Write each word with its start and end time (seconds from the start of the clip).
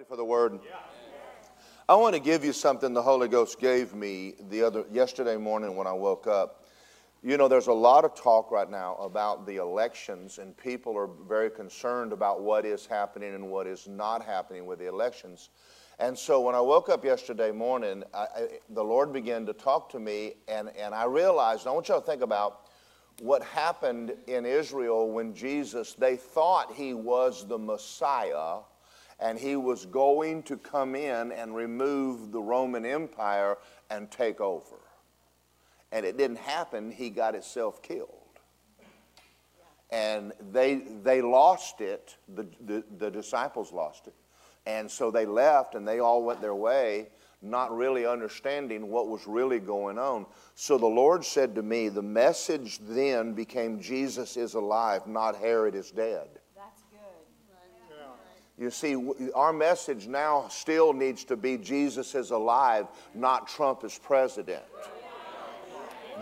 ready 0.00 0.08
for 0.08 0.16
the 0.16 0.24
word? 0.24 0.58
I 1.86 1.94
want 1.94 2.14
to 2.14 2.20
give 2.20 2.42
you 2.42 2.54
something 2.54 2.94
the 2.94 3.02
Holy 3.02 3.28
Ghost 3.28 3.60
gave 3.60 3.92
me 3.92 4.32
the 4.48 4.62
other 4.62 4.86
yesterday 4.90 5.36
morning 5.36 5.76
when 5.76 5.86
I 5.86 5.92
woke 5.92 6.26
up. 6.26 6.64
You 7.22 7.36
know, 7.36 7.48
there's 7.48 7.66
a 7.66 7.72
lot 7.74 8.06
of 8.06 8.14
talk 8.14 8.50
right 8.50 8.70
now 8.70 8.94
about 8.94 9.46
the 9.46 9.56
elections, 9.56 10.38
and 10.38 10.56
people 10.56 10.96
are 10.96 11.10
very 11.28 11.50
concerned 11.50 12.14
about 12.14 12.40
what 12.40 12.64
is 12.64 12.86
happening 12.86 13.34
and 13.34 13.50
what 13.50 13.66
is 13.66 13.88
not 13.88 14.24
happening 14.24 14.64
with 14.64 14.78
the 14.78 14.88
elections. 14.88 15.50
And 15.98 16.18
so 16.18 16.40
when 16.40 16.54
I 16.54 16.62
woke 16.62 16.88
up 16.88 17.04
yesterday 17.04 17.50
morning, 17.50 18.02
I, 18.14 18.18
I, 18.18 18.48
the 18.70 18.82
Lord 18.82 19.12
began 19.12 19.44
to 19.44 19.52
talk 19.52 19.90
to 19.90 20.00
me, 20.00 20.36
and, 20.48 20.70
and 20.78 20.94
I 20.94 21.04
realized, 21.04 21.66
I 21.66 21.72
want 21.72 21.90
you 21.90 21.94
to 21.96 22.00
think 22.00 22.22
about 22.22 22.70
what 23.20 23.42
happened 23.42 24.14
in 24.28 24.46
Israel 24.46 25.10
when 25.10 25.34
Jesus, 25.34 25.92
they 25.92 26.16
thought 26.16 26.72
he 26.72 26.94
was 26.94 27.46
the 27.46 27.58
Messiah 27.58 28.60
and 29.20 29.38
he 29.38 29.54
was 29.56 29.86
going 29.86 30.42
to 30.44 30.56
come 30.56 30.94
in 30.94 31.30
and 31.32 31.54
remove 31.54 32.32
the 32.32 32.40
Roman 32.40 32.86
Empire 32.86 33.58
and 33.90 34.10
take 34.10 34.40
over. 34.40 34.76
And 35.92 36.06
it 36.06 36.16
didn't 36.16 36.38
happen, 36.38 36.90
he 36.90 37.10
got 37.10 37.34
himself 37.34 37.82
killed. 37.82 38.14
And 39.90 40.32
they, 40.52 40.76
they 41.02 41.20
lost 41.20 41.80
it, 41.80 42.16
the, 42.34 42.46
the, 42.64 42.84
the 42.98 43.10
disciples 43.10 43.72
lost 43.72 44.06
it. 44.06 44.14
And 44.66 44.90
so 44.90 45.10
they 45.10 45.26
left 45.26 45.74
and 45.74 45.86
they 45.86 45.98
all 45.98 46.22
went 46.22 46.40
their 46.40 46.54
way, 46.54 47.08
not 47.42 47.76
really 47.76 48.06
understanding 48.06 48.88
what 48.88 49.08
was 49.08 49.26
really 49.26 49.58
going 49.58 49.98
on. 49.98 50.26
So 50.54 50.78
the 50.78 50.86
Lord 50.86 51.24
said 51.24 51.54
to 51.56 51.62
me, 51.62 51.88
The 51.88 52.02
message 52.02 52.78
then 52.78 53.32
became 53.32 53.80
Jesus 53.80 54.36
is 54.36 54.54
alive, 54.54 55.06
not 55.06 55.36
Herod 55.36 55.74
is 55.74 55.90
dead. 55.90 56.39
You 58.60 58.70
see, 58.70 58.94
our 59.34 59.54
message 59.54 60.06
now 60.06 60.48
still 60.48 60.92
needs 60.92 61.24
to 61.24 61.36
be 61.36 61.56
Jesus 61.56 62.14
is 62.14 62.30
alive, 62.30 62.88
not 63.14 63.48
Trump 63.48 63.84
is 63.84 63.98
president. 63.98 64.62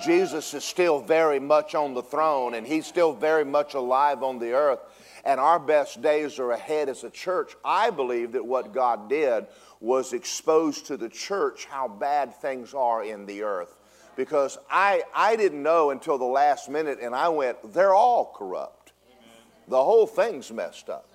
Jesus 0.01 0.55
is 0.55 0.63
still 0.63 1.01
very 1.01 1.41
much 1.41 1.75
on 1.75 1.95
the 1.95 2.03
throne 2.03 2.55
and 2.55 2.65
he's 2.65 2.87
still 2.87 3.13
very 3.13 3.45
much 3.45 3.75
alive 3.75 4.23
on 4.23 4.39
the 4.39 4.53
earth. 4.53 4.79
And 5.25 5.41
our 5.41 5.59
best 5.59 6.01
days 6.01 6.39
are 6.39 6.53
ahead 6.53 6.89
as 6.89 7.03
a 7.03 7.11
church. 7.11 7.57
I 7.65 7.91
believe 7.91 8.31
that 8.33 8.47
what 8.47 8.73
God 8.73 9.09
did 9.09 9.49
was 9.81 10.13
expose 10.13 10.81
to 10.83 10.97
the 10.97 11.09
church 11.09 11.65
how 11.65 11.89
bad 11.89 12.33
things 12.37 12.73
are 12.73 13.03
in 13.03 13.27
the 13.27 13.43
earth. 13.43 13.75
Because 14.15 14.59
I, 14.71 15.03
I 15.13 15.35
didn't 15.35 15.65
know 15.65 15.91
until 15.91 16.19
the 16.19 16.25
last 16.25 16.69
minute, 16.69 16.99
and 17.01 17.15
I 17.15 17.29
went, 17.29 17.75
they're 17.75 17.95
all 17.95 18.33
corrupt. 18.37 18.93
The 19.67 19.83
whole 19.83 20.07
thing's 20.07 20.53
messed 20.53 20.89
up. 20.89 21.08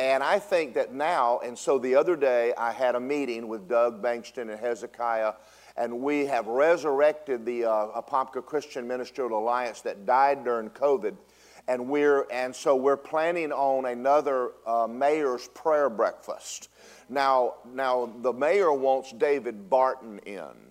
And 0.00 0.22
I 0.22 0.38
think 0.38 0.72
that 0.76 0.94
now, 0.94 1.40
and 1.40 1.58
so 1.58 1.78
the 1.78 1.94
other 1.94 2.16
day 2.16 2.54
I 2.56 2.72
had 2.72 2.94
a 2.94 3.00
meeting 3.00 3.48
with 3.48 3.68
Doug 3.68 4.02
Bankston 4.02 4.50
and 4.50 4.58
Hezekiah, 4.58 5.34
and 5.76 6.00
we 6.00 6.24
have 6.24 6.46
resurrected 6.46 7.44
the 7.44 7.66
uh, 7.66 8.00
Apopka 8.00 8.42
Christian 8.42 8.88
Ministerial 8.88 9.38
Alliance 9.38 9.82
that 9.82 10.06
died 10.06 10.42
during 10.42 10.70
COVID. 10.70 11.16
And, 11.68 11.86
we're, 11.86 12.26
and 12.30 12.56
so 12.56 12.76
we're 12.76 12.96
planning 12.96 13.52
on 13.52 13.84
another 13.84 14.52
uh, 14.66 14.86
mayor's 14.86 15.48
prayer 15.48 15.90
breakfast. 15.90 16.70
Now, 17.10 17.56
now, 17.74 18.10
the 18.22 18.32
mayor 18.32 18.72
wants 18.72 19.12
David 19.12 19.68
Barton 19.68 20.18
in. 20.20 20.69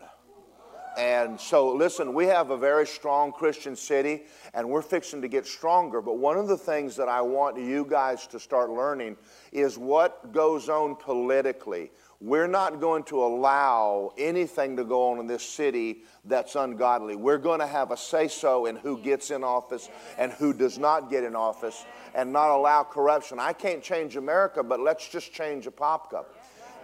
And 0.99 1.39
so, 1.39 1.73
listen, 1.73 2.13
we 2.13 2.25
have 2.25 2.49
a 2.49 2.57
very 2.57 2.85
strong 2.85 3.31
Christian 3.31 3.77
city, 3.77 4.23
and 4.53 4.69
we're 4.69 4.81
fixing 4.81 5.21
to 5.21 5.29
get 5.29 5.47
stronger. 5.47 6.01
But 6.01 6.17
one 6.17 6.37
of 6.37 6.49
the 6.49 6.57
things 6.57 6.97
that 6.97 7.07
I 7.07 7.21
want 7.21 7.57
you 7.57 7.85
guys 7.85 8.27
to 8.27 8.39
start 8.39 8.69
learning 8.69 9.15
is 9.53 9.77
what 9.77 10.33
goes 10.33 10.67
on 10.67 10.97
politically. 10.97 11.91
We're 12.19 12.47
not 12.47 12.81
going 12.81 13.03
to 13.03 13.23
allow 13.23 14.11
anything 14.17 14.75
to 14.75 14.83
go 14.83 15.11
on 15.11 15.19
in 15.19 15.27
this 15.27 15.41
city 15.41 16.03
that's 16.25 16.55
ungodly. 16.55 17.15
We're 17.15 17.37
going 17.37 17.61
to 17.61 17.67
have 17.67 17.91
a 17.91 17.97
say 17.97 18.27
so 18.27 18.65
in 18.65 18.75
who 18.75 18.97
gets 18.97 19.31
in 19.31 19.41
office 19.41 19.87
and 20.17 20.33
who 20.33 20.51
does 20.51 20.77
not 20.77 21.09
get 21.09 21.23
in 21.23 21.33
office 21.33 21.85
and 22.13 22.33
not 22.33 22.53
allow 22.53 22.83
corruption. 22.83 23.39
I 23.39 23.53
can't 23.53 23.81
change 23.81 24.17
America, 24.17 24.63
but 24.63 24.81
let's 24.81 25.07
just 25.07 25.31
change 25.31 25.65
a 25.65 25.71
pop 25.71 26.11
Apopka. 26.11 26.25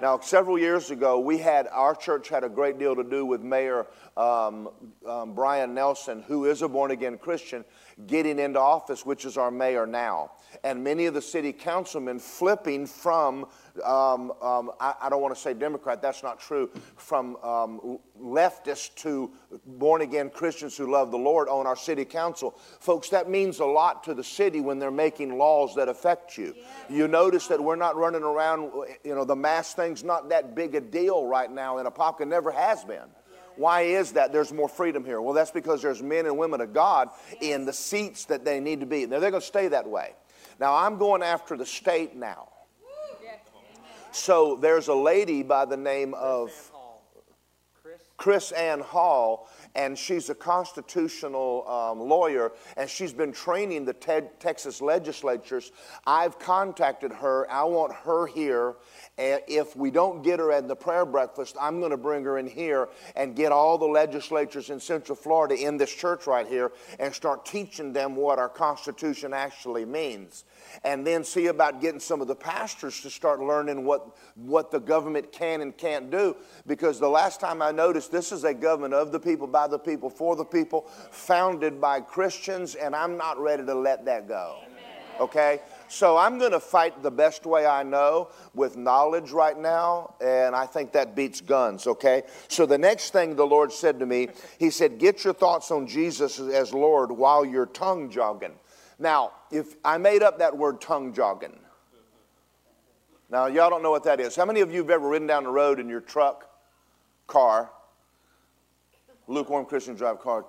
Now, 0.01 0.19
several 0.19 0.59
years 0.59 0.91
ago, 0.91 1.19
we 1.19 1.37
had 1.37 1.67
our 1.71 1.95
church 1.95 2.27
had 2.27 2.43
a 2.43 2.49
great 2.49 2.77
deal 2.77 2.95
to 2.95 3.03
do 3.03 3.25
with 3.25 3.41
Mayor 3.41 3.87
um, 4.17 4.69
um, 5.07 5.33
Bryan 5.33 5.73
Nelson, 5.73 6.21
who 6.27 6.45
is 6.45 6.61
a 6.61 6.67
born 6.67 6.91
again 6.91 7.17
Christian, 7.17 7.63
getting 8.05 8.37
into 8.37 8.59
office, 8.59 9.05
which 9.05 9.23
is 9.23 9.37
our 9.37 9.51
mayor 9.51 9.85
now. 9.85 10.31
And 10.63 10.83
many 10.83 11.05
of 11.05 11.13
the 11.13 11.21
city 11.21 11.53
councilmen 11.53 12.19
flipping 12.19 12.85
from, 12.85 13.45
um, 13.83 14.31
um 14.41 14.71
I, 14.79 14.93
I, 15.01 15.09
don't 15.09 15.21
want 15.21 15.35
to 15.35 15.41
say 15.41 15.53
Democrat, 15.53 16.01
that's 16.01 16.23
not 16.23 16.39
true, 16.39 16.69
from 16.95 17.35
um, 17.37 17.99
leftists 18.19 18.93
to 18.95 19.31
born 19.65 20.01
again 20.01 20.29
Christians 20.29 20.77
who 20.77 20.91
love 20.91 21.11
the 21.11 21.17
Lord 21.17 21.47
on 21.49 21.67
our 21.67 21.75
city 21.75 22.05
council. 22.05 22.51
Folks, 22.79 23.09
that 23.09 23.29
means 23.29 23.59
a 23.59 23.65
lot 23.65 24.03
to 24.05 24.13
the 24.13 24.23
city 24.23 24.61
when 24.61 24.79
they're 24.79 24.91
making 24.91 25.37
laws 25.37 25.75
that 25.75 25.89
affect 25.89 26.37
you. 26.37 26.55
Yeah. 26.57 26.95
You 26.95 27.07
notice 27.07 27.47
that 27.47 27.61
we're 27.61 27.75
not 27.75 27.95
running 27.95 28.23
around, 28.23 28.71
you 29.03 29.15
know, 29.15 29.25
the 29.25 29.35
mass 29.35 29.73
thing's 29.73 30.03
not 30.03 30.29
that 30.29 30.55
big 30.55 30.75
a 30.75 30.81
deal 30.81 31.25
right 31.25 31.51
now 31.51 31.77
in 31.77 31.85
Apopka, 31.85 32.27
never 32.27 32.51
has 32.51 32.83
been. 32.83 33.09
Why 33.57 33.81
is 33.81 34.13
that? 34.13 34.31
There's 34.31 34.51
more 34.51 34.67
freedom 34.67 35.05
here. 35.05 35.21
Well, 35.21 35.33
that's 35.33 35.51
because 35.51 35.81
there's 35.81 36.03
men 36.03 36.25
and 36.25 36.37
women 36.37 36.61
of 36.61 36.73
God 36.73 37.09
in 37.39 37.65
the 37.65 37.73
seats 37.73 38.25
that 38.25 38.43
they 38.43 38.59
need 38.59 38.81
to 38.81 38.85
be. 38.85 39.05
Now, 39.05 39.19
they're 39.19 39.31
going 39.31 39.41
to 39.41 39.47
stay 39.47 39.69
that 39.69 39.87
way. 39.87 40.13
Now, 40.59 40.75
I'm 40.75 40.97
going 40.97 41.21
after 41.21 41.57
the 41.57 41.65
state 41.65 42.15
now. 42.15 42.49
So 44.11 44.55
there's 44.55 44.87
a 44.87 44.93
lady 44.93 45.43
by 45.43 45.65
the 45.65 45.75
name 45.75 46.13
of 46.13 46.51
KrisAnne 48.17 48.81
Hall, 48.81 49.49
and 49.75 49.97
she's 49.97 50.29
a 50.29 50.35
constitutional 50.35 51.67
um, 51.67 51.99
lawyer, 51.99 52.53
and 52.77 52.89
she's 52.89 53.13
been 53.13 53.31
training 53.31 53.85
the 53.85 53.93
te- 53.93 54.29
Texas 54.39 54.81
legislatures. 54.81 55.71
I've 56.07 56.39
contacted 56.39 57.11
her. 57.11 57.49
I 57.51 57.63
want 57.63 57.93
her 57.93 58.25
here. 58.25 58.75
And 59.17 59.41
if 59.47 59.75
we 59.75 59.91
don't 59.91 60.23
get 60.23 60.39
her 60.39 60.51
at 60.51 60.67
the 60.67 60.75
prayer 60.75 61.05
breakfast, 61.05 61.55
I'm 61.59 61.79
going 61.79 61.91
to 61.91 61.97
bring 61.97 62.23
her 62.23 62.37
in 62.37 62.47
here 62.47 62.89
and 63.15 63.35
get 63.35 63.51
all 63.51 63.77
the 63.77 63.85
legislatures 63.85 64.69
in 64.69 64.79
Central 64.79 65.15
Florida 65.15 65.55
in 65.55 65.77
this 65.77 65.93
church 65.93 66.27
right 66.27 66.47
here 66.47 66.71
and 66.99 67.13
start 67.13 67.45
teaching 67.45 67.93
them 67.93 68.15
what 68.15 68.39
our 68.39 68.49
Constitution 68.49 69.33
actually 69.33 69.85
means 69.85 70.45
and 70.83 71.05
then 71.05 71.23
see 71.23 71.47
about 71.47 71.81
getting 71.81 71.99
some 71.99 72.21
of 72.21 72.27
the 72.27 72.35
pastors 72.35 73.01
to 73.01 73.09
start 73.09 73.39
learning 73.39 73.85
what, 73.85 74.15
what 74.35 74.71
the 74.71 74.79
government 74.79 75.31
can 75.31 75.61
and 75.61 75.75
can't 75.77 76.11
do. 76.11 76.35
Because 76.67 76.99
the 76.99 77.09
last 77.09 77.39
time 77.39 77.61
I 77.61 77.71
noticed, 77.71 78.11
this 78.11 78.31
is 78.31 78.43
a 78.43 78.53
government 78.53 78.93
of 78.93 79.11
the 79.11 79.19
people, 79.19 79.47
by 79.47 79.67
the 79.67 79.79
people, 79.79 80.09
for 80.09 80.35
the 80.35 80.45
people, 80.45 80.81
founded 81.11 81.79
by 81.79 82.01
Christians, 82.01 82.75
and 82.75 82.95
I'm 82.95 83.17
not 83.17 83.39
ready 83.39 83.65
to 83.65 83.73
let 83.73 84.05
that 84.05 84.27
go. 84.27 84.59
Okay? 85.19 85.61
So 85.87 86.17
I'm 86.17 86.39
going 86.39 86.51
to 86.51 86.59
fight 86.59 87.03
the 87.03 87.11
best 87.11 87.45
way 87.45 87.65
I 87.65 87.83
know 87.83 88.29
with 88.53 88.75
knowledge 88.75 89.31
right 89.31 89.57
now, 89.57 90.15
and 90.19 90.55
I 90.55 90.65
think 90.65 90.91
that 90.93 91.15
beats 91.15 91.41
guns, 91.41 91.87
okay? 91.87 92.23
So 92.47 92.65
the 92.65 92.77
next 92.77 93.11
thing 93.11 93.35
the 93.35 93.45
Lord 93.45 93.71
said 93.71 93.99
to 93.99 94.05
me, 94.05 94.29
He 94.59 94.69
said, 94.69 94.97
Get 94.97 95.23
your 95.23 95.33
thoughts 95.33 95.71
on 95.71 95.87
Jesus 95.87 96.39
as 96.39 96.73
Lord 96.73 97.11
while 97.11 97.45
you're 97.45 97.67
tongue 97.67 98.09
jogging. 98.09 98.55
Now, 98.97 99.33
if 99.51 99.75
I 99.83 99.97
made 99.97 100.23
up 100.23 100.39
that 100.39 100.57
word 100.57 100.81
tongue 100.81 101.13
jogging. 101.13 101.59
Now, 103.29 103.47
y'all 103.47 103.69
don't 103.69 103.83
know 103.83 103.91
what 103.91 104.03
that 104.03 104.19
is. 104.19 104.35
How 104.35 104.45
many 104.45 104.61
of 104.61 104.71
you 104.71 104.81
have 104.81 104.89
ever 104.89 105.09
ridden 105.09 105.27
down 105.27 105.43
the 105.43 105.49
road 105.49 105.79
in 105.79 105.89
your 105.89 105.99
truck, 105.99 106.49
car, 107.27 107.71
lukewarm 109.27 109.65
Christian 109.65 109.95
drive 109.95 110.19
car, 110.19 110.45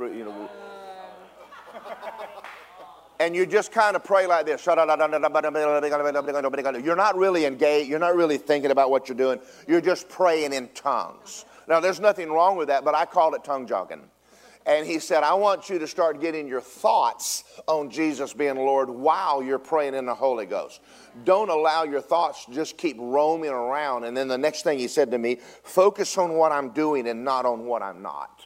you 0.00 0.24
know, 0.24 0.50
and 3.20 3.34
you 3.34 3.46
just 3.46 3.72
kind 3.72 3.96
of 3.96 4.04
pray 4.04 4.26
like 4.26 4.46
this. 4.46 4.66
You're 4.66 4.76
not 6.96 7.16
really 7.16 7.44
engaged. 7.44 7.88
You're 7.88 7.98
not 7.98 8.16
really 8.16 8.38
thinking 8.38 8.70
about 8.70 8.90
what 8.90 9.08
you're 9.08 9.16
doing. 9.16 9.40
You're 9.66 9.80
just 9.80 10.08
praying 10.08 10.52
in 10.52 10.68
tongues. 10.74 11.44
Now, 11.68 11.80
there's 11.80 12.00
nothing 12.00 12.30
wrong 12.30 12.56
with 12.56 12.68
that, 12.68 12.84
but 12.84 12.94
I 12.94 13.06
call 13.06 13.34
it 13.34 13.44
tongue 13.44 13.66
jogging. 13.66 14.08
And 14.66 14.84
he 14.84 14.98
said, 14.98 15.22
I 15.22 15.34
want 15.34 15.70
you 15.70 15.78
to 15.78 15.86
start 15.86 16.20
getting 16.20 16.48
your 16.48 16.60
thoughts 16.60 17.44
on 17.68 17.88
Jesus 17.88 18.32
being 18.32 18.56
Lord 18.56 18.90
while 18.90 19.40
you're 19.40 19.60
praying 19.60 19.94
in 19.94 20.06
the 20.06 20.14
Holy 20.14 20.44
Ghost. 20.44 20.80
Don't 21.24 21.50
allow 21.50 21.84
your 21.84 22.00
thoughts 22.00 22.46
to 22.46 22.52
just 22.52 22.76
keep 22.76 22.96
roaming 22.98 23.50
around. 23.50 24.04
And 24.04 24.16
then 24.16 24.26
the 24.26 24.36
next 24.36 24.64
thing 24.64 24.80
he 24.80 24.88
said 24.88 25.12
to 25.12 25.18
me, 25.18 25.36
focus 25.62 26.18
on 26.18 26.32
what 26.32 26.50
I'm 26.50 26.70
doing 26.70 27.06
and 27.06 27.24
not 27.24 27.46
on 27.46 27.64
what 27.64 27.80
I'm 27.80 28.02
not. 28.02 28.44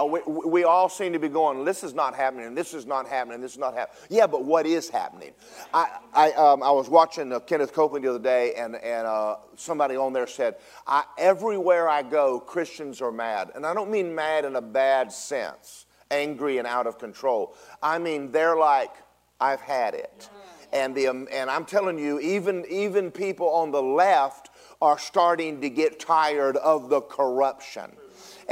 Uh, 0.00 0.06
we, 0.06 0.20
we, 0.26 0.64
all 0.64 0.88
seem 0.88 1.12
to 1.12 1.18
be 1.18 1.28
going, 1.28 1.64
this 1.64 1.84
is 1.84 1.92
not 1.92 2.14
happening, 2.14 2.54
this 2.54 2.72
is 2.72 2.86
not 2.86 3.06
happening, 3.06 3.40
this 3.40 3.52
is 3.52 3.58
not 3.58 3.74
happening. 3.74 3.98
Yeah, 4.08 4.26
but 4.26 4.44
what 4.44 4.64
is 4.64 4.88
happening? 4.88 5.32
I, 5.74 5.98
I, 6.14 6.32
um, 6.32 6.62
I 6.62 6.70
was 6.70 6.88
watching 6.88 7.30
uh, 7.30 7.40
Kenneth 7.40 7.74
Copeland 7.74 8.04
the 8.04 8.10
other 8.10 8.18
day, 8.18 8.54
and, 8.54 8.76
and 8.76 9.06
uh, 9.06 9.36
somebody 9.56 9.96
on 9.96 10.14
there 10.14 10.26
said, 10.26 10.56
I, 10.86 11.04
everywhere 11.18 11.88
I 11.88 12.02
go, 12.02 12.40
Christians 12.40 13.02
are 13.02 13.12
mad. 13.12 13.50
And 13.54 13.66
I 13.66 13.74
don't 13.74 13.90
mean 13.90 14.14
mad 14.14 14.46
in 14.46 14.56
a 14.56 14.62
bad 14.62 15.12
sense, 15.12 15.84
angry 16.10 16.56
and 16.56 16.66
out 16.66 16.86
of 16.86 16.98
control. 16.98 17.54
I 17.82 17.98
mean, 17.98 18.32
they're 18.32 18.56
like, 18.56 18.92
I've 19.40 19.60
had 19.60 19.94
it. 19.94 20.30
And, 20.72 20.94
the, 20.94 21.08
um, 21.08 21.28
and 21.30 21.50
I'm 21.50 21.66
telling 21.66 21.98
you, 21.98 22.18
even, 22.20 22.64
even 22.70 23.10
people 23.10 23.50
on 23.50 23.72
the 23.72 23.82
left 23.82 24.48
are 24.80 24.98
starting 24.98 25.60
to 25.60 25.68
get 25.68 26.00
tired 26.00 26.56
of 26.56 26.88
the 26.88 27.02
corruption. 27.02 27.92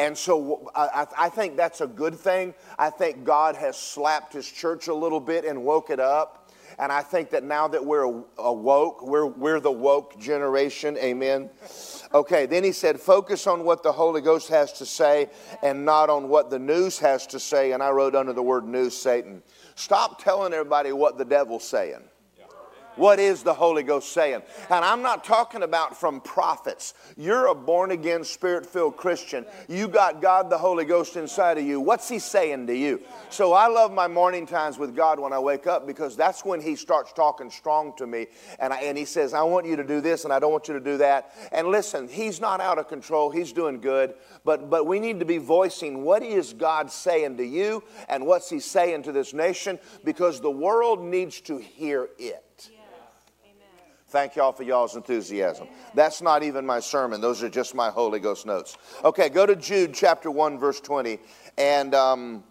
And 0.00 0.16
so 0.16 0.70
I, 0.74 1.06
I, 1.18 1.28
think 1.28 1.58
that's 1.58 1.82
a 1.82 1.86
good 1.86 2.14
thing. 2.14 2.54
I 2.78 2.88
think 2.88 3.22
God 3.22 3.54
has 3.56 3.76
slapped 3.76 4.32
his 4.32 4.50
church 4.50 4.88
a 4.88 4.94
little 4.94 5.20
bit 5.20 5.44
and 5.44 5.62
woke 5.62 5.90
it 5.90 6.00
up. 6.00 6.50
And 6.78 6.90
I 6.90 7.02
think 7.02 7.28
that 7.30 7.44
now 7.44 7.68
that 7.68 7.84
we're 7.84 8.22
awoke, 8.38 9.02
we're, 9.06 9.26
we're 9.26 9.60
the 9.60 9.70
woke 9.70 10.18
generation. 10.18 10.96
Amen. 10.96 11.50
Okay, 12.14 12.46
then 12.46 12.64
he 12.64 12.72
said, 12.72 12.98
focus 12.98 13.46
on 13.46 13.62
what 13.62 13.82
the 13.82 13.92
Holy 13.92 14.22
Ghost 14.22 14.48
has 14.48 14.72
to 14.74 14.86
say 14.86 15.28
and 15.62 15.84
not 15.84 16.08
on 16.08 16.30
what 16.30 16.48
the 16.48 16.58
news 16.58 16.98
has 17.00 17.26
to 17.26 17.38
say. 17.38 17.72
And 17.72 17.82
I 17.82 17.90
wrote 17.90 18.14
under 18.14 18.32
the 18.32 18.42
word 18.42 18.66
news, 18.66 18.96
Satan. 18.96 19.42
Stop 19.74 20.22
telling 20.22 20.54
everybody 20.54 20.92
what 20.92 21.18
the 21.18 21.26
devil's 21.26 21.68
saying. 21.68 22.00
What 23.00 23.18
is 23.18 23.42
the 23.42 23.54
Holy 23.54 23.82
Ghost 23.82 24.12
saying? 24.12 24.42
And 24.68 24.84
I'm 24.84 25.00
not 25.00 25.24
talking 25.24 25.62
about 25.62 25.98
from 25.98 26.20
prophets. 26.20 26.92
You're 27.16 27.46
a 27.46 27.54
born 27.54 27.92
again, 27.92 28.24
spirit 28.24 28.66
filled 28.66 28.98
Christian. 28.98 29.46
You 29.68 29.88
got 29.88 30.20
God 30.20 30.50
the 30.50 30.58
Holy 30.58 30.84
Ghost 30.84 31.16
inside 31.16 31.56
of 31.56 31.64
you. 31.64 31.80
What's 31.80 32.10
He 32.10 32.18
saying 32.18 32.66
to 32.66 32.76
you? 32.76 33.00
So 33.30 33.54
I 33.54 33.68
love 33.68 33.90
my 33.90 34.06
morning 34.06 34.44
times 34.44 34.76
with 34.76 34.94
God 34.94 35.18
when 35.18 35.32
I 35.32 35.38
wake 35.38 35.66
up 35.66 35.86
because 35.86 36.14
that's 36.14 36.44
when 36.44 36.60
He 36.60 36.76
starts 36.76 37.14
talking 37.14 37.48
strong 37.48 37.94
to 37.96 38.06
me. 38.06 38.26
And, 38.58 38.70
I, 38.70 38.82
and 38.82 38.98
He 38.98 39.06
says, 39.06 39.32
I 39.32 39.44
want 39.44 39.64
you 39.64 39.76
to 39.76 39.84
do 39.84 40.02
this 40.02 40.24
and 40.24 40.32
I 40.32 40.38
don't 40.38 40.52
want 40.52 40.68
you 40.68 40.74
to 40.74 40.80
do 40.80 40.98
that. 40.98 41.32
And 41.52 41.68
listen, 41.68 42.06
He's 42.06 42.38
not 42.38 42.60
out 42.60 42.78
of 42.78 42.86
control. 42.88 43.30
He's 43.30 43.54
doing 43.54 43.80
good. 43.80 44.12
But, 44.44 44.68
but 44.68 44.86
we 44.86 45.00
need 45.00 45.20
to 45.20 45.26
be 45.26 45.38
voicing 45.38 46.02
what 46.02 46.22
is 46.22 46.52
God 46.52 46.90
saying 46.90 47.38
to 47.38 47.46
you 47.46 47.82
and 48.10 48.26
what's 48.26 48.50
He 48.50 48.60
saying 48.60 49.04
to 49.04 49.12
this 49.12 49.32
nation 49.32 49.78
because 50.04 50.42
the 50.42 50.50
world 50.50 51.02
needs 51.02 51.40
to 51.40 51.56
hear 51.56 52.10
it. 52.18 52.44
Thank 54.10 54.34
y'all 54.34 54.50
for 54.50 54.64
y'all's 54.64 54.96
enthusiasm. 54.96 55.68
That's 55.94 56.20
not 56.20 56.42
even 56.42 56.66
my 56.66 56.80
sermon, 56.80 57.20
those 57.20 57.44
are 57.44 57.48
just 57.48 57.76
my 57.76 57.90
Holy 57.90 58.18
Ghost 58.18 58.44
notes. 58.44 58.76
Okay, 59.04 59.28
go 59.28 59.46
to 59.46 59.54
Jude 59.54 59.94
chapter 59.94 60.32
1, 60.32 60.58
verse 60.58 60.80
20. 60.80 61.20
And 61.56 61.94
um, 61.94 62.42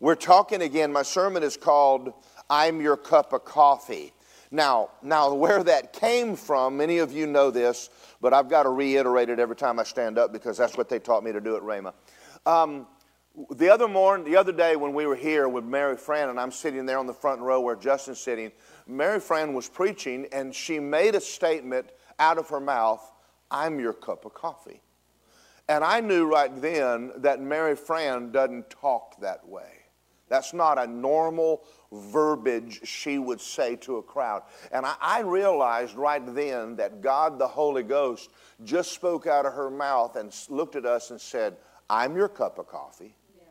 we're 0.00 0.14
talking 0.14 0.60
again. 0.60 0.92
My 0.92 1.00
sermon 1.00 1.42
is 1.42 1.56
called 1.56 2.12
I'm 2.50 2.82
Your 2.82 2.98
Cup 2.98 3.32
of 3.32 3.46
Coffee. 3.46 4.12
Now, 4.50 4.90
now, 5.02 5.32
where 5.32 5.64
that 5.64 5.94
came 5.94 6.36
from, 6.36 6.76
many 6.76 6.98
of 6.98 7.10
you 7.10 7.26
know 7.26 7.50
this, 7.50 7.88
but 8.20 8.34
I've 8.34 8.50
got 8.50 8.64
to 8.64 8.68
reiterate 8.68 9.30
it 9.30 9.38
every 9.38 9.56
time 9.56 9.78
I 9.78 9.84
stand 9.84 10.18
up 10.18 10.30
because 10.30 10.58
that's 10.58 10.76
what 10.76 10.90
they 10.90 10.98
taught 10.98 11.24
me 11.24 11.32
to 11.32 11.40
do 11.40 11.56
at 11.56 11.62
Rhema. 11.62 11.94
Um, 12.44 12.86
the 13.56 13.70
other 13.70 13.88
morning, 13.88 14.30
the 14.30 14.36
other 14.36 14.52
day 14.52 14.76
when 14.76 14.92
we 14.92 15.06
were 15.06 15.16
here 15.16 15.48
with 15.48 15.64
Mary 15.64 15.96
Fran, 15.96 16.28
and 16.28 16.38
I'm 16.38 16.50
sitting 16.50 16.84
there 16.84 16.98
on 16.98 17.06
the 17.06 17.14
front 17.14 17.40
row 17.40 17.62
where 17.62 17.76
Justin's 17.76 18.20
sitting, 18.20 18.52
Mary 18.86 19.20
Fran 19.20 19.54
was 19.54 19.68
preaching 19.68 20.26
and 20.32 20.54
she 20.54 20.78
made 20.78 21.14
a 21.14 21.20
statement 21.20 21.90
out 22.18 22.38
of 22.38 22.48
her 22.48 22.60
mouth 22.60 23.12
I'm 23.50 23.78
your 23.78 23.92
cup 23.92 24.24
of 24.24 24.32
coffee. 24.32 24.80
And 25.68 25.84
I 25.84 26.00
knew 26.00 26.26
right 26.26 26.50
then 26.60 27.12
that 27.16 27.40
Mary 27.40 27.76
Fran 27.76 28.32
doesn't 28.32 28.70
talk 28.70 29.20
that 29.20 29.46
way. 29.46 29.82
That's 30.28 30.54
not 30.54 30.78
a 30.78 30.86
normal 30.86 31.62
verbiage 31.92 32.80
she 32.84 33.18
would 33.18 33.40
say 33.40 33.76
to 33.76 33.98
a 33.98 34.02
crowd. 34.02 34.42
And 34.72 34.86
I, 34.86 34.94
I, 34.98 35.20
realized 35.20 35.94
right 35.94 36.22
then 36.34 36.76
that 36.76 37.02
God 37.02 37.38
the 37.38 37.46
Holy 37.46 37.82
Ghost 37.82 38.30
just 38.64 38.92
spoke 38.92 39.26
out 39.26 39.44
of 39.44 39.52
her 39.52 39.70
mouth 39.70 40.16
and 40.16 40.34
looked 40.48 40.74
at 40.74 40.86
us 40.86 41.10
and 41.10 41.20
said, 41.20 41.58
I'm 41.90 42.16
your 42.16 42.30
cup 42.30 42.58
of 42.58 42.66
coffee. 42.66 43.14
Yeah. 43.36 43.42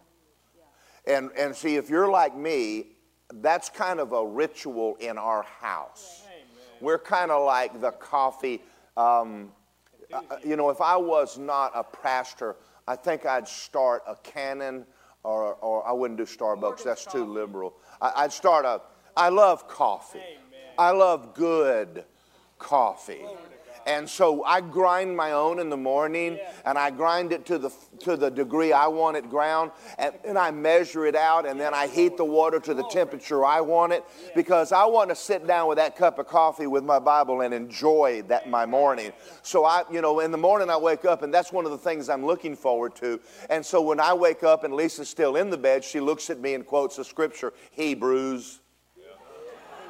Yeah. 1.07 1.17
And, 1.17 1.29
and 1.37 1.55
see, 1.55 1.75
if 1.75 1.87
you're 1.87 2.09
like 2.09 2.35
me, 2.35 2.87
that's 3.35 3.69
kind 3.69 3.99
of 3.99 4.11
a 4.11 4.25
ritual 4.25 4.95
in 4.99 5.17
our 5.17 5.43
house. 5.43 6.23
We're 6.79 6.99
kind 6.99 7.31
of 7.31 7.45
like 7.45 7.79
the 7.79 7.91
coffee. 7.91 8.61
Um, 8.97 9.51
uh, 10.11 10.21
you 10.43 10.55
know, 10.55 10.69
if 10.69 10.81
I 10.81 10.97
was 10.97 11.37
not 11.37 11.71
a 11.75 11.83
pastor, 11.83 12.55
I 12.87 12.95
think 12.95 13.25
I'd 13.25 13.47
start 13.47 14.03
a 14.07 14.15
canon, 14.15 14.85
or, 15.23 15.53
or 15.55 15.87
I 15.87 15.91
wouldn't 15.91 16.17
do 16.17 16.25
Starbucks. 16.25 16.83
That's 16.83 17.05
too 17.05 17.23
liberal. 17.23 17.75
I, 18.01 18.23
would 18.23 18.31
start 18.31 18.65
a. 18.65 18.81
I 19.15 19.29
love 19.29 19.67
coffee. 19.67 20.19
I 20.77 20.91
love 20.91 21.33
good 21.33 22.03
coffee. 22.57 23.21
And 23.85 24.09
so 24.09 24.43
I 24.43 24.61
grind 24.61 25.15
my 25.15 25.31
own 25.31 25.59
in 25.59 25.69
the 25.69 25.77
morning 25.77 26.39
and 26.65 26.77
I 26.77 26.91
grind 26.91 27.33
it 27.33 27.45
to 27.47 27.57
the, 27.57 27.71
to 27.99 28.15
the 28.15 28.29
degree 28.29 28.71
I 28.73 28.87
want 28.87 29.17
it 29.17 29.29
ground 29.29 29.71
and 29.97 30.13
then 30.23 30.37
I 30.37 30.51
measure 30.51 31.05
it 31.05 31.15
out 31.15 31.45
and 31.45 31.59
then 31.59 31.73
I 31.73 31.87
heat 31.87 32.17
the 32.17 32.25
water 32.25 32.59
to 32.59 32.73
the 32.73 32.83
oh. 32.83 32.89
temperature 32.89 33.45
I 33.45 33.61
want 33.61 33.93
it 33.93 34.05
because 34.35 34.71
I 34.71 34.85
want 34.85 35.09
to 35.09 35.15
sit 35.15 35.45
down 35.47 35.67
with 35.67 35.77
that 35.77 35.95
cup 35.95 36.19
of 36.19 36.27
coffee 36.27 36.67
with 36.67 36.83
my 36.83 36.99
Bible 36.99 37.41
and 37.41 37.53
enjoy 37.53 38.23
that 38.27 38.49
my 38.49 38.65
morning. 38.65 39.11
So 39.41 39.65
I, 39.65 39.83
you 39.91 40.01
know, 40.01 40.19
in 40.19 40.31
the 40.31 40.37
morning 40.37 40.69
I 40.69 40.77
wake 40.77 41.05
up 41.05 41.23
and 41.23 41.33
that's 41.33 41.51
one 41.51 41.65
of 41.65 41.71
the 41.71 41.77
things 41.77 42.09
I'm 42.09 42.25
looking 42.25 42.55
forward 42.55 42.95
to. 42.95 43.19
And 43.49 43.65
so 43.65 43.81
when 43.81 43.99
I 43.99 44.13
wake 44.13 44.43
up 44.43 44.63
and 44.63 44.73
Lisa's 44.73 45.09
still 45.09 45.35
in 45.35 45.49
the 45.49 45.57
bed, 45.57 45.83
she 45.83 45.99
looks 45.99 46.29
at 46.29 46.39
me 46.39 46.53
and 46.53 46.65
quotes 46.65 46.97
a 46.97 47.03
scripture, 47.03 47.53
Hebrews 47.71 48.60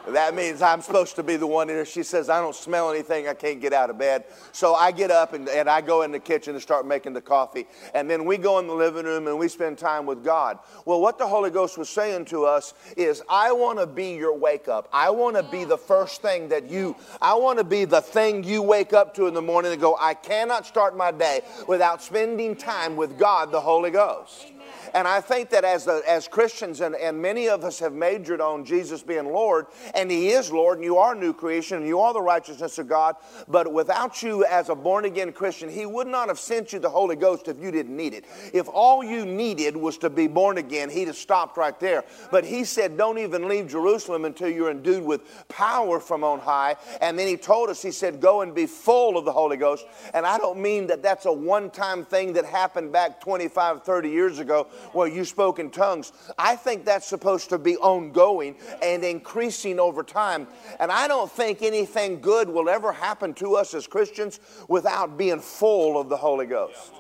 that 0.08 0.36
means 0.36 0.62
I'm 0.62 0.82
supposed 0.82 1.16
to 1.18 1.24
be 1.24 1.36
the 1.36 1.48
one 1.48 1.70
here. 1.70 1.86
She 1.86 2.04
says, 2.04 2.30
I 2.30 2.40
don't 2.42 2.56
smell 2.56 2.90
anything. 2.90 3.28
I 3.28 3.34
can't 3.34 3.62
get 3.62 3.74
out 3.74 3.90
of 3.90 3.98
bed. 3.98 4.26
So 4.52 4.74
I 4.74 4.92
get 4.92 5.12
up 5.12 5.34
and, 5.34 5.48
and 5.48 5.70
I 5.70 5.82
go 5.82 6.02
in 6.02 6.12
the 6.12 6.20
kitchen 6.20 6.56
and 6.56 6.62
start 6.62 6.88
making 6.88 7.14
the 7.14 7.22
coffee. 7.22 7.68
And 7.94 8.10
then 8.10 8.26
we 8.26 8.38
go 8.38 8.60
in 8.60 8.68
the 8.68 8.74
living 8.74 9.06
room 9.06 9.28
and 9.28 9.38
we 9.38 9.48
spend 9.48 9.78
time 9.78 10.06
with 10.06 10.24
God. 10.24 10.60
Well, 10.86 11.02
what 11.02 11.18
the 11.18 11.28
Holy 11.28 11.50
Ghost 11.50 11.78
was 11.78 11.90
saying 11.90 12.26
to 12.26 12.46
us 12.46 12.74
is, 12.98 13.22
I 13.30 13.52
want 13.52 13.80
to 13.80 13.86
be 13.86 14.16
your 14.16 14.36
wake 14.36 14.68
up. 14.68 14.90
I 14.92 15.10
want 15.12 15.36
to 15.36 15.44
be 15.44 15.66
the 15.66 15.78
first 15.78 16.22
thing 16.22 16.50
that 16.50 16.70
you, 16.70 16.96
I 17.22 17.36
want 17.36 17.60
to 17.60 17.64
be 17.64 17.86
the 17.86 18.02
thing 18.02 18.44
you 18.44 18.62
wake 18.62 18.94
up 18.94 19.14
to 19.16 19.28
in 19.28 19.34
the 19.34 19.42
morning 19.42 19.72
and 19.72 19.82
go, 19.82 19.98
I 20.00 20.14
cannot 20.16 20.66
start 20.66 20.98
my 20.98 21.12
day 21.12 21.42
without 21.68 22.02
spending 22.02 22.56
time 22.56 22.96
with 22.96 23.18
God, 23.20 23.52
the 23.52 23.62
Holy 23.62 23.92
Ghost. 23.92 24.52
And 24.94 25.08
I 25.08 25.22
think 25.22 25.50
that 25.52 25.64
as, 25.64 25.88
as 25.88 26.28
Christians, 26.28 26.82
and, 26.82 26.96
and 26.96 27.22
many 27.22 27.48
of 27.48 27.64
us 27.64 27.80
have 27.80 27.94
majored 27.94 28.42
on 28.42 28.66
Jesus 28.66 29.02
being 29.02 29.26
Lord, 29.26 29.68
and 29.96 30.12
He 30.12 30.30
is 30.30 30.52
Lord, 30.52 30.78
and 30.78 30.86
you 30.86 30.98
are 30.98 31.16
new 31.16 31.34
creation, 31.34 31.78
and 31.78 31.88
you 31.88 32.00
are 32.00 32.14
the 32.14 32.22
righteousness 32.22 32.78
of 32.78 32.88
God. 32.88 33.16
But 33.48 33.72
without 33.72 34.22
you 34.22 34.46
as 34.46 34.70
a 34.70 34.76
born 34.76 35.06
again 35.06 35.32
Christian, 35.32 35.70
He 35.70 35.86
would 35.86 36.08
not 36.08 36.28
have 36.28 36.40
sent 36.40 36.74
you 36.74 36.80
the 36.80 36.90
Holy 36.90 37.16
Ghost 37.16 37.48
if 37.48 37.60
you 37.60 37.72
didn't 37.72 37.96
need 37.96 38.14
it. 38.14 38.26
If 38.54 38.68
all 38.68 39.04
you 39.04 39.26
needed 39.26 39.76
was 39.78 39.98
to 40.00 40.10
be 40.10 40.28
born 40.28 40.58
again, 40.58 40.90
He'd 40.90 41.08
have 41.08 41.16
stopped 41.16 41.58
right 41.58 41.80
there. 41.80 42.04
But 42.30 42.44
He 42.46 42.64
said, 42.64 42.98
Don't 42.98 43.18
even 43.18 43.48
leave 43.48 43.68
Jerusalem 43.70 44.26
until 44.26 44.50
you're 44.50 44.72
endued 44.72 45.04
with 45.04 45.48
power 45.48 46.00
from 46.00 46.24
on 46.24 46.40
high. 46.40 46.76
And 47.00 47.18
then 47.18 47.28
He 47.28 47.38
told 47.38 47.70
us, 47.70 47.82
He 47.82 47.92
said, 47.92 48.20
Go 48.20 48.42
and 48.42 48.54
be 48.54 48.66
full 48.66 49.18
of 49.18 49.26
the 49.26 49.32
Holy 49.32 49.58
Ghost. 49.58 49.86
And 50.14 50.26
I 50.26 50.38
don't 50.38 50.60
mean 50.60 50.88
that 50.88 51.02
that's 51.02 51.26
a 51.26 51.34
one 51.34 51.70
time 51.70 52.04
thing 52.06 52.34
that 52.34 52.46
happened 52.46 52.92
back 52.92 53.22
25, 53.22 53.84
30 53.84 54.10
years 54.10 54.40
ago 54.40 54.68
where 54.94 55.08
you 55.08 55.26
spoke 55.26 55.60
in 55.60 55.70
tongues. 55.70 56.12
I 56.38 56.56
think 56.56 56.86
that's 56.86 57.08
supposed 57.08 57.50
to 57.50 57.58
be 57.58 57.78
ongoing 57.78 58.56
and 58.82 59.04
increasing 59.04 59.80
over 59.80 60.04
time. 60.04 60.48
And 60.80 60.92
I 60.92 61.08
don't 61.08 61.32
think 61.32 61.62
anything 61.62 62.22
good 62.22 62.50
will 62.50 62.70
ever 62.70 62.92
happen 62.92 63.34
to 63.36 63.56
us 63.56 63.74
as 63.74 63.88
Christians 63.88 64.40
without 64.68 65.18
being 65.18 65.40
full 65.40 66.00
of 66.00 66.10
the 66.10 66.18
Holy 66.18 66.46
Ghost. 66.46 66.92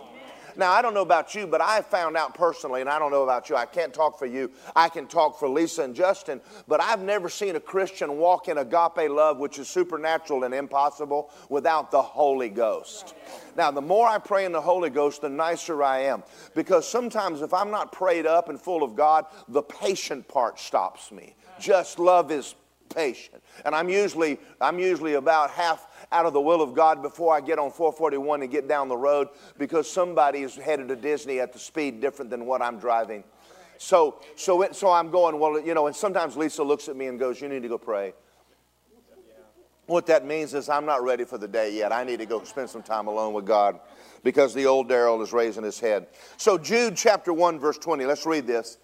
Now, 0.55 0.71
I 0.71 0.81
don't 0.81 0.93
know 0.93 1.01
about 1.01 1.33
you, 1.35 1.47
but 1.47 1.61
I 1.61 1.81
found 1.81 2.17
out 2.17 2.33
personally, 2.33 2.81
and 2.81 2.89
I 2.89 2.99
don't 2.99 3.11
know 3.11 3.23
about 3.23 3.49
you, 3.49 3.55
I 3.55 3.65
can't 3.65 3.93
talk 3.93 4.19
for 4.19 4.25
you. 4.25 4.51
I 4.75 4.89
can 4.89 5.07
talk 5.07 5.39
for 5.39 5.47
Lisa 5.47 5.83
and 5.83 5.95
Justin, 5.95 6.41
but 6.67 6.81
I've 6.81 7.01
never 7.01 7.29
seen 7.29 7.55
a 7.55 7.59
Christian 7.59 8.17
walk 8.17 8.47
in 8.47 8.57
agape 8.57 9.09
love, 9.09 9.37
which 9.37 9.59
is 9.59 9.67
supernatural 9.67 10.43
and 10.43 10.53
impossible, 10.53 11.31
without 11.49 11.91
the 11.91 12.01
Holy 12.01 12.49
Ghost. 12.49 13.15
Now, 13.55 13.71
the 13.71 13.81
more 13.81 14.07
I 14.07 14.17
pray 14.17 14.45
in 14.45 14.51
the 14.51 14.61
Holy 14.61 14.89
Ghost, 14.89 15.21
the 15.21 15.29
nicer 15.29 15.83
I 15.83 15.99
am. 16.03 16.23
Because 16.55 16.87
sometimes 16.87 17.41
if 17.41 17.53
I'm 17.53 17.71
not 17.71 17.91
prayed 17.91 18.25
up 18.25 18.49
and 18.49 18.59
full 18.59 18.83
of 18.83 18.95
God, 18.95 19.25
the 19.47 19.61
patient 19.61 20.27
part 20.27 20.59
stops 20.59 21.11
me. 21.11 21.35
Just 21.59 21.99
love 21.99 22.31
is 22.31 22.55
patient. 22.93 23.41
And 23.65 23.73
I'm 23.75 23.89
usually, 23.89 24.39
I'm 24.59 24.79
usually 24.79 25.13
about 25.13 25.51
half 25.51 25.87
out 26.11 26.25
of 26.25 26.33
the 26.33 26.41
will 26.41 26.61
of 26.61 26.73
God 26.73 27.01
before 27.01 27.35
I 27.35 27.41
get 27.41 27.59
on 27.59 27.71
441 27.71 28.41
and 28.41 28.51
get 28.51 28.67
down 28.67 28.89
the 28.89 28.97
road 28.97 29.29
because 29.57 29.89
somebody 29.89 30.39
is 30.39 30.55
headed 30.55 30.89
to 30.89 30.95
Disney 30.95 31.39
at 31.39 31.53
the 31.53 31.59
speed 31.59 32.01
different 32.01 32.29
than 32.29 32.45
what 32.45 32.61
I'm 32.61 32.79
driving. 32.79 33.23
So, 33.77 34.21
so, 34.35 34.61
it, 34.61 34.75
so 34.75 34.91
I'm 34.91 35.09
going, 35.09 35.39
well, 35.39 35.59
you 35.59 35.73
know, 35.73 35.87
and 35.87 35.95
sometimes 35.95 36.37
Lisa 36.37 36.63
looks 36.63 36.87
at 36.87 36.95
me 36.95 37.07
and 37.07 37.19
goes, 37.19 37.41
You 37.41 37.49
need 37.49 37.63
to 37.63 37.69
go 37.69 37.77
pray. 37.77 38.13
What 39.87 40.05
that 40.05 40.25
means 40.25 40.53
is 40.53 40.69
I'm 40.69 40.85
not 40.85 41.03
ready 41.03 41.25
for 41.25 41.37
the 41.37 41.47
day 41.47 41.75
yet. 41.75 41.91
I 41.91 42.03
need 42.03 42.19
to 42.19 42.25
go 42.25 42.43
spend 42.43 42.69
some 42.69 42.83
time 42.83 43.07
alone 43.07 43.33
with 43.33 43.45
God 43.45 43.79
because 44.23 44.53
the 44.53 44.67
old 44.67 44.87
Daryl 44.87 45.21
is 45.23 45.33
raising 45.33 45.63
his 45.63 45.79
head. 45.79 46.07
So, 46.37 46.57
Jude 46.57 46.95
chapter 46.95 47.33
1, 47.33 47.59
verse 47.59 47.77
20, 47.77 48.05
let's 48.05 48.25
read 48.25 48.45
this. 48.45 48.77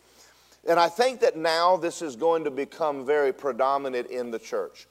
And 0.67 0.79
I 0.79 0.89
think 0.89 1.22
that 1.22 1.38
now 1.38 1.77
this 1.77 2.01
is 2.01 2.15
going 2.15 2.43
to 2.43 2.51
become 2.51 3.05
very 3.05 3.31
predominant 3.31 4.07
in 4.07 4.31
the 4.31 4.39
church. 4.39 4.88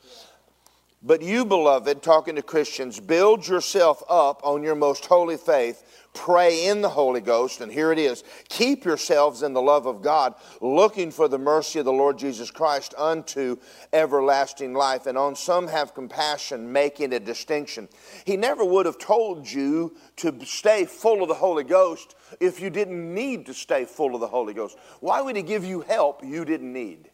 But 1.06 1.22
you, 1.22 1.44
beloved, 1.44 2.02
talking 2.02 2.34
to 2.34 2.42
Christians, 2.42 2.98
build 2.98 3.46
yourself 3.46 4.02
up 4.08 4.40
on 4.42 4.64
your 4.64 4.74
most 4.74 5.06
holy 5.06 5.36
faith, 5.36 5.84
pray 6.14 6.66
in 6.66 6.80
the 6.80 6.88
Holy 6.88 7.20
Ghost, 7.20 7.60
and 7.60 7.70
here 7.70 7.92
it 7.92 7.98
is 8.00 8.24
keep 8.48 8.84
yourselves 8.84 9.44
in 9.44 9.52
the 9.52 9.62
love 9.62 9.86
of 9.86 10.02
God, 10.02 10.34
looking 10.60 11.12
for 11.12 11.28
the 11.28 11.38
mercy 11.38 11.78
of 11.78 11.84
the 11.84 11.92
Lord 11.92 12.18
Jesus 12.18 12.50
Christ 12.50 12.92
unto 12.98 13.56
everlasting 13.92 14.74
life. 14.74 15.06
And 15.06 15.16
on 15.16 15.36
some 15.36 15.68
have 15.68 15.94
compassion, 15.94 16.72
making 16.72 17.12
a 17.12 17.20
distinction. 17.20 17.88
He 18.24 18.36
never 18.36 18.64
would 18.64 18.86
have 18.86 18.98
told 18.98 19.48
you 19.48 19.96
to 20.16 20.44
stay 20.44 20.86
full 20.86 21.22
of 21.22 21.28
the 21.28 21.34
Holy 21.34 21.62
Ghost 21.62 22.16
if 22.40 22.60
you 22.60 22.68
didn't 22.68 23.14
need 23.14 23.46
to 23.46 23.54
stay 23.54 23.84
full 23.84 24.16
of 24.16 24.20
the 24.20 24.26
Holy 24.26 24.54
Ghost. 24.54 24.76
Why 24.98 25.20
would 25.20 25.36
He 25.36 25.42
give 25.42 25.64
you 25.64 25.82
help 25.82 26.24
you 26.24 26.44
didn't 26.44 26.72
need? 26.72 27.10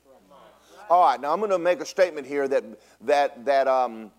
All 0.92 1.06
right, 1.06 1.18
now 1.18 1.32
I'm 1.32 1.38
going 1.38 1.50
to 1.52 1.58
make 1.58 1.80
a 1.80 1.86
statement 1.86 2.26
here 2.26 2.46
that, 2.46 2.64
that, 3.00 3.46
that 3.46 3.66
um, 3.66 4.10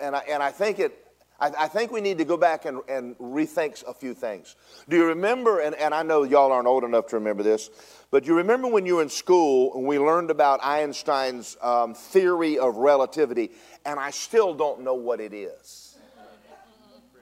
and, 0.00 0.14
I, 0.14 0.20
and 0.20 0.40
I 0.40 0.52
think 0.52 0.78
it, 0.78 0.96
I, 1.40 1.50
I, 1.58 1.66
think 1.66 1.90
we 1.90 2.00
need 2.00 2.18
to 2.18 2.24
go 2.24 2.36
back 2.36 2.64
and, 2.64 2.78
and 2.88 3.18
rethink 3.18 3.84
a 3.88 3.92
few 3.92 4.14
things. 4.14 4.54
Do 4.88 4.96
you 4.96 5.06
remember, 5.06 5.58
and, 5.58 5.74
and 5.74 5.92
I 5.92 6.04
know 6.04 6.22
y'all 6.22 6.52
aren't 6.52 6.68
old 6.68 6.84
enough 6.84 7.08
to 7.08 7.16
remember 7.16 7.42
this, 7.42 7.70
but 8.12 8.24
you 8.24 8.36
remember 8.36 8.68
when 8.68 8.86
you 8.86 8.94
were 8.94 9.02
in 9.02 9.08
school 9.08 9.74
and 9.74 9.84
we 9.84 9.98
learned 9.98 10.30
about 10.30 10.60
Einstein's 10.62 11.56
um, 11.60 11.94
theory 11.94 12.56
of 12.56 12.76
relativity, 12.76 13.50
and 13.84 13.98
I 13.98 14.12
still 14.12 14.54
don't 14.54 14.82
know 14.82 14.94
what 14.94 15.18
it 15.18 15.34
is. 15.34 15.89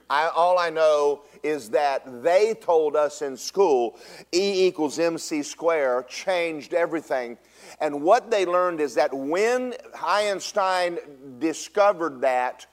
I, 0.09 0.27
all 0.29 0.57
I 0.57 0.69
know 0.69 1.21
is 1.43 1.69
that 1.69 2.23
they 2.23 2.55
told 2.55 2.95
us 2.95 3.21
in 3.21 3.37
school 3.37 3.97
E 4.33 4.67
equals 4.67 4.99
mc 4.99 5.43
square 5.43 6.03
changed 6.09 6.73
everything 6.73 7.37
and 7.79 8.01
what 8.01 8.31
they 8.31 8.45
learned 8.45 8.81
is 8.81 8.95
that 8.95 9.13
when 9.13 9.73
Einstein 10.01 10.97
discovered 11.39 12.21
that, 12.21 12.65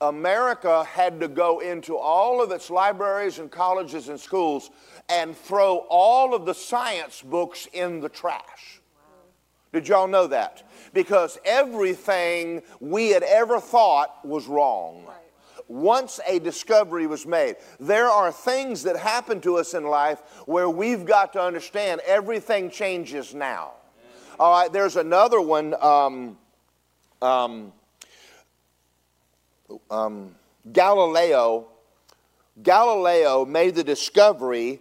America 0.00 0.84
had 0.84 1.20
to 1.20 1.28
go 1.28 1.60
into 1.60 1.96
all 1.96 2.42
of 2.42 2.50
its 2.50 2.70
libraries 2.70 3.38
and 3.38 3.50
colleges 3.50 4.08
and 4.08 4.18
schools 4.18 4.70
and 5.08 5.36
throw 5.36 5.86
all 5.88 6.34
of 6.34 6.44
the 6.44 6.54
science 6.54 7.22
books 7.22 7.68
in 7.72 8.00
the 8.00 8.08
trash. 8.08 8.80
Did 9.72 9.88
y'all 9.88 10.08
know 10.08 10.26
that? 10.26 10.68
Because 10.92 11.38
everything 11.44 12.62
we 12.80 13.10
had 13.10 13.22
ever 13.22 13.58
thought 13.58 14.24
was 14.24 14.46
wrong. 14.46 15.06
Once 15.72 16.20
a 16.28 16.38
discovery 16.38 17.06
was 17.06 17.24
made, 17.24 17.56
there 17.80 18.06
are 18.06 18.30
things 18.30 18.82
that 18.82 18.94
happen 18.94 19.40
to 19.40 19.56
us 19.56 19.72
in 19.72 19.84
life 19.84 20.20
where 20.44 20.68
we've 20.68 21.06
got 21.06 21.32
to 21.32 21.40
understand 21.40 21.98
everything 22.06 22.68
changes 22.68 23.34
now. 23.34 23.70
All 24.38 24.52
right, 24.52 24.70
there's 24.70 24.96
another 24.96 25.40
one. 25.40 25.74
Um, 25.82 26.36
um, 27.22 27.72
um, 29.90 30.34
Galileo, 30.74 31.68
Galileo 32.62 33.46
made 33.46 33.74
the 33.74 33.84
discovery 33.84 34.78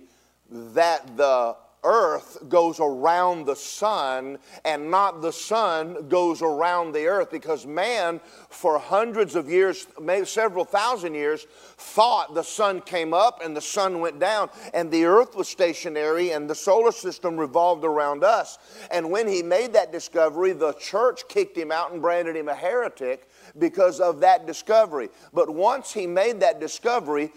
that 0.50 1.16
the 1.16 1.56
earth 1.84 2.38
goes 2.48 2.80
around 2.80 3.46
the 3.46 3.56
sun 3.56 4.38
and 4.66 4.92
not 4.92 5.22
the 5.22 5.32
sun 5.32 6.08
goes 6.10 6.44
around 6.44 6.92
the 6.92 7.08
earth 7.08 7.32
because 7.32 7.66
man 7.66 8.22
for 8.50 8.78
hundreds 8.78 9.36
of 9.36 9.50
years 9.50 9.88
maybe 10.00 10.26
several 10.26 10.64
thousand 10.64 11.16
years 11.16 11.48
thought 11.78 12.36
the 12.36 12.44
sun 12.44 12.82
came 12.82 13.16
up 13.16 13.42
and 13.44 13.58
the 13.58 13.62
sun 13.62 14.00
went 14.00 14.20
down 14.20 14.48
and 14.76 14.92
the 14.92 15.04
earth 15.06 15.36
was 15.36 15.48
stationary 15.48 16.32
and 16.32 16.48
the 16.48 16.54
solar 16.54 16.92
system 16.92 17.36
revolved 17.36 17.84
around 17.84 18.24
us. 18.24 18.60
And 18.92 19.10
when 19.10 19.28
he 19.28 19.42
made 19.42 19.74
that 19.74 19.92
discovery 19.92 20.54
the 20.54 20.74
church 20.74 21.28
kicked 21.28 21.58
him 21.58 21.72
out 21.72 21.92
and 21.92 22.02
branded 22.02 22.36
him 22.36 22.48
a 22.48 22.56
heretic 22.56 23.28
because 23.58 24.00
of 24.00 24.20
that 24.20 24.46
discovery 24.46 25.10
but 25.34 25.50
once 25.50 25.92
he 25.92 26.08
made 26.08 26.40
that 26.40 26.60
discovery 26.60 27.32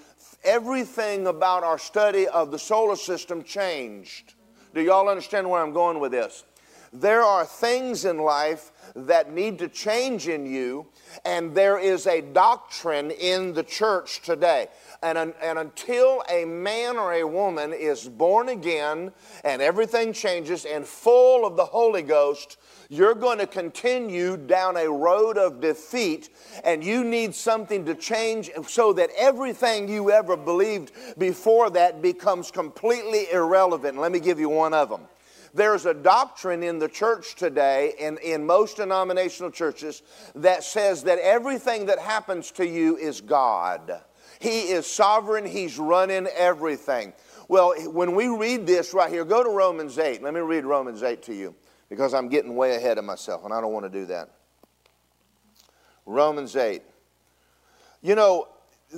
everything 0.45 1.27
about 1.27 1.65
our 1.65 1.79
study 1.79 2.29
of 2.29 2.51
the 2.51 2.59
solar 2.59 2.97
system 2.97 3.43
changed. 3.43 4.35
Do 4.75 4.83
y'all 4.83 5.09
understand 5.09 5.49
where 5.49 5.63
I'm 5.63 5.73
going 5.73 5.99
with 6.01 6.13
this? 6.13 6.45
There 6.93 7.23
are 7.23 7.45
things 7.45 8.05
in 8.05 8.19
life 8.19 8.71
that 8.95 9.33
need 9.33 9.59
to 9.59 9.69
change 9.69 10.29
in 10.29 10.47
you, 10.47 10.87
and 11.25 11.55
there 11.55 11.79
is 11.79 12.07
a 12.07 12.21
doctrine 12.21 13.11
in 13.11 13.53
the 13.53 13.63
church 13.63 14.23
today. 14.23 14.69
And, 15.03 15.19
and 15.19 15.59
until 15.59 16.23
a 16.31 16.45
man 16.45 16.97
or 16.97 17.13
a 17.13 17.25
woman 17.25 17.73
is 17.73 18.09
born 18.09 18.49
again 18.49 19.13
and 19.43 19.61
everything 19.61 20.13
changes 20.13 20.65
and 20.65 20.87
full 20.87 21.45
of 21.45 21.57
the 21.57 21.65
Holy 21.65 22.03
Ghost, 22.03 22.57
you're 22.89 23.15
going 23.15 23.39
to 23.39 23.47
continue 23.47 24.37
down 24.37 24.77
a 24.77 24.89
road 24.89 25.37
of 25.37 25.61
defeat 25.61 26.31
and 26.63 26.85
you 26.85 27.03
need 27.03 27.35
something 27.35 27.85
to 27.85 27.95
change 27.95 28.51
so 28.67 28.93
that 28.93 29.11
everything 29.19 29.89
you 29.89 30.11
ever 30.11 30.37
believed 30.37 30.93
before 31.19 31.71
that 31.71 32.01
becomes 32.01 32.51
completely 32.51 33.31
irrelevant. 33.33 33.99
Let 33.99 34.13
me 34.13 34.21
give 34.21 34.39
you 34.39 34.49
one 34.49 34.73
of 34.73 34.89
them. 34.89 35.03
There's 35.55 35.87
a 35.87 35.95
doctrine 35.95 36.63
in 36.63 36.79
the 36.79 36.89
church 36.89 37.37
today, 37.37 37.95
and 38.01 38.19
in 38.19 38.45
most 38.45 38.79
denominational 38.79 39.51
churches, 39.51 40.03
that 40.35 40.65
says 40.65 41.05
that 41.05 41.19
everything 41.21 41.87
that 41.87 41.99
happens 41.99 42.51
to 42.53 42.67
you 42.67 42.97
is 42.97 43.21
God. 43.21 44.03
He 44.41 44.63
is 44.63 44.87
sovereign, 44.87 45.47
He's 45.47 45.79
running 45.79 46.27
everything. 46.27 47.13
Well, 47.49 47.75
when 47.91 48.15
we 48.15 48.29
read 48.29 48.67
this 48.67 48.93
right 48.93 49.11
here, 49.11 49.25
go 49.25 49.45
to 49.45 49.51
Romans 49.51 49.99
8. 49.99 50.23
Let 50.23 50.35
me 50.35 50.41
read 50.41 50.65
Romans 50.65 51.03
8 51.03 51.23
to 51.25 51.35
you 51.35 51.55
because 51.89 52.15
I'm 52.15 52.29
getting 52.29 52.57
way 52.57 52.75
ahead 52.75 52.99
of 52.99 53.05
myself, 53.05 53.45
and 53.45 53.55
I 53.55 53.61
don't 53.61 53.73
want 53.73 53.85
to 53.85 53.91
do 53.91 54.07
that. 54.07 54.31
Romans 56.05 56.57
8. 56.57 56.83
You 58.03 58.15
know, 58.15 58.49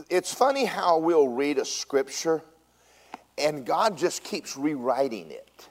it's 0.09 0.33
funny 0.33 0.65
how 0.65 0.99
we'll 0.99 1.29
read 1.29 1.59
a 1.59 1.65
scripture 1.65 2.43
and 3.39 3.67
God 3.67 3.97
just 3.97 4.25
keeps 4.25 4.57
rewriting 4.57 5.31
it. 5.31 5.69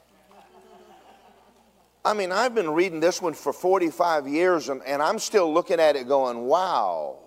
I 2.05 2.13
mean, 2.13 2.31
I've 2.31 2.53
been 2.53 2.69
reading 2.69 2.99
this 2.99 3.19
one 3.19 3.33
for 3.33 3.51
45 3.51 4.27
years 4.27 4.69
and, 4.69 4.83
and 4.83 5.01
I'm 5.01 5.17
still 5.17 5.51
looking 5.51 5.79
at 5.79 5.95
it 5.95 6.07
going, 6.07 6.41
wow, 6.41 7.17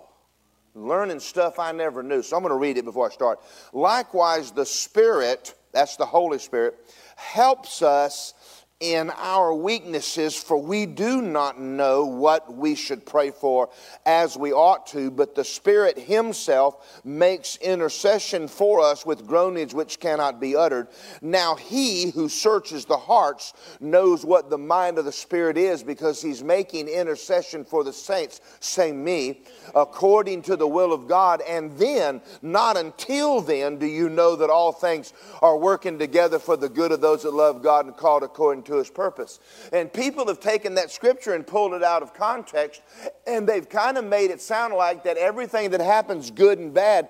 learning 0.73 1.19
stuff 1.19 1.59
I 1.59 1.73
never 1.73 2.01
knew. 2.01 2.21
So 2.21 2.37
I'm 2.37 2.43
going 2.43 2.53
to 2.53 2.57
read 2.57 2.77
it 2.77 2.85
before 2.85 3.09
I 3.09 3.13
start. 3.13 3.41
Likewise, 3.73 4.51
the 4.51 4.65
Spirit, 4.65 5.53
that's 5.73 5.97
the 5.97 6.05
Holy 6.05 6.39
Spirit, 6.39 6.77
helps 7.17 7.81
us 7.81 8.33
in 8.79 9.09
our 9.17 9.53
weaknesses, 9.53 10.37
for 10.37 10.57
we 10.57 10.85
do 10.85 11.21
not 11.21 11.59
know 11.59 12.05
what 12.05 12.55
we 12.55 12.75
should 12.75 13.05
pray 13.05 13.29
for 13.29 13.69
as 14.05 14.37
we 14.37 14.53
ought 14.53 14.87
to, 14.87 15.11
but 15.11 15.35
the 15.35 15.43
Spirit 15.43 15.99
Himself 15.99 17.01
makes 17.03 17.57
intercession 17.57 18.47
for 18.47 18.79
us 18.79 19.05
with 19.05 19.27
groanings 19.27 19.73
which 19.73 19.99
cannot 19.99 20.39
be 20.39 20.55
uttered. 20.55 20.87
Now, 21.21 21.55
He 21.55 22.11
who 22.11 22.29
searches 22.29 22.85
the 22.85 22.95
hearts 22.95 23.51
knows 23.81 24.23
what 24.23 24.49
the 24.49 24.57
mind 24.57 24.97
of 24.97 25.03
the 25.03 25.11
Spirit 25.11 25.57
is, 25.57 25.83
because 25.83 26.21
He's 26.21 26.41
making 26.41 26.87
intercession 26.87 27.65
for 27.65 27.83
the 27.83 27.91
saints, 27.91 28.39
say 28.61 28.93
me, 28.93 29.41
according 29.75 30.43
to 30.43 30.55
the 30.55 30.67
will 30.67 30.93
of 30.93 31.05
God. 31.05 31.41
And 31.41 31.77
then, 31.77 32.21
not 32.41 32.77
until 32.77 33.41
then, 33.41 33.77
do 33.77 33.85
you 33.85 34.07
know 34.07 34.37
that 34.37 34.49
all 34.49 34.71
things 34.71 35.11
are 35.41 35.57
working 35.57 35.99
together 35.99 36.39
for 36.39 36.55
the 36.55 36.69
good 36.69 36.93
of 36.93 37.01
those 37.01 37.23
that 37.23 37.33
love 37.33 37.61
God 37.61 37.85
and 37.85 37.97
called 37.97 38.23
according 38.23 38.63
to 38.63 38.68
his 38.75 38.89
purpose. 38.89 39.39
And 39.73 39.91
people 39.91 40.27
have 40.27 40.39
taken 40.39 40.75
that 40.75 40.91
scripture 40.91 41.33
and 41.33 41.45
pulled 41.45 41.73
it 41.73 41.83
out 41.83 42.03
of 42.03 42.13
context, 42.13 42.81
and 43.27 43.47
they've 43.47 43.67
kind 43.67 43.97
of 43.97 44.05
made 44.05 44.31
it 44.31 44.41
sound 44.41 44.73
like 44.73 45.03
that 45.03 45.17
everything 45.17 45.71
that 45.71 45.81
happens, 45.81 46.31
good 46.31 46.59
and 46.59 46.73
bad, 46.73 47.09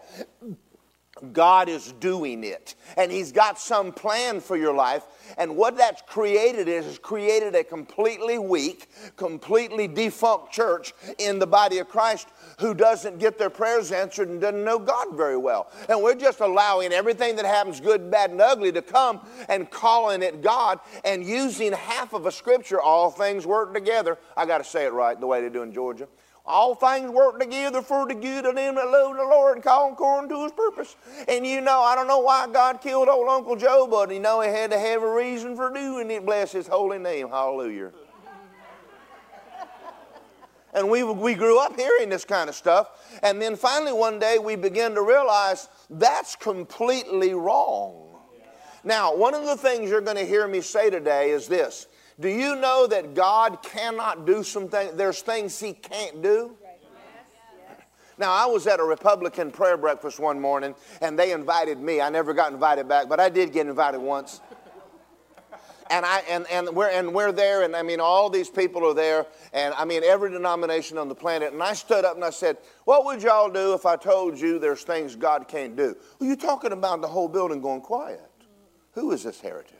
God 1.33 1.69
is 1.69 1.91
doing 1.93 2.43
it. 2.43 2.75
And 2.97 3.11
He's 3.11 3.31
got 3.31 3.59
some 3.59 3.91
plan 3.91 4.39
for 4.39 4.57
your 4.57 4.73
life. 4.73 5.03
And 5.37 5.55
what 5.55 5.77
that's 5.77 6.01
created 6.03 6.67
is, 6.67 6.85
is 6.85 6.97
created 6.97 7.55
a 7.55 7.63
completely 7.63 8.39
weak, 8.39 8.89
completely 9.15 9.87
defunct 9.87 10.51
church 10.51 10.93
in 11.17 11.39
the 11.39 11.47
body 11.47 11.77
of 11.79 11.87
Christ 11.87 12.27
who 12.59 12.73
doesn't 12.73 13.19
get 13.19 13.37
their 13.37 13.49
prayers 13.49 13.91
answered 13.91 14.29
and 14.29 14.41
doesn't 14.41 14.63
know 14.63 14.79
God 14.79 15.15
very 15.15 15.37
well. 15.37 15.71
And 15.87 16.01
we're 16.01 16.15
just 16.15 16.39
allowing 16.39 16.91
everything 16.91 17.35
that 17.37 17.45
happens, 17.45 17.79
good, 17.79 18.09
bad, 18.09 18.31
and 18.31 18.41
ugly, 18.41 18.71
to 18.71 18.81
come 18.81 19.21
and 19.47 19.69
calling 19.69 20.21
it 20.21 20.41
God 20.41 20.79
and 21.05 21.23
using 21.23 21.73
half 21.73 22.13
of 22.13 22.25
a 22.25 22.31
scripture, 22.31 22.81
all 22.81 23.11
things 23.11 23.45
work 23.45 23.73
together. 23.73 24.17
I 24.35 24.45
got 24.45 24.59
to 24.59 24.63
say 24.63 24.85
it 24.85 24.93
right 24.93 25.19
the 25.19 25.27
way 25.27 25.41
they 25.41 25.49
do 25.49 25.63
in 25.63 25.73
Georgia. 25.73 26.07
All 26.49 26.73
things 26.73 27.11
work 27.11 27.39
together 27.39 27.83
for 27.83 28.07
the 28.07 28.15
good 28.15 28.45
of 28.45 28.55
them 28.55 28.75
that 28.75 28.87
love 28.87 29.15
the 29.15 29.23
Lord 29.23 29.57
and 29.57 29.63
call 29.63 29.93
according 29.93 30.29
to 30.29 30.43
his 30.43 30.51
purpose. 30.51 30.95
And 31.27 31.45
you 31.45 31.61
know, 31.61 31.81
I 31.81 31.93
don't 31.93 32.07
know 32.07 32.19
why 32.19 32.47
God 32.51 32.81
killed 32.81 33.07
old 33.07 33.29
Uncle 33.29 33.55
Joe, 33.55 33.87
but 33.89 34.11
you 34.11 34.19
know 34.19 34.41
he 34.41 34.49
had 34.49 34.71
to 34.71 34.79
have 34.79 35.03
a 35.03 35.13
reason 35.13 35.55
for 35.55 35.71
doing 35.71 36.09
it. 36.09 36.25
Bless 36.25 36.51
his 36.51 36.67
holy 36.67 36.97
name. 36.97 37.29
Hallelujah. 37.29 37.91
And 40.73 40.89
we, 40.89 41.03
we 41.03 41.33
grew 41.33 41.59
up 41.59 41.75
hearing 41.75 42.09
this 42.09 42.25
kind 42.25 42.49
of 42.49 42.55
stuff. 42.55 42.89
And 43.23 43.41
then 43.41 43.55
finally, 43.55 43.93
one 43.93 44.19
day, 44.19 44.37
we 44.37 44.55
began 44.55 44.93
to 44.95 45.01
realize 45.01 45.67
that's 45.89 46.35
completely 46.35 47.33
wrong. 47.33 48.09
Now, 48.83 49.15
one 49.15 49.33
of 49.33 49.45
the 49.45 49.57
things 49.57 49.89
you're 49.89 50.01
going 50.01 50.17
to 50.17 50.25
hear 50.25 50.47
me 50.47 50.61
say 50.61 50.89
today 50.89 51.31
is 51.31 51.47
this 51.47 51.87
Do 52.19 52.27
you 52.27 52.55
know 52.55 52.85
that 52.87 53.13
God 53.13 53.63
cannot 53.63 54.25
do 54.25 54.43
some 54.43 54.67
things? 54.67 54.93
There's 54.95 55.21
things 55.21 55.59
He 55.59 55.73
can't 55.73 56.21
do. 56.21 56.55
Now, 58.17 58.33
I 58.33 58.45
was 58.47 58.67
at 58.67 58.81
a 58.81 58.83
Republican 58.83 59.49
prayer 59.49 59.77
breakfast 59.77 60.19
one 60.19 60.41
morning, 60.41 60.75
and 61.01 61.17
they 61.17 61.31
invited 61.31 61.79
me. 61.79 62.01
I 62.01 62.09
never 62.09 62.33
got 62.33 62.51
invited 62.51 62.89
back, 62.89 63.07
but 63.07 63.17
I 63.17 63.29
did 63.29 63.53
get 63.53 63.65
invited 63.67 63.99
once. 63.99 64.41
And, 65.89 66.05
I, 66.05 66.19
and, 66.29 66.45
and, 66.51 66.75
we're, 66.75 66.89
and 66.89 67.13
we're 67.13 67.31
there, 67.31 67.63
and 67.63 67.75
I 67.75 67.81
mean, 67.81 68.01
all 68.01 68.29
these 68.29 68.49
people 68.49 68.85
are 68.85 68.93
there, 68.93 69.25
and 69.53 69.73
I 69.73 69.85
mean, 69.85 70.03
every 70.03 70.29
denomination 70.29 70.97
on 70.97 71.07
the 71.07 71.15
planet. 71.15 71.53
And 71.53 71.63
I 71.63 71.73
stood 71.73 72.03
up 72.03 72.15
and 72.15 72.23
I 72.23 72.29
said, 72.29 72.57
What 72.83 73.05
would 73.05 73.23
y'all 73.23 73.49
do 73.49 73.73
if 73.73 73.87
I 73.87 73.95
told 73.95 74.37
you 74.37 74.59
there's 74.59 74.83
things 74.83 75.15
God 75.15 75.47
can't 75.47 75.75
do? 75.75 75.95
Well, 76.19 76.27
you're 76.27 76.35
talking 76.35 76.73
about 76.73 77.01
the 77.01 77.07
whole 77.07 77.27
building 77.27 77.61
going 77.61 77.81
quiet. 77.81 78.21
Who 78.91 79.11
is 79.13 79.23
this 79.23 79.39
heretic? 79.39 79.78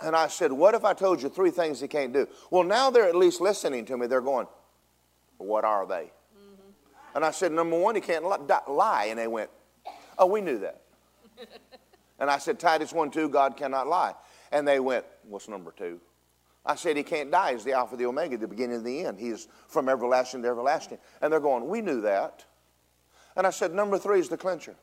And 0.00 0.14
I 0.14 0.28
said, 0.28 0.52
What 0.52 0.74
if 0.74 0.84
I 0.84 0.94
told 0.94 1.22
you 1.22 1.28
three 1.28 1.50
things 1.50 1.80
he 1.80 1.88
can't 1.88 2.12
do? 2.12 2.28
Well, 2.50 2.62
now 2.62 2.90
they're 2.90 3.08
at 3.08 3.16
least 3.16 3.40
listening 3.40 3.84
to 3.86 3.96
me. 3.96 4.06
They're 4.06 4.20
going, 4.20 4.46
What 5.38 5.64
are 5.64 5.86
they? 5.86 6.10
Mm-hmm. 6.36 7.16
And 7.16 7.24
I 7.24 7.30
said, 7.30 7.52
Number 7.52 7.78
one, 7.78 7.94
he 7.94 8.00
can't 8.00 8.24
lie. 8.24 9.06
And 9.10 9.18
they 9.18 9.26
went, 9.26 9.50
Oh, 10.18 10.26
we 10.26 10.40
knew 10.40 10.58
that. 10.58 10.82
and 12.18 12.30
I 12.30 12.38
said, 12.38 12.58
Titus 12.58 12.92
1 12.92 13.10
2, 13.10 13.28
God 13.28 13.56
cannot 13.56 13.88
lie. 13.88 14.14
And 14.52 14.66
they 14.66 14.80
went, 14.80 15.04
What's 15.24 15.48
number 15.48 15.72
two? 15.76 16.00
I 16.64 16.76
said, 16.76 16.96
He 16.96 17.02
can't 17.02 17.30
die. 17.30 17.52
He's 17.52 17.64
the 17.64 17.72
Alpha, 17.72 17.96
the 17.96 18.06
Omega, 18.06 18.36
the 18.36 18.46
beginning 18.46 18.76
and 18.76 18.86
the 18.86 19.04
end. 19.04 19.18
He 19.18 19.28
is 19.28 19.48
from 19.66 19.88
everlasting 19.88 20.42
to 20.42 20.48
everlasting. 20.48 20.98
And 21.20 21.32
they're 21.32 21.40
going, 21.40 21.66
We 21.66 21.80
knew 21.80 22.02
that. 22.02 22.44
And 23.36 23.46
I 23.46 23.50
said, 23.50 23.74
Number 23.74 23.98
three 23.98 24.20
is 24.20 24.28
the 24.28 24.36
clincher. 24.36 24.76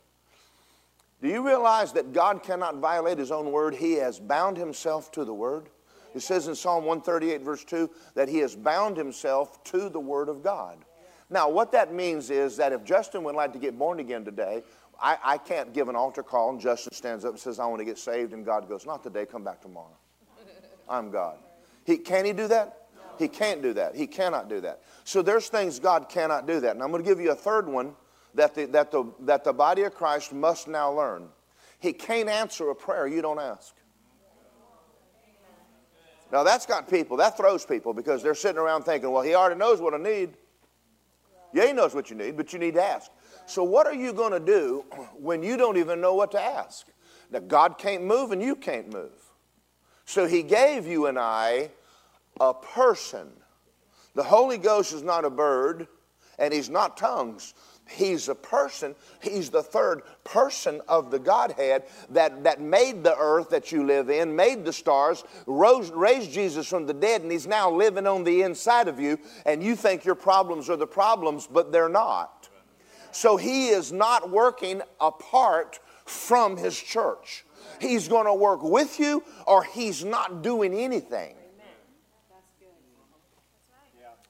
Do 1.22 1.28
you 1.28 1.46
realize 1.46 1.92
that 1.94 2.12
God 2.12 2.42
cannot 2.42 2.76
violate 2.76 3.18
his 3.18 3.30
own 3.30 3.50
word? 3.50 3.74
He 3.74 3.94
has 3.94 4.20
bound 4.20 4.56
himself 4.56 5.10
to 5.12 5.24
the 5.24 5.32
word. 5.32 5.70
It 6.14 6.20
says 6.20 6.48
in 6.48 6.54
Psalm 6.54 6.84
138, 6.84 7.42
verse 7.42 7.64
2, 7.64 7.90
that 8.14 8.28
he 8.28 8.38
has 8.38 8.54
bound 8.54 8.96
himself 8.96 9.62
to 9.64 9.88
the 9.88 10.00
word 10.00 10.28
of 10.28 10.42
God. 10.42 10.78
Now, 11.28 11.48
what 11.48 11.72
that 11.72 11.92
means 11.92 12.30
is 12.30 12.56
that 12.58 12.72
if 12.72 12.84
Justin 12.84 13.24
would 13.24 13.34
like 13.34 13.52
to 13.54 13.58
get 13.58 13.78
born 13.78 13.98
again 13.98 14.24
today, 14.24 14.62
I, 15.00 15.18
I 15.24 15.38
can't 15.38 15.72
give 15.72 15.88
an 15.88 15.96
altar 15.96 16.22
call 16.22 16.50
and 16.50 16.60
Justin 16.60 16.92
stands 16.94 17.24
up 17.24 17.32
and 17.32 17.40
says, 17.40 17.58
I 17.58 17.66
want 17.66 17.80
to 17.80 17.84
get 17.84 17.98
saved, 17.98 18.32
and 18.32 18.44
God 18.44 18.68
goes, 18.68 18.86
Not 18.86 19.02
today, 19.02 19.26
come 19.26 19.44
back 19.44 19.60
tomorrow. 19.60 19.96
I'm 20.88 21.10
God. 21.10 21.38
He, 21.84 21.98
can 21.98 22.24
he 22.24 22.32
do 22.32 22.48
that? 22.48 22.86
He 23.18 23.28
can't 23.28 23.62
do 23.62 23.72
that. 23.74 23.94
He 23.94 24.06
cannot 24.06 24.48
do 24.48 24.60
that. 24.60 24.82
So 25.04 25.22
there's 25.22 25.48
things 25.48 25.78
God 25.78 26.08
cannot 26.08 26.46
do 26.46 26.60
that. 26.60 26.74
And 26.74 26.82
I'm 26.82 26.90
going 26.90 27.02
to 27.02 27.08
give 27.08 27.20
you 27.20 27.30
a 27.30 27.36
third 27.36 27.66
one 27.68 27.94
that 28.36 28.54
the, 28.54 28.66
that, 28.66 28.90
the, 28.90 29.04
that 29.20 29.44
the 29.44 29.52
body 29.52 29.82
of 29.82 29.94
Christ 29.94 30.32
must 30.32 30.68
now 30.68 30.92
learn. 30.92 31.28
He 31.78 31.92
can't 31.92 32.28
answer 32.28 32.70
a 32.70 32.74
prayer 32.74 33.06
you 33.06 33.22
don't 33.22 33.40
ask. 33.40 33.74
Now 36.32 36.42
that's 36.42 36.66
got 36.66 36.88
people, 36.88 37.16
that 37.18 37.36
throws 37.36 37.64
people 37.64 37.94
because 37.94 38.22
they're 38.22 38.34
sitting 38.34 38.58
around 38.58 38.82
thinking, 38.82 39.10
well, 39.10 39.22
he 39.22 39.34
already 39.34 39.58
knows 39.58 39.80
what 39.80 39.94
I 39.94 39.98
need. 39.98 40.36
Yeah, 41.52 41.66
he 41.66 41.72
knows 41.72 41.94
what 41.94 42.10
you 42.10 42.16
need, 42.16 42.36
but 42.36 42.52
you 42.52 42.58
need 42.58 42.74
to 42.74 42.82
ask. 42.82 43.10
So 43.46 43.62
what 43.62 43.86
are 43.86 43.94
you 43.94 44.12
going 44.12 44.32
to 44.32 44.40
do 44.40 44.84
when 45.18 45.42
you 45.42 45.56
don't 45.56 45.76
even 45.76 46.00
know 46.00 46.14
what 46.14 46.32
to 46.32 46.40
ask? 46.40 46.86
Now 47.30 47.40
God 47.40 47.78
can't 47.78 48.04
move 48.04 48.32
and 48.32 48.42
you 48.42 48.56
can't 48.56 48.92
move. 48.92 49.12
So 50.04 50.26
he 50.26 50.42
gave 50.42 50.86
you 50.86 51.06
and 51.06 51.18
I 51.18 51.70
a 52.40 52.52
person. 52.52 53.28
The 54.14 54.22
Holy 54.22 54.58
Ghost 54.58 54.92
is 54.92 55.02
not 55.02 55.24
a 55.24 55.30
bird 55.30 55.88
and 56.38 56.52
he's 56.52 56.70
not 56.70 56.96
tongues. 56.96 57.54
He's 57.88 58.28
a 58.28 58.34
person. 58.34 58.94
He's 59.20 59.50
the 59.50 59.62
third 59.62 60.02
person 60.24 60.80
of 60.88 61.10
the 61.10 61.20
Godhead 61.20 61.84
that, 62.10 62.42
that 62.44 62.60
made 62.60 63.04
the 63.04 63.16
earth 63.16 63.50
that 63.50 63.70
you 63.70 63.84
live 63.84 64.10
in, 64.10 64.34
made 64.34 64.64
the 64.64 64.72
stars, 64.72 65.22
rose, 65.46 65.90
raised 65.90 66.32
Jesus 66.32 66.66
from 66.66 66.86
the 66.86 66.94
dead, 66.94 67.22
and 67.22 67.30
He's 67.30 67.46
now 67.46 67.70
living 67.70 68.06
on 68.06 68.24
the 68.24 68.42
inside 68.42 68.88
of 68.88 68.98
you. 68.98 69.18
And 69.44 69.62
you 69.62 69.76
think 69.76 70.04
your 70.04 70.16
problems 70.16 70.68
are 70.68 70.76
the 70.76 70.86
problems, 70.86 71.46
but 71.46 71.70
they're 71.70 71.88
not. 71.88 72.48
So 73.12 73.36
He 73.36 73.68
is 73.68 73.92
not 73.92 74.30
working 74.30 74.82
apart 75.00 75.78
from 76.04 76.56
His 76.56 76.76
church. 76.76 77.44
He's 77.80 78.08
going 78.08 78.26
to 78.26 78.34
work 78.34 78.62
with 78.62 78.98
you, 78.98 79.22
or 79.46 79.62
He's 79.62 80.04
not 80.04 80.42
doing 80.42 80.74
anything. 80.74 81.34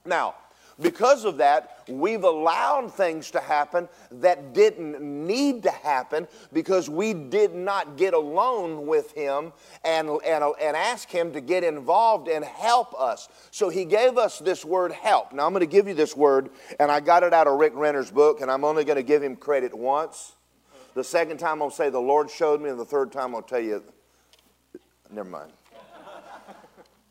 Now, 0.05 0.35
because 0.81 1.25
of 1.25 1.39
that, 1.39 1.85
we've 1.89 2.25
allowed 2.25 2.93
things 2.93 3.31
to 3.31 3.41
happen 3.41 3.89
that 4.11 4.53
didn't 4.53 5.01
need 5.01 5.63
to 5.63 5.71
happen 5.71 6.29
because 6.53 6.91
we 6.91 7.15
did 7.15 7.55
not 7.55 7.97
get 7.97 8.13
alone 8.13 8.87
with 8.87 9.13
Him 9.13 9.53
and, 9.85 10.09
and, 10.27 10.45
and 10.61 10.77
ask 10.77 11.09
Him 11.09 11.33
to 11.33 11.41
get 11.41 11.65
involved 11.65 12.29
and 12.29 12.45
help 12.45 12.95
us. 13.01 13.29
So 13.51 13.71
He 13.71 13.87
gave 13.87 14.19
us 14.19 14.39
this 14.39 14.65
word 14.65 14.93
help. 14.93 15.33
Now 15.33 15.47
I'm 15.47 15.53
going 15.53 15.61
to 15.61 15.67
give 15.67 15.89
you 15.89 15.95
this 15.95 16.15
word, 16.15 16.51
and 16.79 16.91
I 16.91 17.01
got 17.01 17.23
it 17.23 17.33
out 17.33 17.47
of 17.47 17.59
Rick 17.59 17.73
Renner's 17.75 18.11
book, 18.11 18.43
and 18.43 18.51
I'm 18.51 18.65
only 18.65 18.85
going 18.85 18.97
to 18.97 19.03
give 19.03 19.23
him 19.23 19.37
credit 19.37 19.75
once. 19.75 20.33
The 20.95 21.05
second 21.05 21.39
time 21.39 21.63
I'll 21.63 21.71
say 21.71 21.89
the 21.89 21.99
Lord 21.99 22.31
showed 22.31 22.61
me, 22.61 22.69
and 22.69 22.79
the 22.79 22.85
third 22.85 23.13
time 23.13 23.35
I'll 23.35 23.43
tell 23.43 23.61
you, 23.61 23.83
never 25.11 25.29
mind. 25.29 25.53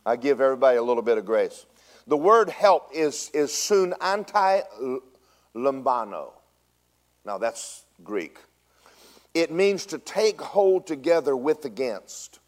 I 0.06 0.18
give 0.18 0.40
everybody 0.40 0.78
a 0.78 0.84
little 0.84 1.02
bit 1.02 1.18
of 1.18 1.26
grace. 1.26 1.66
The 2.08 2.18
word 2.18 2.50
help 2.50 2.90
is, 2.94 3.32
is 3.34 3.54
soon 3.54 3.94
anti 4.00 4.62
lambano. 5.56 6.34
Now 7.26 7.38
that's 7.38 7.86
Greek. 8.04 8.38
It 9.34 9.52
means 9.52 9.86
to 9.88 9.98
take 9.98 10.40
hold 10.40 10.88
together 10.88 11.36
with 11.36 11.66
against. 11.66 12.40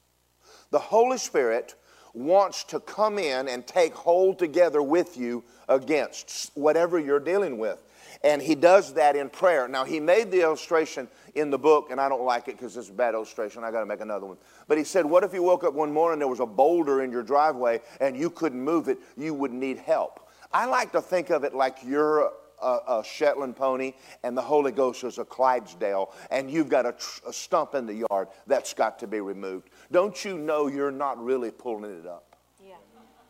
The 0.69 0.79
Holy 0.79 1.17
Spirit 1.17 1.75
wants 2.13 2.63
to 2.65 2.79
come 2.79 3.19
in 3.19 3.47
and 3.47 3.65
take 3.65 3.93
hold 3.93 4.39
together 4.39 4.81
with 4.81 5.17
you 5.17 5.43
against 5.69 6.51
whatever 6.55 6.99
you're 6.99 7.19
dealing 7.19 7.57
with. 7.57 7.83
And 8.23 8.41
he 8.41 8.55
does 8.55 8.93
that 8.93 9.15
in 9.15 9.29
prayer. 9.29 9.67
Now, 9.67 9.85
he 9.85 9.99
made 9.99 10.31
the 10.31 10.41
illustration 10.41 11.07
in 11.37 11.49
the 11.49 11.57
book, 11.57 11.91
and 11.91 12.01
I 12.01 12.09
don't 12.09 12.23
like 12.23 12.47
it 12.47 12.57
because 12.57 12.75
it's 12.77 12.89
a 12.89 12.93
bad 12.93 13.13
illustration. 13.13 13.63
I 13.63 13.71
got 13.71 13.81
to 13.81 13.85
make 13.85 14.01
another 14.01 14.25
one. 14.25 14.37
But 14.67 14.77
he 14.77 14.83
said, 14.83 15.05
What 15.05 15.23
if 15.23 15.33
you 15.33 15.43
woke 15.43 15.63
up 15.63 15.73
one 15.73 15.91
morning 15.91 16.13
and 16.13 16.21
there 16.21 16.27
was 16.27 16.39
a 16.39 16.45
boulder 16.45 17.03
in 17.03 17.11
your 17.11 17.23
driveway 17.23 17.81
and 18.01 18.17
you 18.17 18.29
couldn't 18.29 18.61
move 18.61 18.87
it? 18.87 18.97
You 19.15 19.33
would 19.33 19.53
need 19.53 19.77
help. 19.77 20.29
I 20.51 20.65
like 20.65 20.91
to 20.93 21.01
think 21.01 21.29
of 21.29 21.43
it 21.43 21.53
like 21.53 21.77
you're 21.85 22.31
a, 22.61 22.65
a, 22.87 23.03
Shetland 23.05 23.55
pony 23.55 23.93
and 24.23 24.35
the 24.35 24.41
Holy 24.41 24.71
Ghost 24.71 25.03
is 25.03 25.17
a 25.17 25.25
Clydesdale 25.25 26.13
and 26.31 26.49
you've 26.49 26.69
got 26.69 26.85
a, 26.85 26.95
a, 27.27 27.33
stump 27.33 27.75
in 27.75 27.85
the 27.85 28.05
yard 28.09 28.29
that's 28.47 28.73
got 28.73 28.97
to 28.99 29.07
be 29.07 29.19
removed. 29.19 29.69
Don't 29.91 30.23
you 30.23 30.37
know 30.37 30.67
you're 30.67 30.91
not 30.91 31.23
really 31.23 31.51
pulling 31.51 31.99
it 31.99 32.07
up? 32.07 32.35
Yeah, 32.65 32.75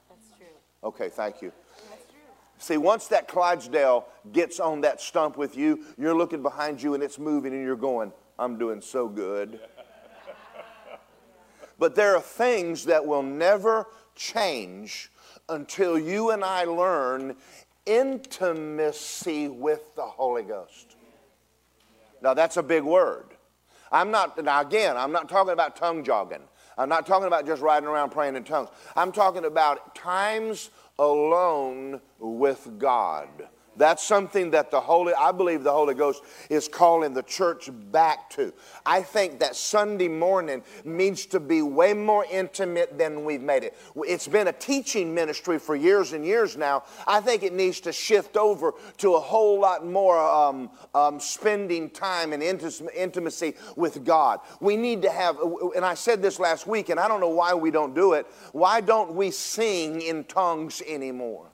that's 0.09 0.37
true. 0.37 0.47
Okay, 0.83 1.09
thank 1.09 1.41
you. 1.41 1.51
See, 2.59 2.77
once 2.77 3.07
that 3.07 3.27
Clydesdale 3.27 4.07
gets 4.31 4.59
on 4.59 4.81
that 4.81 4.99
stump 4.99 5.37
with 5.37 5.55
you, 5.55 5.83
you're 5.97 6.15
looking 6.15 6.41
behind 6.41 6.81
you 6.81 6.93
and 6.93 7.03
it's 7.03 7.19
moving 7.19 7.53
and 7.53 7.63
you're 7.63 7.75
going, 7.75 8.11
I'm 8.39 8.57
doing 8.57 8.81
so 8.81 9.07
good. 9.07 9.59
but 11.79 11.95
there 11.95 12.15
are 12.15 12.21
things 12.21 12.85
that 12.85 13.05
will 13.05 13.23
never 13.23 13.87
change 14.15 15.11
until 15.49 15.97
you 15.97 16.31
and 16.31 16.43
I 16.43 16.65
learn 16.65 17.35
intimacy 17.85 19.47
with 19.47 19.95
the 19.95 20.03
Holy 20.03 20.43
Ghost. 20.43 20.95
Now, 22.21 22.33
that's 22.33 22.57
a 22.57 22.63
big 22.63 22.83
word. 22.83 23.25
I'm 23.91 24.11
not, 24.11 24.43
now 24.43 24.61
again, 24.61 24.97
I'm 24.97 25.11
not 25.11 25.29
talking 25.29 25.53
about 25.53 25.75
tongue 25.75 26.03
jogging. 26.03 26.41
I'm 26.77 26.89
not 26.89 27.07
talking 27.07 27.27
about 27.27 27.45
just 27.45 27.61
riding 27.61 27.87
around 27.87 28.11
praying 28.11 28.35
in 28.35 28.43
tongues. 28.43 28.69
I'm 28.95 29.11
talking 29.11 29.45
about 29.45 29.95
times 29.95 30.69
alone 30.99 32.01
with 32.19 32.79
God. 32.79 33.29
That's 33.77 34.03
something 34.03 34.51
that 34.51 34.71
the 34.71 34.79
Holy, 34.79 35.13
I 35.13 35.31
believe 35.31 35.63
the 35.63 35.71
Holy 35.71 35.93
Ghost 35.93 36.23
is 36.49 36.67
calling 36.67 37.13
the 37.13 37.23
church 37.23 37.69
back 37.91 38.29
to. 38.31 38.51
I 38.85 39.01
think 39.01 39.39
that 39.39 39.55
Sunday 39.55 40.07
morning 40.07 40.63
needs 40.83 41.25
to 41.27 41.39
be 41.39 41.61
way 41.61 41.93
more 41.93 42.25
intimate 42.31 42.97
than 42.97 43.23
we've 43.23 43.41
made 43.41 43.63
it. 43.63 43.77
It's 43.95 44.27
been 44.27 44.47
a 44.47 44.53
teaching 44.53 45.13
ministry 45.13 45.59
for 45.59 45.75
years 45.75 46.13
and 46.13 46.25
years 46.25 46.57
now. 46.57 46.83
I 47.05 47.21
think 47.21 47.43
it 47.43 47.53
needs 47.53 47.79
to 47.81 47.93
shift 47.93 48.35
over 48.35 48.73
to 48.97 49.15
a 49.15 49.19
whole 49.19 49.59
lot 49.59 49.85
more 49.85 50.19
um, 50.19 50.71
um, 50.95 51.19
spending 51.19 51.89
time 51.89 52.33
and 52.33 52.41
intimacy 52.41 53.53
with 53.75 54.03
God. 54.03 54.39
We 54.59 54.75
need 54.75 55.03
to 55.03 55.11
have, 55.11 55.37
and 55.75 55.85
I 55.85 55.93
said 55.93 56.21
this 56.21 56.39
last 56.39 56.65
week, 56.67 56.89
and 56.89 56.99
I 56.99 57.07
don't 57.07 57.19
know 57.19 57.29
why 57.29 57.53
we 57.53 57.71
don't 57.71 57.93
do 57.93 58.13
it. 58.13 58.25
Why 58.53 58.81
don't 58.81 59.13
we 59.13 59.31
sing 59.31 60.01
in 60.01 60.23
tongues 60.23 60.81
anymore? 60.87 61.51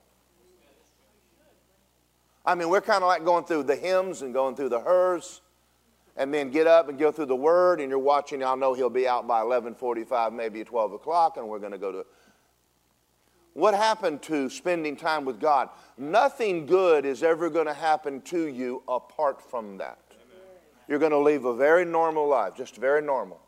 I 2.45 2.56
mean, 2.56 2.69
we're 2.69 2.82
kind 2.82 3.03
of 3.03 3.08
like 3.08 3.23
going 3.23 3.45
through 3.45 3.63
the 3.63 3.75
hymns 3.75 4.21
and 4.21 4.34
going 4.34 4.56
through 4.56 4.69
the 4.69 4.82
hers, 4.82 5.41
and 6.15 6.34
then 6.34 6.51
get 6.51 6.67
up 6.67 6.89
and 6.89 6.99
go 6.99 7.12
through 7.12 7.25
the 7.27 7.36
word, 7.36 7.79
and 7.79 7.89
you're 7.89 7.99
watching. 7.99 8.43
I 8.43 8.53
know 8.56 8.73
he'll 8.73 8.89
be 8.89 9.08
out 9.08 9.27
by 9.27 9.41
11:45, 9.41 10.34
maybe 10.34 10.63
12 10.63 10.93
o'clock, 10.93 11.38
and 11.38 11.47
we're 11.47 11.60
going 11.60 11.71
to 11.71 11.77
go 11.77 11.91
to. 11.91 12.06
What 13.53 13.75
happened 13.75 14.21
to 14.23 14.49
spending 14.49 14.95
time 14.95 15.25
with 15.25 15.39
God? 15.39 15.69
Nothing 15.97 16.65
good 16.65 17.06
is 17.06 17.21
ever 17.21 17.49
going 17.49 17.67
to 17.67 17.73
happen 17.73 18.21
to 18.21 18.47
you 18.47 18.82
apart 18.88 19.41
from 19.41 19.77
that. 19.77 19.99
You're 20.88 20.99
going 20.99 21.12
to 21.12 21.19
live 21.19 21.45
a 21.45 21.56
very 21.56 21.86
normal 21.86 22.27
life, 22.27 22.56
just 22.56 22.75
very 22.75 23.01
normal. 23.01 23.39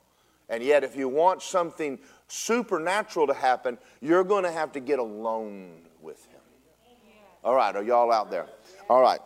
And 0.48 0.64
yet, 0.64 0.84
if 0.84 0.96
you 0.96 1.10
want 1.10 1.42
something 1.42 2.00
supernatural 2.28 3.28
to 3.28 3.34
happen, 3.34 3.80
you're 4.00 4.24
going 4.24 4.44
to 4.44 4.52
have 4.52 4.72
to 4.74 4.80
get 4.80 5.00
alone 5.00 5.82
with 6.02 6.24
Him. 6.28 6.40
All 7.44 7.56
right, 7.56 7.76
are 7.76 7.84
y'all 7.84 8.12
out 8.12 8.30
there? 8.32 8.48
All 8.90 9.02
right. 9.02 9.20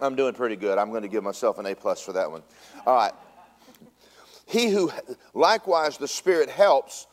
I'm 0.00 0.16
doing 0.16 0.34
pretty 0.34 0.56
good. 0.56 0.78
I'm 0.78 0.90
going 0.90 1.02
to 1.02 1.08
give 1.08 1.24
myself 1.24 1.58
an 1.58 1.66
A 1.66 1.74
plus 1.74 2.00
for 2.00 2.12
that 2.14 2.30
one. 2.30 2.42
All 2.86 2.94
right. 2.94 3.12
He 4.46 4.68
who 4.68 4.90
likewise 5.34 5.98
the 5.98 6.08
Spirit 6.08 6.48
helps 6.48 7.06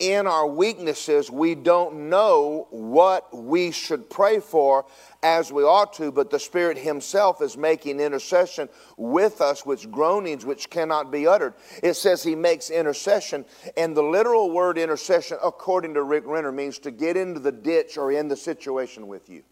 in 0.00 0.26
our 0.26 0.46
weaknesses, 0.46 1.30
we 1.30 1.54
don't 1.54 2.10
know 2.10 2.66
what 2.70 3.34
we 3.34 3.70
should 3.70 4.10
pray 4.10 4.40
for 4.40 4.84
as 5.22 5.52
we 5.52 5.62
ought 5.62 5.92
to, 5.94 6.10
but 6.10 6.30
the 6.30 6.38
Spirit 6.38 6.76
Himself 6.76 7.40
is 7.40 7.56
making 7.56 8.00
intercession 8.00 8.68
with 8.96 9.40
us 9.40 9.64
with 9.64 9.88
groanings 9.92 10.44
which 10.44 10.68
cannot 10.68 11.12
be 11.12 11.28
uttered. 11.28 11.54
It 11.82 11.94
says 11.94 12.24
He 12.24 12.34
makes 12.34 12.70
intercession, 12.70 13.44
and 13.76 13.96
the 13.96 14.02
literal 14.02 14.50
word 14.50 14.78
intercession, 14.78 15.38
according 15.42 15.94
to 15.94 16.02
Rick 16.02 16.24
Renner, 16.26 16.52
means 16.52 16.80
to 16.80 16.90
get 16.90 17.16
into 17.16 17.38
the 17.38 17.52
ditch 17.52 17.96
or 17.96 18.10
in 18.10 18.26
the 18.26 18.36
situation 18.36 19.06
with 19.06 19.30
you. 19.30 19.44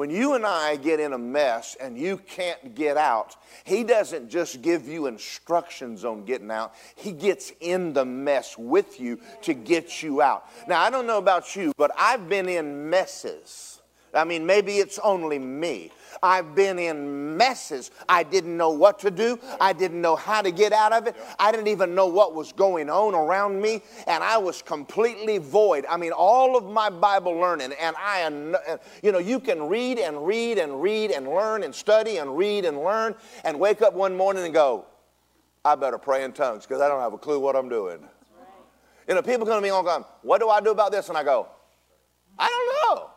When 0.00 0.08
you 0.08 0.32
and 0.32 0.46
I 0.46 0.76
get 0.76 0.98
in 0.98 1.12
a 1.12 1.18
mess 1.18 1.76
and 1.78 1.98
you 1.98 2.16
can't 2.16 2.74
get 2.74 2.96
out, 2.96 3.36
He 3.64 3.84
doesn't 3.84 4.30
just 4.30 4.62
give 4.62 4.88
you 4.88 5.08
instructions 5.08 6.06
on 6.06 6.24
getting 6.24 6.50
out, 6.50 6.72
He 6.96 7.12
gets 7.12 7.52
in 7.60 7.92
the 7.92 8.06
mess 8.06 8.56
with 8.56 8.98
you 8.98 9.20
to 9.42 9.52
get 9.52 10.02
you 10.02 10.22
out. 10.22 10.46
Now, 10.66 10.80
I 10.80 10.88
don't 10.88 11.06
know 11.06 11.18
about 11.18 11.54
you, 11.54 11.74
but 11.76 11.90
I've 11.98 12.30
been 12.30 12.48
in 12.48 12.88
messes. 12.88 13.79
I 14.14 14.24
mean, 14.24 14.44
maybe 14.44 14.78
it's 14.78 14.98
only 14.98 15.38
me. 15.38 15.92
I've 16.22 16.54
been 16.54 16.78
in 16.78 17.36
messes. 17.36 17.90
I 18.08 18.22
didn't 18.22 18.56
know 18.56 18.70
what 18.70 18.98
to 19.00 19.10
do. 19.10 19.38
I 19.60 19.72
didn't 19.72 20.00
know 20.00 20.16
how 20.16 20.42
to 20.42 20.50
get 20.50 20.72
out 20.72 20.92
of 20.92 21.06
it. 21.06 21.16
I 21.38 21.50
didn't 21.50 21.68
even 21.68 21.94
know 21.94 22.06
what 22.06 22.34
was 22.34 22.52
going 22.52 22.90
on 22.90 23.14
around 23.14 23.60
me. 23.60 23.82
And 24.06 24.22
I 24.22 24.36
was 24.36 24.60
completely 24.60 25.38
void. 25.38 25.86
I 25.88 25.96
mean, 25.96 26.12
all 26.12 26.56
of 26.56 26.64
my 26.64 26.90
Bible 26.90 27.32
learning, 27.32 27.72
and 27.80 27.96
I, 27.98 28.28
you 29.02 29.12
know, 29.12 29.18
you 29.18 29.40
can 29.40 29.62
read 29.68 29.98
and 29.98 30.26
read 30.26 30.58
and 30.58 30.82
read 30.82 31.10
and 31.10 31.28
learn 31.28 31.62
and 31.62 31.74
study 31.74 32.18
and 32.18 32.36
read 32.36 32.64
and 32.64 32.82
learn 32.82 33.14
and 33.44 33.58
wake 33.58 33.80
up 33.80 33.94
one 33.94 34.16
morning 34.16 34.44
and 34.44 34.52
go, 34.52 34.84
I 35.64 35.74
better 35.74 35.98
pray 35.98 36.24
in 36.24 36.32
tongues 36.32 36.66
because 36.66 36.82
I 36.82 36.88
don't 36.88 37.00
have 37.00 37.12
a 37.12 37.18
clue 37.18 37.38
what 37.38 37.54
I'm 37.54 37.68
doing. 37.68 38.00
You 39.08 39.14
know, 39.14 39.22
people 39.22 39.46
come 39.46 39.56
to 39.56 39.62
me 39.62 39.70
all 39.70 39.82
the 39.82 39.90
time, 39.90 40.04
what 40.22 40.40
do 40.40 40.48
I 40.48 40.60
do 40.60 40.70
about 40.70 40.92
this? 40.92 41.08
And 41.08 41.16
I 41.18 41.24
go, 41.24 41.48
I 42.38 42.48
don't 42.48 42.98
know. 42.98 43.10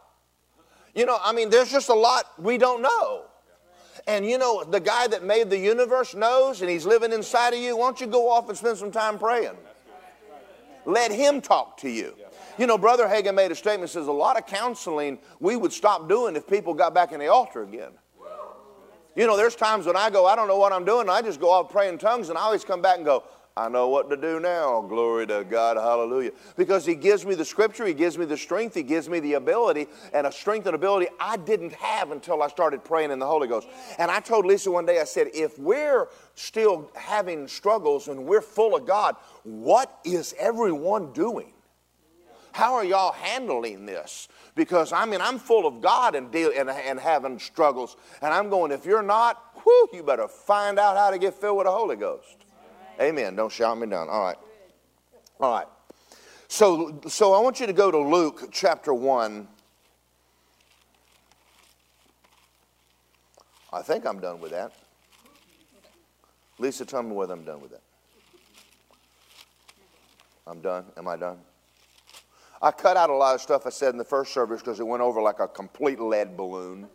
You 0.93 1.05
know, 1.05 1.17
I 1.23 1.33
mean, 1.33 1.49
there's 1.49 1.71
just 1.71 1.89
a 1.89 1.93
lot 1.93 2.25
we 2.37 2.57
don't 2.57 2.81
know. 2.81 3.25
And 4.07 4.25
you 4.25 4.37
know, 4.37 4.63
the 4.63 4.79
guy 4.79 5.07
that 5.07 5.23
made 5.23 5.49
the 5.49 5.57
universe 5.57 6.13
knows 6.13 6.61
and 6.61 6.69
he's 6.69 6.85
living 6.85 7.11
inside 7.13 7.53
of 7.53 7.59
you. 7.59 7.77
Why 7.77 7.87
don't 7.87 8.01
you 8.01 8.07
go 8.07 8.29
off 8.29 8.49
and 8.49 8.57
spend 8.57 8.77
some 8.77 8.91
time 8.91 9.17
praying? 9.17 9.55
Let 10.85 11.11
him 11.11 11.39
talk 11.41 11.77
to 11.77 11.89
you. 11.89 12.15
You 12.57 12.67
know, 12.67 12.77
Brother 12.77 13.05
Hagin 13.05 13.33
made 13.33 13.51
a 13.51 13.55
statement 13.55 13.89
says 13.89 14.07
a 14.07 14.11
lot 14.11 14.37
of 14.37 14.45
counseling 14.45 15.17
we 15.39 15.55
would 15.55 15.73
stop 15.73 16.07
doing 16.07 16.35
if 16.35 16.45
people 16.47 16.73
got 16.73 16.93
back 16.93 17.11
in 17.11 17.19
the 17.19 17.27
altar 17.27 17.63
again. 17.63 17.91
You 19.15 19.27
know, 19.27 19.37
there's 19.37 19.55
times 19.55 19.85
when 19.85 19.95
I 19.95 20.09
go, 20.09 20.25
I 20.25 20.35
don't 20.35 20.47
know 20.47 20.57
what 20.57 20.73
I'm 20.73 20.85
doing, 20.85 21.07
I 21.07 21.21
just 21.21 21.39
go 21.39 21.51
off 21.51 21.71
praying 21.71 21.99
tongues, 21.99 22.29
and 22.29 22.37
I 22.37 22.41
always 22.41 22.63
come 22.63 22.81
back 22.81 22.97
and 22.97 23.05
go, 23.05 23.23
I 23.55 23.69
know 23.69 23.87
what 23.87 24.09
to 24.09 24.17
do 24.17 24.39
now. 24.39 24.81
Glory 24.81 25.27
to 25.27 25.45
God. 25.47 25.77
Hallelujah. 25.77 26.31
Because 26.57 26.87
He 26.87 26.95
gives 26.95 27.23
me 27.23 27.35
the 27.35 27.45
scripture, 27.45 27.85
He 27.85 27.93
gives 27.93 28.17
me 28.17 28.25
the 28.25 28.37
strength, 28.37 28.73
He 28.73 28.81
gives 28.81 29.07
me 29.07 29.19
the 29.19 29.33
ability, 29.33 29.87
and 30.11 30.25
a 30.25 30.31
strength 30.31 30.65
and 30.65 30.73
ability 30.73 31.07
I 31.19 31.37
didn't 31.37 31.73
have 31.73 32.11
until 32.11 32.41
I 32.41 32.47
started 32.47 32.83
praying 32.83 33.11
in 33.11 33.19
the 33.19 33.27
Holy 33.27 33.47
Ghost. 33.47 33.67
And 33.99 34.09
I 34.09 34.21
told 34.21 34.47
Lisa 34.47 34.71
one 34.71 34.87
day, 34.87 34.99
I 34.99 35.03
said, 35.03 35.27
if 35.35 35.59
we're 35.59 36.07
still 36.33 36.89
having 36.95 37.47
struggles 37.47 38.07
and 38.07 38.25
we're 38.25 38.41
full 38.41 38.75
of 38.75 38.87
God, 38.87 39.17
what 39.43 39.99
is 40.03 40.33
everyone 40.39 41.13
doing? 41.13 41.53
How 42.53 42.73
are 42.73 42.83
y'all 42.83 43.11
handling 43.11 43.85
this? 43.85 44.29
Because 44.55 44.93
I 44.93 45.05
mean, 45.05 45.21
I'm 45.21 45.37
full 45.37 45.67
of 45.67 45.79
God 45.79 46.15
and, 46.15 46.31
deal, 46.31 46.51
and, 46.55 46.71
and 46.71 46.99
having 46.99 47.37
struggles. 47.37 47.97
And 48.21 48.33
I'm 48.33 48.49
going, 48.49 48.71
if 48.71 48.85
you're 48.85 49.03
not, 49.03 49.43
whew, 49.63 49.89
you 49.93 50.01
better 50.01 50.27
find 50.27 50.79
out 50.79 50.97
how 50.97 51.11
to 51.11 51.19
get 51.19 51.35
filled 51.35 51.57
with 51.57 51.65
the 51.65 51.71
Holy 51.71 51.95
Ghost. 51.95 52.42
Amen. 52.99 53.35
Don't 53.35 53.51
shout 53.51 53.77
me 53.77 53.87
down. 53.87 54.09
All 54.09 54.23
right. 54.23 54.37
All 55.39 55.51
right. 55.51 55.67
So, 56.47 57.01
so 57.07 57.33
I 57.33 57.39
want 57.39 57.59
you 57.59 57.67
to 57.67 57.73
go 57.73 57.89
to 57.89 57.97
Luke 57.97 58.49
chapter 58.51 58.93
1. 58.93 59.47
I 63.71 63.81
think 63.81 64.05
I'm 64.05 64.19
done 64.19 64.39
with 64.39 64.51
that. 64.51 64.71
Lisa, 66.59 66.85
tell 66.85 67.01
me 67.01 67.11
whether 67.13 67.33
I'm 67.33 67.43
done 67.43 67.59
with 67.59 67.71
that. 67.71 67.81
I'm 70.45 70.61
done. 70.61 70.85
Am 70.95 71.07
I 71.07 71.15
done? 71.15 71.39
I 72.61 72.71
cut 72.71 72.95
out 72.95 73.09
a 73.09 73.15
lot 73.15 73.33
of 73.33 73.41
stuff 73.41 73.65
I 73.65 73.69
said 73.69 73.89
in 73.89 73.97
the 73.97 74.05
first 74.05 74.31
service 74.31 74.61
because 74.61 74.79
it 74.79 74.87
went 74.87 75.01
over 75.01 75.21
like 75.21 75.39
a 75.39 75.47
complete 75.47 75.99
lead 75.99 76.37
balloon. 76.37 76.87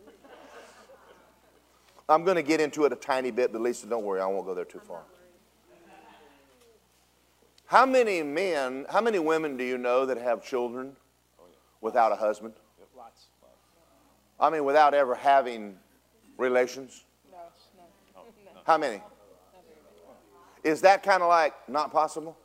I'm 2.07 2.23
going 2.23 2.37
to 2.37 2.43
get 2.43 2.61
into 2.61 2.85
it 2.85 2.93
a 2.93 2.95
tiny 2.95 3.29
bit, 3.29 3.51
but 3.51 3.61
Lisa, 3.61 3.85
don't 3.85 4.03
worry, 4.03 4.21
I 4.21 4.25
won't 4.25 4.45
go 4.45 4.55
there 4.55 4.65
too 4.65 4.79
far. 4.79 5.01
How 7.69 7.85
many 7.85 8.23
men, 8.23 8.87
how 8.89 8.99
many 8.99 9.19
women 9.19 9.55
do 9.55 9.63
you 9.63 9.77
know 9.77 10.03
that 10.07 10.17
have 10.17 10.43
children 10.43 10.95
without 11.81 12.11
a 12.11 12.15
husband? 12.15 12.55
Lots. 12.97 13.27
I 14.39 14.49
mean, 14.49 14.65
without 14.65 14.95
ever 14.95 15.13
having 15.13 15.77
relations? 16.35 17.05
No, 17.31 17.37
no. 17.77 18.61
How 18.65 18.79
many? 18.79 19.03
Is 20.63 20.81
that 20.81 21.03
kind 21.03 21.21
of 21.21 21.29
like 21.29 21.53
not 21.69 21.91
possible? 21.91 22.35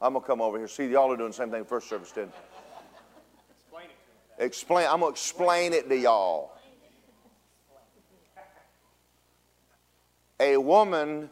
I'm 0.00 0.12
going 0.12 0.22
to 0.22 0.26
come 0.28 0.40
over 0.40 0.56
here. 0.56 0.68
See, 0.68 0.86
y'all 0.86 1.12
are 1.12 1.16
doing 1.16 1.30
the 1.30 1.36
same 1.36 1.50
thing 1.50 1.64
first 1.64 1.88
service 1.88 2.12
did. 2.12 2.28
Explain 3.50 3.86
it 3.86 4.44
Explain. 4.44 4.86
I'm 4.88 5.00
going 5.00 5.14
to 5.14 5.16
explain 5.16 5.72
it 5.72 5.88
to 5.88 5.96
y'all. 5.96 6.52
A 10.38 10.56
woman 10.56 11.28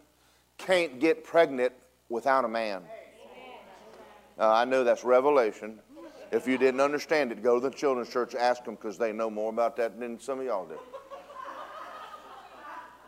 can't 0.58 0.98
get 0.98 1.22
pregnant 1.22 1.72
without 2.08 2.44
a 2.44 2.48
man. 2.48 2.82
Uh, 4.38 4.52
I 4.52 4.64
know 4.64 4.84
that's 4.84 5.04
revelation. 5.04 5.78
If 6.32 6.48
you 6.48 6.58
didn't 6.58 6.80
understand 6.80 7.30
it, 7.30 7.42
go 7.42 7.60
to 7.60 7.68
the 7.68 7.74
children's 7.74 8.10
church, 8.10 8.34
ask 8.34 8.64
them 8.64 8.74
because 8.74 8.98
they 8.98 9.12
know 9.12 9.30
more 9.30 9.50
about 9.50 9.76
that 9.76 9.98
than 10.00 10.18
some 10.18 10.40
of 10.40 10.46
y'all 10.46 10.66
do. 10.66 10.78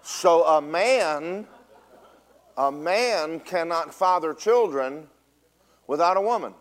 So 0.02 0.44
a 0.44 0.62
man, 0.62 1.48
a 2.56 2.70
man 2.70 3.40
cannot 3.40 3.92
father 3.92 4.32
children 4.32 5.09
without 5.88 6.16
a 6.16 6.20
woman. 6.20 6.54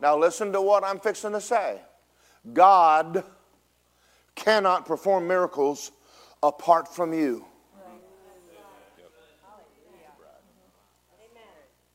Now 0.00 0.18
listen 0.18 0.52
to 0.52 0.60
what 0.60 0.84
I'm 0.84 1.00
fixing 1.00 1.32
to 1.32 1.40
say. 1.40 1.80
God 2.52 3.24
cannot 4.34 4.86
perform 4.86 5.26
miracles 5.26 5.92
apart 6.42 6.94
from 6.94 7.12
you. 7.12 7.46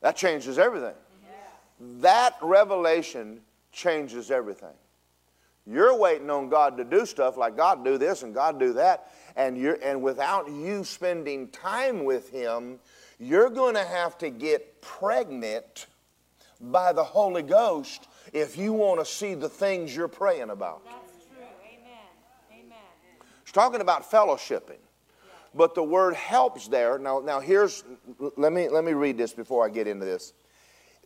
That 0.06 0.14
changes 0.14 0.56
everything. 0.56 0.94
That 1.98 2.36
revelation 2.40 3.40
changes 3.72 4.30
everything. 4.30 4.76
You're 5.66 5.98
waiting 5.98 6.30
on 6.30 6.48
God 6.48 6.76
to 6.76 6.84
do 6.84 7.04
stuff 7.06 7.36
like 7.36 7.56
God 7.56 7.84
do 7.84 7.98
this 7.98 8.22
and 8.22 8.32
God 8.32 8.60
do 8.60 8.72
that, 8.74 9.10
and 9.34 9.58
you're 9.58 9.78
and 9.82 10.00
without 10.00 10.48
you 10.48 10.84
spending 10.84 11.48
time 11.48 12.04
with 12.04 12.30
Him, 12.30 12.78
you're 13.18 13.50
going 13.50 13.74
to 13.74 13.82
have 13.82 14.16
to 14.18 14.30
get 14.30 14.80
pregnant 14.80 15.88
by 16.60 16.92
the 16.92 17.02
Holy 17.02 17.42
Ghost 17.42 18.06
if 18.32 18.56
you 18.56 18.72
want 18.72 19.00
to 19.00 19.04
see 19.04 19.34
the 19.34 19.48
things 19.48 19.96
you're 19.96 20.06
praying 20.06 20.50
about. 20.50 20.84
That's 20.84 21.24
true. 21.26 21.44
Amen. 21.68 22.62
Amen. 22.64 22.78
It's 23.42 23.50
talking 23.50 23.80
about 23.80 24.08
fellowshipping. 24.08 24.85
But 25.56 25.74
the 25.74 25.82
word 25.82 26.14
helps 26.14 26.68
there. 26.68 26.98
Now, 26.98 27.20
now 27.20 27.40
here's, 27.40 27.82
let 28.36 28.52
me, 28.52 28.68
let 28.68 28.84
me 28.84 28.92
read 28.92 29.16
this 29.16 29.32
before 29.32 29.64
I 29.64 29.70
get 29.70 29.86
into 29.86 30.04
this. 30.04 30.34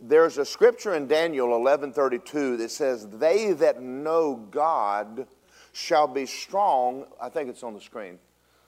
There's 0.00 0.38
a 0.38 0.44
scripture 0.44 0.94
in 0.94 1.06
Daniel 1.06 1.48
11:32 1.48 2.56
that 2.56 2.70
says, 2.70 3.06
"They 3.06 3.52
that 3.52 3.82
know 3.82 4.34
God 4.34 5.28
shall 5.72 6.08
be 6.08 6.24
strong." 6.24 7.04
I 7.20 7.28
think 7.28 7.50
it's 7.50 7.62
on 7.62 7.74
the 7.74 7.82
screen. 7.82 8.18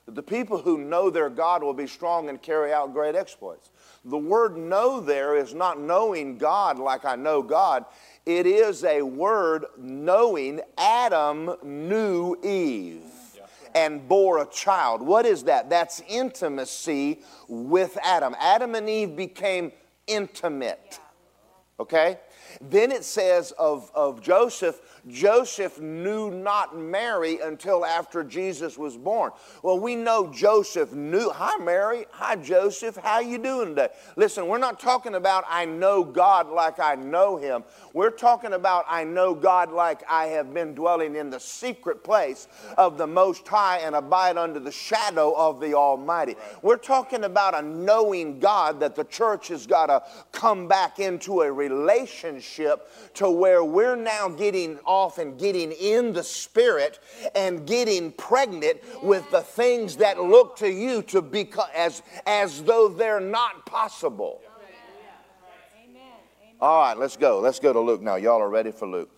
The 0.07 0.23
people 0.23 0.59
who 0.59 0.77
know 0.77 1.09
their 1.09 1.31
God 1.31 1.63
will 1.63 1.73
be 1.73 1.87
strong 1.87 2.29
and 2.29 2.43
carry 2.43 2.71
out 2.71 2.93
great 2.93 3.15
exploits. 3.15 3.71
The 4.05 4.19
word 4.19 4.59
know 4.59 5.01
there 5.01 5.35
is 5.35 5.55
not 5.55 5.81
knowing 5.81 6.37
God 6.37 6.79
like 6.79 7.07
I 7.07 7.17
know 7.17 7.41
God. 7.41 7.87
It 8.27 8.47
is 8.47 8.85
a 8.85 9.01
word 9.01 9.65
knowing 9.79 10.61
Adam 10.77 11.57
knew 11.63 12.37
Eve 12.43 13.22
and 13.75 14.07
bore 14.09 14.43
a 14.43 14.47
child. 14.47 15.03
What 15.03 15.27
is 15.27 15.45
that? 15.45 15.71
That's 15.71 16.03
intimacy 16.09 17.21
with 17.49 17.99
Adam. 18.03 18.37
Adam 18.39 18.75
and 18.75 18.89
Eve 18.89 19.17
became 19.17 19.73
intimate. 20.07 21.01
Okay? 21.81 22.19
Then 22.61 22.93
it 22.93 23.05
says 23.05 23.53
of, 23.53 23.91
of 23.95 24.21
Joseph, 24.21 24.81
Joseph 25.09 25.81
knew 25.81 26.31
not 26.31 26.79
Mary 26.79 27.41
until 27.43 27.85
after 27.85 28.23
Jesus 28.23 28.79
was 28.79 28.97
born. 28.97 29.33
Well, 29.63 29.81
we 29.81 29.97
know 29.97 30.33
Joseph 30.33 30.93
knew. 30.93 31.31
Hi, 31.31 31.57
Mary. 31.57 32.07
Hi, 32.13 32.37
Joseph. 32.37 32.97
How 32.97 33.19
you 33.19 33.39
doing 33.39 33.71
today? 33.71 33.89
Listen, 34.17 34.47
we're 34.47 34.59
not 34.59 34.79
talking 34.79 35.17
about 35.17 35.45
I 35.49 35.65
know 35.65 36.05
God 36.05 36.49
like 36.49 36.79
I 36.79 36.95
know 36.95 37.37
him. 37.37 37.65
We're 37.93 38.11
talking 38.11 38.53
about 38.53 38.85
I 38.89 39.03
know 39.03 39.35
God 39.35 39.73
like 39.73 40.03
I 40.09 40.27
have 40.27 40.55
been 40.55 40.75
dwelling 40.75 41.17
in 41.17 41.31
the 41.31 41.41
secret 41.41 42.05
place 42.05 42.47
of 42.79 42.97
the 42.97 43.07
Most 43.07 43.47
High 43.49 43.79
and 43.79 43.97
abide 43.97 44.37
under 44.37 44.61
the 44.61 44.73
shadow 44.73 45.35
of 45.37 45.61
the 45.61 45.75
Almighty. 45.75 46.37
We're 46.63 46.77
talking 46.77 47.25
about 47.25 47.59
a 47.59 47.63
knowing 47.63 48.39
God 48.39 48.79
that 48.81 48.95
the 48.95 49.05
church 49.05 49.49
has 49.49 49.67
got 49.67 49.87
to 49.87 50.03
come 50.31 50.69
back 50.69 51.01
into 51.01 51.41
a 51.41 51.53
relationship 51.53 52.89
to 53.15 53.29
where 53.29 53.65
we're 53.65 53.97
now 53.97 54.29
getting 54.29 54.79
off 54.93 55.19
and 55.19 55.39
getting 55.39 55.73
in 55.73 56.13
the 56.13 56.23
spirit 56.23 57.01
and 57.35 57.67
getting 57.67 58.13
pregnant 58.13 58.79
with 59.03 59.29
the 59.31 59.41
things 59.41 59.97
that 59.97 60.21
look 60.21 60.57
to 60.57 60.71
you 60.71 61.03
to 61.03 61.23
be 61.23 61.49
as, 61.75 62.03
as 62.27 62.63
though 62.63 62.89
they're 62.89 63.21
not 63.21 63.65
possible. 63.65 64.43
All 66.61 66.81
right, 66.81 66.97
let's 66.97 67.17
go. 67.17 67.41
Let's 67.41 67.59
go 67.59 67.73
to 67.73 67.81
Luke 67.81 68.03
now. 68.03 68.17
Y'all 68.17 68.41
are 68.41 68.49
ready 68.49 68.71
for 68.71 68.87
Luke. 68.87 69.11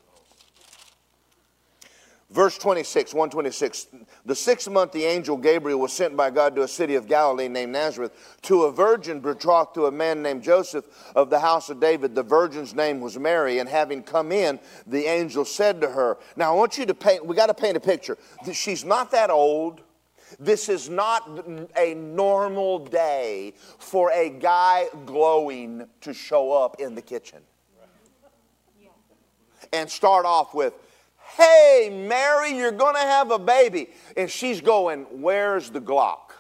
Verse 2.35 2.59
26, 2.59 3.14
126. 3.14 3.87
The 4.27 4.35
sixth 4.35 4.68
month, 4.68 4.90
the 4.90 5.05
angel 5.05 5.37
Gabriel 5.37 5.79
was 5.79 5.92
sent 5.92 6.16
by 6.16 6.31
God 6.31 6.57
to 6.57 6.62
a 6.62 6.68
city 6.68 6.97
of 6.97 7.07
Galilee 7.07 7.47
named 7.47 7.70
Nazareth 7.70 8.11
to 8.42 8.64
a 8.64 8.73
virgin 8.73 9.20
betrothed 9.20 9.73
to 9.75 9.87
a 9.87 9.92
man 9.92 10.20
named 10.20 10.42
Joseph 10.42 10.85
of 11.14 11.31
the 11.31 11.38
house 11.38 11.70
of 11.70 11.79
David. 11.79 12.16
The 12.16 12.25
virgin's 12.25 12.75
name 12.75 13.01
was 13.01 13.16
Mary, 13.16 13.61
and 13.61 13.68
having 13.68 14.03
come 14.03 14.33
in, 14.33 14.59
the 14.85 15.05
angel 15.05 15.44
said 15.44 15.81
to 15.83 15.88
her, 15.88 16.18
Now 16.35 16.53
I 16.53 16.57
want 16.57 16.77
you 16.77 16.85
to 16.87 16.94
paint, 16.94 17.25
we 17.25 17.37
got 17.37 17.47
to 17.47 17.55
paint 17.55 17.77
a 17.77 17.81
picture. 17.81 18.18
She's 18.53 18.85
not 18.85 19.12
that 19.12 19.31
old. 19.31 19.83
This 20.40 20.68
is 20.68 20.90
not 20.90 21.40
a 21.79 21.94
normal 21.94 22.81
day 22.81 23.55
for 23.79 24.11
a 24.11 24.29
guy 24.29 24.88
glowing 25.07 25.87
to 26.01 26.12
show 26.12 26.51
up 26.51 26.81
in 26.81 26.97
the 26.97 27.03
kitchen 27.03 27.42
and 29.73 29.88
start 29.88 30.27
off 30.27 30.53
with, 30.53 30.73
Hey, 31.37 31.90
Mary, 31.92 32.57
you're 32.57 32.73
going 32.73 32.94
to 32.94 33.01
have 33.01 33.31
a 33.31 33.38
baby. 33.38 33.90
And 34.16 34.31
she's 34.31 34.61
going, 34.61 35.07
Where's 35.11 35.70
the 35.70 35.81
Glock? 35.81 36.33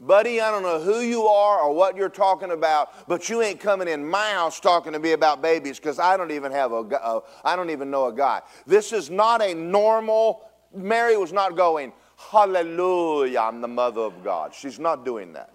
Buddy, 0.00 0.40
I 0.40 0.50
don't 0.50 0.64
know 0.64 0.80
who 0.80 0.98
you 0.98 1.26
are 1.26 1.60
or 1.60 1.72
what 1.72 1.96
you're 1.96 2.08
talking 2.08 2.50
about, 2.50 3.06
but 3.06 3.28
you 3.28 3.40
ain't 3.40 3.60
coming 3.60 3.86
in 3.86 4.04
my 4.04 4.30
house 4.32 4.58
talking 4.58 4.92
to 4.94 4.98
me 4.98 5.12
about 5.12 5.40
babies 5.40 5.78
because 5.78 6.00
I 6.00 6.16
don't 6.16 6.32
even 6.32 6.50
have 6.50 6.72
a, 6.72 6.80
a, 6.80 6.88
uh, 6.88 7.20
I 7.44 7.54
don't 7.54 7.70
even 7.70 7.88
know 7.88 8.06
a 8.06 8.12
guy. 8.12 8.42
This 8.66 8.92
is 8.92 9.10
not 9.10 9.40
a 9.40 9.54
normal, 9.54 10.42
Mary 10.74 11.16
was 11.16 11.32
not 11.32 11.56
going, 11.56 11.92
Hallelujah, 12.16 13.38
I'm 13.38 13.60
the 13.60 13.68
mother 13.68 14.00
of 14.00 14.24
God. 14.24 14.52
She's 14.52 14.80
not 14.80 15.04
doing 15.04 15.32
that. 15.34 15.54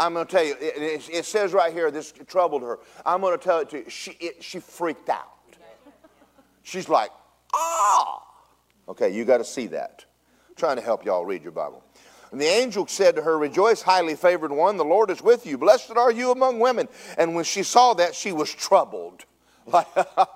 I'm 0.00 0.14
going 0.14 0.26
to 0.26 0.32
tell 0.32 0.44
you, 0.44 0.56
it, 0.58 1.08
it, 1.10 1.24
says 1.26 1.52
right 1.52 1.72
here, 1.72 1.90
this 1.90 2.12
troubled 2.26 2.62
her. 2.62 2.78
I'm 3.04 3.20
going 3.20 3.38
to 3.38 3.42
tell 3.42 3.58
it 3.60 3.70
to 3.70 3.78
you, 3.78 3.90
she, 3.90 4.12
it, 4.12 4.42
she 4.42 4.60
freaked 4.60 5.10
out. 5.10 5.35
She's 6.66 6.88
like, 6.88 7.12
ah. 7.54 8.24
Okay, 8.88 9.14
you 9.14 9.24
got 9.24 9.38
to 9.38 9.44
see 9.44 9.68
that. 9.68 10.04
I'm 10.48 10.56
trying 10.56 10.74
to 10.76 10.82
help 10.82 11.04
y'all 11.04 11.24
read 11.24 11.44
your 11.44 11.52
Bible. 11.52 11.84
And 12.32 12.40
the 12.40 12.46
angel 12.46 12.88
said 12.88 13.14
to 13.14 13.22
her, 13.22 13.38
Rejoice, 13.38 13.82
highly 13.82 14.16
favored 14.16 14.50
one, 14.50 14.76
the 14.76 14.84
Lord 14.84 15.10
is 15.10 15.22
with 15.22 15.46
you. 15.46 15.58
Blessed 15.58 15.92
are 15.92 16.10
you 16.10 16.32
among 16.32 16.58
women. 16.58 16.88
And 17.18 17.36
when 17.36 17.44
she 17.44 17.62
saw 17.62 17.94
that, 17.94 18.16
she 18.16 18.32
was 18.32 18.52
troubled. 18.52 19.24
Like, 19.72 19.88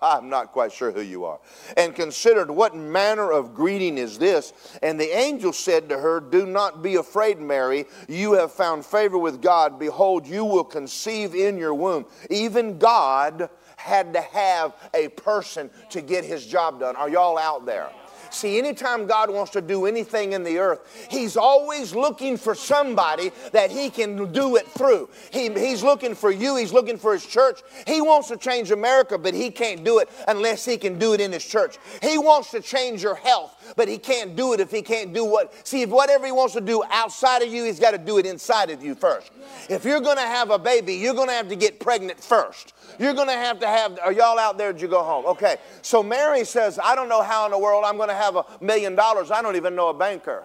I'm 0.03 0.29
not 0.29 0.51
quite 0.51 0.73
sure 0.73 0.91
who 0.91 1.03
you 1.03 1.25
are. 1.25 1.39
And 1.77 1.95
considered, 1.95 2.51
What 2.51 2.75
manner 2.75 3.31
of 3.31 3.55
greeting 3.55 3.97
is 3.97 4.19
this? 4.19 4.53
And 4.83 4.99
the 4.99 5.17
angel 5.17 5.53
said 5.53 5.89
to 5.89 5.99
her, 5.99 6.19
Do 6.19 6.47
not 6.47 6.83
be 6.83 6.97
afraid, 6.97 7.39
Mary. 7.39 7.85
You 8.09 8.33
have 8.33 8.51
found 8.51 8.85
favor 8.85 9.19
with 9.19 9.41
God. 9.41 9.79
Behold, 9.79 10.27
you 10.27 10.45
will 10.45 10.65
conceive 10.65 11.37
in 11.37 11.59
your 11.59 11.75
womb. 11.75 12.07
Even 12.29 12.79
God 12.79 13.51
had 13.81 14.13
to 14.13 14.21
have 14.21 14.75
a 14.95 15.09
person 15.09 15.71
to 15.91 16.01
get 16.01 16.25
his 16.25 16.47
job 16.47 16.81
done. 16.81 16.97
Are 16.97 17.09
y'all 17.09 17.39
out 17.39 17.65
there? 17.65 17.91
See, 18.31 18.59
anytime 18.59 19.07
God 19.07 19.29
wants 19.29 19.51
to 19.53 19.61
do 19.61 19.87
anything 19.87 20.33
in 20.33 20.45
the 20.45 20.59
earth, 20.59 20.81
He's 21.11 21.37
always 21.37 21.95
looking 21.95 22.37
for 22.37 22.55
somebody 22.55 23.33
that 23.53 23.71
He 23.71 23.91
can 23.91 24.33
do 24.33 24.57
it 24.57 24.69
through. 24.69 25.09
He, 25.33 25.51
he's 25.51 25.83
looking 25.83 26.15
for 26.15 26.31
you, 26.31 26.57
He's 26.57 26.73
looking 26.73 26.97
for 26.97 27.13
His 27.13 27.27
church. 27.27 27.61
He 27.87 28.01
wants 28.01 28.29
to 28.29 28.37
change 28.37 28.71
America, 28.71 29.19
but 29.19 29.35
He 29.35 29.51
can't 29.51 29.85
do 29.85 29.99
it 29.99 30.09
unless 30.29 30.65
He 30.65 30.77
can 30.77 30.99
do 30.99 31.13
it 31.13 31.21
in 31.21 31.33
His 31.33 31.45
church. 31.45 31.79
He 32.03 32.19
wants 32.19 32.53
to 32.53 32.61
change 32.61 33.03
your 33.03 33.17
health, 33.17 33.75
but 33.77 33.89
He 33.89 33.99
can't 33.99 34.37
do 34.37 34.53
it 34.53 34.61
if 34.61 34.71
He 34.71 34.83
can't 34.83 35.13
do 35.13 35.25
what. 35.25 35.67
See, 35.67 35.83
if 35.83 35.91
whatever 35.91 36.25
He 36.25 36.33
wants 36.33 36.55
to 36.55 36.61
do 36.61 36.85
outside 36.91 37.43
of 37.43 37.53
you, 37.53 37.65
He's 37.65 37.81
got 37.81 37.93
to 37.93 37.99
do 37.99 38.19
it 38.19 38.27
inside 38.27 38.71
of 38.71 38.83
you 38.83 38.95
first. 38.95 39.33
If 39.69 39.85
you're 39.85 40.01
going 40.01 40.19
to 40.19 40.23
have 40.23 40.51
a 40.51 40.59
baby, 40.59 40.95
you're 40.95 41.15
going 41.15 41.29
to 41.29 41.35
have 41.35 41.49
to 41.49 41.57
get 41.57 41.81
pregnant 41.81 42.23
first. 42.23 42.75
You're 42.99 43.15
going 43.15 43.29
to 43.29 43.35
have 43.35 43.61
to 43.61 43.67
have, 43.67 43.99
are 44.01 44.13
y'all 44.13 44.39
out 44.39 44.59
there? 44.59 44.73
Did 44.73 44.83
you 44.83 44.89
go 44.89 45.03
home? 45.03 45.27
Okay. 45.27 45.57
So 45.83 46.03
Mary 46.03 46.45
says, 46.45 46.79
I 46.83 46.95
don't 46.95 47.09
know 47.09 47.23
how 47.23 47.45
in 47.45 47.51
the 47.51 47.59
world 47.59 47.85
I'm 47.87 47.97
going 47.97 48.09
to 48.09 48.15
have 48.15 48.37
a 48.37 48.45
million 48.61 48.95
dollars. 48.95 49.31
I 49.31 49.43
don't 49.43 49.57
even 49.57 49.75
know 49.75 49.89
a 49.89 49.95
banker. 49.95 50.45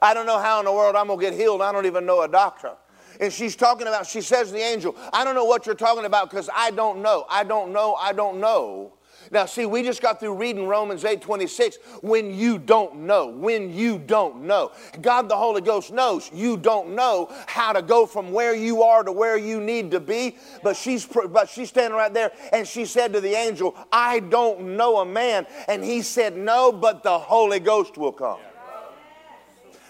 I 0.00 0.14
don't 0.14 0.26
know 0.26 0.38
how 0.38 0.60
in 0.60 0.64
the 0.64 0.72
world 0.72 0.96
I'm 0.96 1.08
going 1.08 1.18
to 1.18 1.24
get 1.24 1.34
healed. 1.34 1.62
I 1.62 1.72
don't 1.72 1.86
even 1.86 2.06
know 2.06 2.22
a 2.22 2.28
doctor. 2.28 2.72
And 3.20 3.32
she's 3.32 3.56
talking 3.56 3.86
about, 3.86 4.06
she 4.06 4.20
says 4.20 4.52
the 4.52 4.60
angel, 4.60 4.94
I 5.12 5.24
don't 5.24 5.34
know 5.34 5.44
what 5.44 5.66
you're 5.66 5.74
talking 5.74 6.04
about 6.04 6.30
because 6.30 6.48
I 6.54 6.70
don't 6.70 7.02
know. 7.02 7.26
I 7.28 7.42
don't 7.42 7.72
know. 7.72 7.94
I 7.94 8.12
don't 8.12 8.40
know. 8.40 8.92
Now, 9.30 9.46
see, 9.46 9.66
we 9.66 9.82
just 9.82 10.02
got 10.02 10.20
through 10.20 10.34
reading 10.34 10.66
Romans 10.66 11.04
8 11.04 11.20
26. 11.20 11.78
When 12.02 12.34
you 12.34 12.58
don't 12.58 13.00
know, 13.00 13.28
when 13.28 13.72
you 13.72 13.98
don't 13.98 14.42
know. 14.42 14.72
God 15.00 15.28
the 15.28 15.36
Holy 15.36 15.60
Ghost 15.60 15.92
knows 15.92 16.30
you 16.32 16.56
don't 16.56 16.94
know 16.94 17.30
how 17.46 17.72
to 17.72 17.82
go 17.82 18.06
from 18.06 18.32
where 18.32 18.54
you 18.54 18.82
are 18.82 19.02
to 19.02 19.12
where 19.12 19.36
you 19.36 19.60
need 19.60 19.90
to 19.90 20.00
be. 20.00 20.36
But 20.62 20.76
she's, 20.76 21.06
but 21.06 21.48
she's 21.48 21.68
standing 21.68 21.96
right 21.96 22.12
there 22.12 22.32
and 22.52 22.66
she 22.66 22.84
said 22.84 23.12
to 23.12 23.20
the 23.20 23.34
angel, 23.34 23.76
I 23.92 24.20
don't 24.20 24.76
know 24.76 24.98
a 24.98 25.06
man. 25.06 25.46
And 25.68 25.84
he 25.84 26.02
said, 26.02 26.36
No, 26.36 26.72
but 26.72 27.02
the 27.02 27.18
Holy 27.18 27.60
Ghost 27.60 27.98
will 27.98 28.12
come 28.12 28.38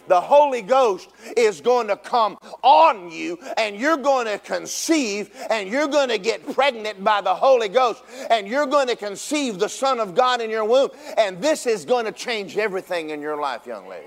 the 0.09 0.21
Holy 0.21 0.63
Ghost 0.63 1.11
is 1.37 1.61
going 1.61 1.89
to 1.89 1.97
come 1.97 2.39
on 2.63 3.11
you 3.11 3.39
and 3.57 3.77
you're 3.77 3.97
going 3.97 4.27
to 4.27 4.39
conceive 4.39 5.31
and 5.51 5.69
you're 5.69 5.89
going 5.89 6.09
to 6.09 6.19
get 6.19 6.45
pregnant 6.55 7.03
by 7.05 7.21
the 7.21 7.35
Holy 7.35 7.69
Ghost 7.69 8.03
and 8.31 8.49
you're 8.49 8.67
going 8.67 8.89
to 8.89 8.97
conceive 8.97 9.59
the 9.59 9.69
Son 9.69 10.01
of 10.01 10.15
God 10.15 10.41
in 10.41 10.51
your 10.51 10.65
womb. 10.65 10.91
And 11.17 11.41
this 11.41 11.67
is 11.67 11.85
going 11.85 12.07
to 12.07 12.13
change 12.13 12.57
everything 12.57 13.11
in 13.11 13.21
your 13.21 13.41
life, 13.41 13.67
young 13.67 13.89
lady. 13.89 14.07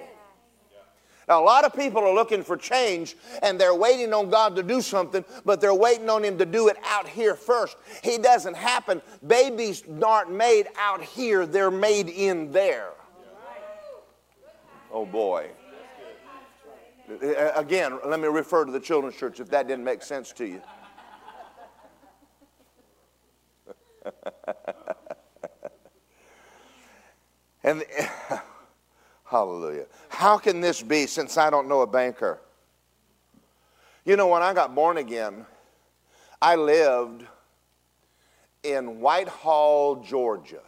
Now, 1.27 1.41
a 1.41 1.45
lot 1.45 1.63
of 1.63 1.73
people 1.73 2.01
are 2.01 2.13
looking 2.13 2.43
for 2.43 2.57
change 2.57 3.15
and 3.41 3.57
they're 3.57 3.75
waiting 3.75 4.13
on 4.13 4.29
God 4.29 4.55
to 4.57 4.63
do 4.63 4.81
something, 4.81 5.23
but 5.45 5.61
they're 5.61 5.73
waiting 5.73 6.09
on 6.09 6.25
Him 6.25 6.37
to 6.39 6.45
do 6.45 6.67
it 6.67 6.77
out 6.83 7.07
here 7.07 7.35
first. 7.35 7.77
He 8.03 8.17
doesn't 8.17 8.57
happen. 8.57 9.01
Babies 9.25 9.83
aren't 10.05 10.31
made 10.31 10.67
out 10.77 11.01
here, 11.01 11.45
they're 11.45 11.71
made 11.71 12.09
in 12.09 12.51
there. 12.51 12.89
Oh 14.91 15.05
boy. 15.05 15.51
Uh, 17.09 17.51
again, 17.55 17.99
let 18.05 18.19
me 18.19 18.27
refer 18.27 18.65
to 18.65 18.71
the 18.71 18.79
children's 18.79 19.15
church 19.15 19.39
if 19.39 19.49
that 19.49 19.67
didn't 19.67 19.83
make 19.83 20.01
sense 20.03 20.31
to 20.33 20.45
you. 20.45 20.61
and 27.63 27.83
hallelujah. 29.25 29.85
How 30.09 30.37
can 30.37 30.61
this 30.61 30.81
be 30.81 31.07
since 31.07 31.37
I 31.37 31.49
don't 31.49 31.67
know 31.67 31.81
a 31.81 31.87
banker? 31.87 32.39
You 34.05 34.15
know, 34.15 34.27
when 34.27 34.41
I 34.41 34.53
got 34.53 34.73
born 34.73 34.97
again, 34.97 35.45
I 36.41 36.55
lived 36.55 37.23
in 38.63 38.99
Whitehall, 38.99 40.03
Georgia. 40.03 40.61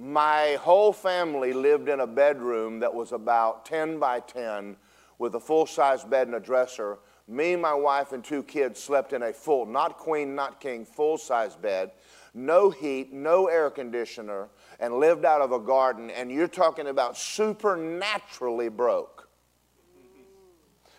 My 0.00 0.56
whole 0.62 0.94
family 0.94 1.52
lived 1.52 1.90
in 1.90 2.00
a 2.00 2.06
bedroom 2.06 2.80
that 2.80 2.94
was 2.94 3.12
about 3.12 3.66
10 3.66 3.98
by 3.98 4.20
10 4.20 4.76
with 5.18 5.34
a 5.34 5.40
full 5.40 5.66
size 5.66 6.04
bed 6.04 6.26
and 6.26 6.36
a 6.36 6.40
dresser. 6.40 7.00
Me, 7.28 7.54
my 7.54 7.74
wife, 7.74 8.12
and 8.12 8.24
two 8.24 8.42
kids 8.42 8.82
slept 8.82 9.12
in 9.12 9.22
a 9.22 9.30
full, 9.30 9.66
not 9.66 9.98
queen, 9.98 10.34
not 10.34 10.58
king, 10.58 10.86
full 10.86 11.18
size 11.18 11.54
bed. 11.54 11.90
No 12.32 12.70
heat, 12.70 13.12
no 13.12 13.48
air 13.48 13.68
conditioner, 13.68 14.48
and 14.78 14.94
lived 14.94 15.26
out 15.26 15.42
of 15.42 15.52
a 15.52 15.60
garden. 15.60 16.08
And 16.08 16.32
you're 16.32 16.48
talking 16.48 16.86
about 16.86 17.18
supernaturally 17.18 18.70
broke. 18.70 19.28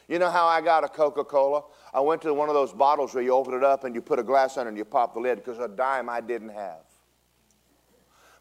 You 0.07 0.19
know 0.19 0.29
how 0.29 0.45
I 0.45 0.61
got 0.61 0.83
a 0.83 0.87
Coca 0.87 1.23
Cola? 1.23 1.63
I 1.91 2.01
went 2.01 2.21
to 2.21 2.35
one 2.35 2.49
of 2.49 2.53
those 2.53 2.71
bottles 2.71 3.15
where 3.15 3.23
you 3.23 3.33
open 3.33 3.55
it 3.55 3.63
up 3.63 3.83
and 3.83 3.95
you 3.95 4.01
put 4.03 4.19
a 4.19 4.23
glass 4.23 4.57
it 4.57 4.67
and 4.67 4.77
you 4.77 4.85
pop 4.85 5.15
the 5.15 5.19
lid 5.19 5.39
because 5.39 5.57
a 5.57 5.67
dime 5.67 6.07
I 6.07 6.21
didn't 6.21 6.49
have. 6.49 6.90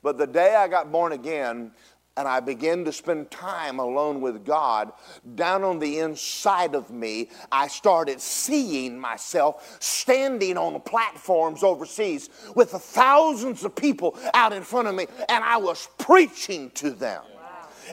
But 0.03 0.19
the 0.19 0.27
day 0.27 0.55
I 0.55 0.69
got 0.69 0.91
born 0.91 1.13
again, 1.13 1.73
and 2.17 2.27
I 2.29 2.41
began 2.41 2.85
to 2.85 2.93
spend 2.93 3.31
time 3.31 3.79
alone 3.79 4.21
with 4.21 4.45
God, 4.45 4.93
down 5.35 5.63
on 5.63 5.79
the 5.79 6.01
inside 6.01 6.75
of 6.75 6.91
me, 6.91 7.31
I 7.53 7.69
started 7.69 8.21
seeing 8.21 8.99
myself 8.99 9.79
standing 9.81 10.59
on 10.59 10.73
the 10.73 10.81
platforms 10.81 11.63
overseas 11.63 12.29
with 12.55 12.73
the 12.73 12.79
thousands 12.79 13.65
of 13.65 13.75
people 13.75 14.19
out 14.35 14.53
in 14.53 14.63
front 14.63 14.89
of 14.89 14.95
me, 14.95 15.07
and 15.29 15.45
I 15.45 15.57
was 15.57 15.89
preaching 15.99 16.71
to 16.73 16.91
them. 16.91 17.23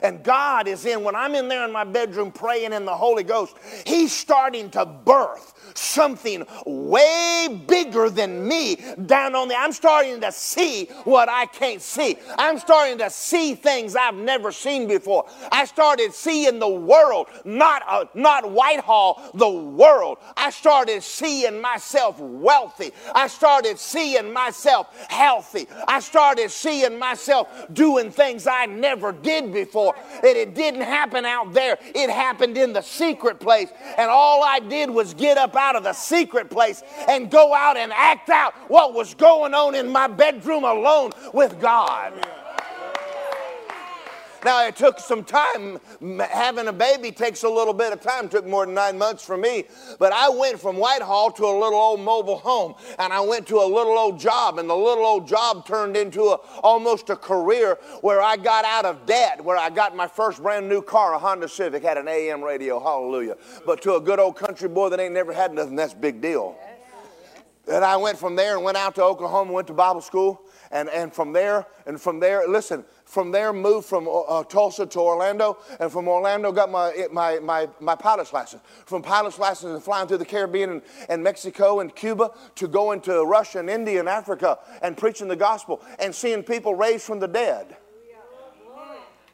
And 0.02 0.22
God 0.22 0.68
is 0.68 0.86
in, 0.86 1.02
when 1.02 1.16
I'm 1.16 1.34
in 1.34 1.48
there 1.48 1.64
in 1.64 1.72
my 1.72 1.84
bedroom 1.84 2.30
praying 2.30 2.72
in 2.72 2.84
the 2.84 2.94
Holy 2.94 3.24
Ghost, 3.24 3.56
He's 3.86 4.12
starting 4.12 4.70
to 4.70 4.86
birth 4.86 5.54
something 5.78 6.44
way 6.66 7.62
bigger 7.66 8.10
than 8.10 8.46
me 8.46 8.76
down 9.06 9.34
on 9.34 9.48
there. 9.48 9.58
I'm 9.58 9.72
starting 9.72 10.20
to 10.20 10.32
see 10.32 10.86
what 11.04 11.28
I 11.28 11.46
can't 11.46 11.80
see. 11.80 12.16
I'm 12.36 12.58
starting 12.58 12.98
to 12.98 13.10
see 13.10 13.54
things 13.54 13.96
I've 13.96 14.14
never 14.14 14.52
seen 14.52 14.86
before. 14.88 15.28
I 15.52 15.64
started 15.64 16.12
seeing 16.12 16.58
the 16.58 16.68
world, 16.68 17.28
not, 17.44 17.82
uh, 17.86 18.04
not 18.14 18.50
Whitehall, 18.50 19.30
the 19.34 19.48
world. 19.48 20.18
I 20.36 20.50
started 20.50 21.02
seeing 21.02 21.60
myself 21.60 22.18
wealthy. 22.18 22.92
I 23.14 23.28
started 23.28 23.78
seeing 23.78 24.32
myself 24.32 24.88
healthy. 25.08 25.66
I 25.86 26.00
started 26.00 26.50
seeing 26.50 26.98
myself 26.98 27.48
doing 27.72 28.10
things 28.10 28.46
I 28.46 28.66
never 28.66 29.12
did 29.12 29.52
before. 29.52 29.94
And 30.14 30.36
it 30.36 30.54
didn't 30.54 30.82
happen 30.82 31.24
out 31.24 31.52
there, 31.52 31.78
it 31.80 32.10
happened 32.10 32.56
in 32.56 32.72
the 32.72 32.82
secret 32.82 33.40
place. 33.40 33.68
And 33.96 34.10
all 34.10 34.42
I 34.42 34.60
did 34.60 34.90
was 34.90 35.14
get 35.14 35.38
up 35.38 35.56
out 35.56 35.67
of 35.76 35.84
the 35.84 35.92
secret 35.92 36.50
place 36.50 36.82
and 37.08 37.30
go 37.30 37.54
out 37.54 37.76
and 37.76 37.92
act 37.92 38.28
out 38.28 38.54
what 38.68 38.94
was 38.94 39.14
going 39.14 39.54
on 39.54 39.74
in 39.74 39.88
my 39.88 40.06
bedroom 40.06 40.64
alone 40.64 41.12
with 41.32 41.60
God. 41.60 42.12
Now, 44.44 44.66
it 44.66 44.76
took 44.76 45.00
some 45.00 45.24
time. 45.24 45.78
Having 46.00 46.68
a 46.68 46.72
baby 46.72 47.10
takes 47.10 47.42
a 47.42 47.48
little 47.48 47.74
bit 47.74 47.92
of 47.92 48.00
time. 48.00 48.26
It 48.26 48.30
took 48.30 48.46
more 48.46 48.66
than 48.66 48.74
nine 48.74 48.96
months 48.96 49.24
for 49.24 49.36
me. 49.36 49.64
But 49.98 50.12
I 50.12 50.28
went 50.28 50.60
from 50.60 50.76
Whitehall 50.76 51.32
to 51.32 51.44
a 51.44 51.56
little 51.58 51.78
old 51.78 52.00
mobile 52.00 52.38
home, 52.38 52.74
and 52.98 53.12
I 53.12 53.20
went 53.20 53.46
to 53.48 53.56
a 53.56 53.66
little 53.66 53.98
old 53.98 54.18
job, 54.18 54.58
and 54.58 54.70
the 54.70 54.76
little 54.76 55.04
old 55.04 55.26
job 55.26 55.66
turned 55.66 55.96
into 55.96 56.22
a, 56.22 56.34
almost 56.62 57.10
a 57.10 57.16
career 57.16 57.78
where 58.00 58.22
I 58.22 58.36
got 58.36 58.64
out 58.64 58.84
of 58.84 59.06
debt, 59.06 59.44
where 59.44 59.56
I 59.56 59.70
got 59.70 59.96
my 59.96 60.06
first 60.06 60.42
brand 60.42 60.68
new 60.68 60.82
car, 60.82 61.14
a 61.14 61.18
Honda 61.18 61.48
Civic, 61.48 61.82
had 61.82 61.98
an 61.98 62.08
AM 62.08 62.42
radio, 62.42 62.78
hallelujah. 62.78 63.36
But 63.66 63.82
to 63.82 63.96
a 63.96 64.00
good 64.00 64.20
old 64.20 64.36
country 64.36 64.68
boy 64.68 64.88
that 64.90 65.00
ain't 65.00 65.14
never 65.14 65.32
had 65.32 65.52
nothing, 65.52 65.76
that's 65.76 65.94
big 65.94 66.20
deal. 66.20 66.56
And 67.70 67.84
I 67.84 67.96
went 67.96 68.16
from 68.16 68.34
there 68.34 68.56
and 68.56 68.64
went 68.64 68.78
out 68.78 68.94
to 68.94 69.02
Oklahoma, 69.02 69.52
went 69.52 69.66
to 69.66 69.74
Bible 69.74 70.00
school, 70.00 70.40
and, 70.70 70.88
and 70.88 71.12
from 71.12 71.32
there, 71.32 71.66
and 71.86 72.00
from 72.00 72.18
there, 72.20 72.46
listen, 72.48 72.84
from 73.08 73.30
there 73.30 73.54
moved 73.54 73.86
from 73.86 74.06
uh, 74.06 74.20
uh, 74.20 74.44
Tulsa 74.44 74.84
to 74.84 75.00
Orlando, 75.00 75.56
and 75.80 75.90
from 75.90 76.08
Orlando 76.08 76.52
got 76.52 76.70
my, 76.70 77.06
my, 77.10 77.38
my, 77.38 77.66
my 77.80 77.94
pilot's 77.94 78.34
license. 78.34 78.62
From 78.84 79.02
pilot's 79.02 79.38
license 79.38 79.72
and 79.72 79.82
flying 79.82 80.06
through 80.06 80.18
the 80.18 80.26
Caribbean 80.26 80.70
and, 80.70 80.82
and 81.08 81.22
Mexico 81.22 81.80
and 81.80 81.94
Cuba 81.94 82.32
to 82.56 82.68
going 82.68 83.00
to 83.02 83.24
Russia 83.24 83.60
and 83.60 83.70
India 83.70 83.98
and 83.98 84.10
Africa 84.10 84.58
and 84.82 84.94
preaching 84.94 85.26
the 85.26 85.36
gospel 85.36 85.80
and 85.98 86.14
seeing 86.14 86.42
people 86.42 86.74
raised 86.74 87.04
from 87.04 87.18
the 87.18 87.28
dead. 87.28 87.76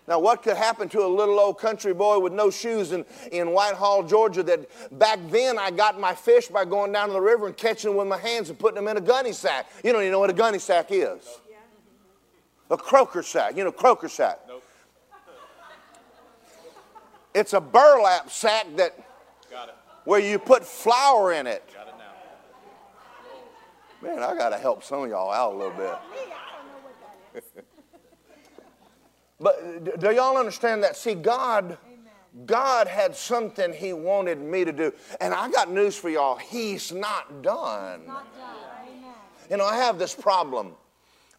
Now, 0.07 0.19
what 0.19 0.43
could 0.43 0.57
happen 0.57 0.89
to 0.91 1.01
a 1.01 1.09
little 1.09 1.41
old 1.41 1.59
country 1.59 1.95
boy 1.95 2.19
with 2.19 2.33
no 2.33 2.51
shoes 2.51 2.93
in, 2.93 3.07
in 3.33 3.53
Whitehall, 3.53 4.03
Georgia? 4.03 4.43
That 4.43 4.69
back 4.99 5.19
then 5.31 5.59
I 5.59 5.71
got 5.71 5.99
my 5.99 6.15
fish 6.15 6.49
by 6.49 6.67
going 6.67 6.93
down 6.93 7.09
to 7.09 7.15
the 7.15 7.21
river 7.21 7.47
and 7.47 7.57
catching 7.57 7.91
them 7.91 7.97
with 7.97 8.07
my 8.07 8.19
hands 8.19 8.51
and 8.51 8.59
putting 8.59 8.77
them 8.77 8.87
in 8.87 8.99
a 8.99 9.01
gunny 9.01 9.33
sack. 9.33 9.67
You 9.83 9.93
don't 9.93 10.03
even 10.03 10.13
know 10.13 10.21
what 10.21 10.31
a 10.31 10.35
gunny 10.35 10.59
sack 10.59 10.89
is. 10.91 11.41
A 12.71 12.77
croaker 12.77 13.23
sack. 13.23 13.57
You 13.57 13.65
know, 13.65 13.73
croaker 13.73 14.09
sack. 14.09 14.41
Nope. 14.49 14.63
It's 17.35 17.53
a 17.53 17.61
burlap 17.61 18.31
sack 18.31 18.67
that 18.77 18.97
where 20.05 20.21
you 20.21 20.39
put 20.39 20.65
flour 20.65 21.33
in 21.33 21.47
it. 21.47 21.69
Got 21.75 21.89
it 21.89 21.95
now. 21.99 22.13
Man, 24.09 24.23
I 24.23 24.37
got 24.37 24.51
to 24.51 24.59
help 24.59 24.85
some 24.85 25.03
of 25.03 25.11
y'all 25.11 25.33
out 25.33 25.55
a 25.55 25.57
little 25.57 25.99
bit. 27.33 27.45
but 29.41 30.01
do 30.01 30.15
y'all 30.15 30.37
understand 30.37 30.85
that? 30.85 30.97
See, 30.97 31.15
God, 31.15 31.77
God 32.47 32.87
had 32.87 33.17
something 33.17 33.73
He 33.73 33.93
wanted 33.93 34.41
me 34.41 34.65
to 34.65 34.73
do. 34.73 34.93
And 35.21 35.35
I 35.35 35.51
got 35.51 35.71
news 35.71 35.97
for 35.97 36.11
y'all. 36.11 36.37
He's 36.37 36.93
not 36.93 37.43
done. 37.43 38.07
Not 38.07 38.33
done. 38.37 38.55
You 39.51 39.57
know, 39.57 39.65
I 39.65 39.77
have 39.77 39.99
this 39.99 40.15
problem. 40.15 40.75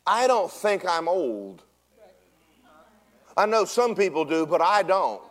I 0.07 0.27
don't 0.27 0.51
think 0.51 0.85
I'm 0.87 1.07
old. 1.07 1.63
I 3.37 3.45
know 3.45 3.65
some 3.65 3.95
people 3.95 4.23
do, 4.23 4.45
but 4.45 4.61
I 4.61 4.83
don't. 4.83 5.21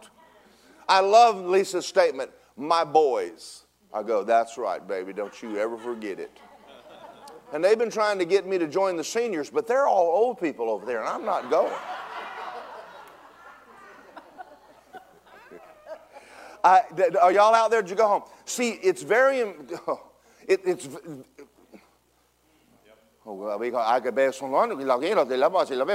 I 0.89 1.01
love 1.01 1.37
Lisa's 1.41 1.87
statement, 1.87 2.31
my 2.57 2.85
boys. 2.85 3.65
I 3.93 4.03
go, 4.03 4.25
that's 4.25 4.59
right, 4.59 4.87
baby, 4.87 5.13
don't 5.13 5.41
you 5.43 5.57
ever 5.57 5.79
forget 5.79 6.19
it. 6.19 6.39
And 7.53 7.65
they've 7.65 7.79
been 7.79 7.91
trying 7.91 8.19
to 8.19 8.25
get 8.25 8.47
me 8.47 8.59
to 8.59 8.67
join 8.67 8.97
the 8.97 9.05
seniors, 9.05 9.49
but 9.49 9.67
they're 9.67 9.87
all 9.87 10.07
old 10.07 10.41
people 10.41 10.69
over 10.69 10.85
there, 10.85 11.01
and 11.01 11.09
I'm 11.09 11.25
not 11.25 11.51
going. 11.51 11.73
I, 16.65 16.81
are 17.21 17.31
y'all 17.31 17.55
out 17.55 17.71
there? 17.71 17.83
Did 17.83 17.91
you 17.91 17.97
go 17.97 18.09
home? 18.09 18.23
See, 18.47 18.71
it's 18.71 19.03
very, 19.03 19.39
it, 20.49 20.61
it's 20.65 20.89
Oh, 23.27 23.79
I 23.79 24.01
could 24.01 24.15
bear 24.15 24.33
some 24.33 24.55
on 24.55 24.71
like 24.85 25.03
you 25.03 25.15
know, 25.15 25.25
they 25.25 25.37
love 25.37 25.55
us, 25.57 25.69
they 25.69 25.77
love 25.77 25.89
me, 25.89 25.95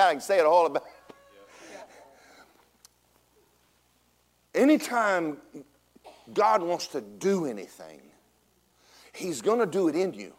I 0.00 0.12
can 0.12 0.20
say 0.20 0.38
it 0.38 0.44
all 0.44 0.66
about. 0.66 0.84
Anytime 4.54 5.38
God 6.32 6.62
wants 6.62 6.86
to 6.88 7.00
do 7.00 7.46
anything, 7.46 8.00
He's 9.12 9.40
going 9.40 9.60
to 9.60 9.66
do 9.66 9.88
it 9.88 9.96
in 9.96 10.12
you 10.12 10.34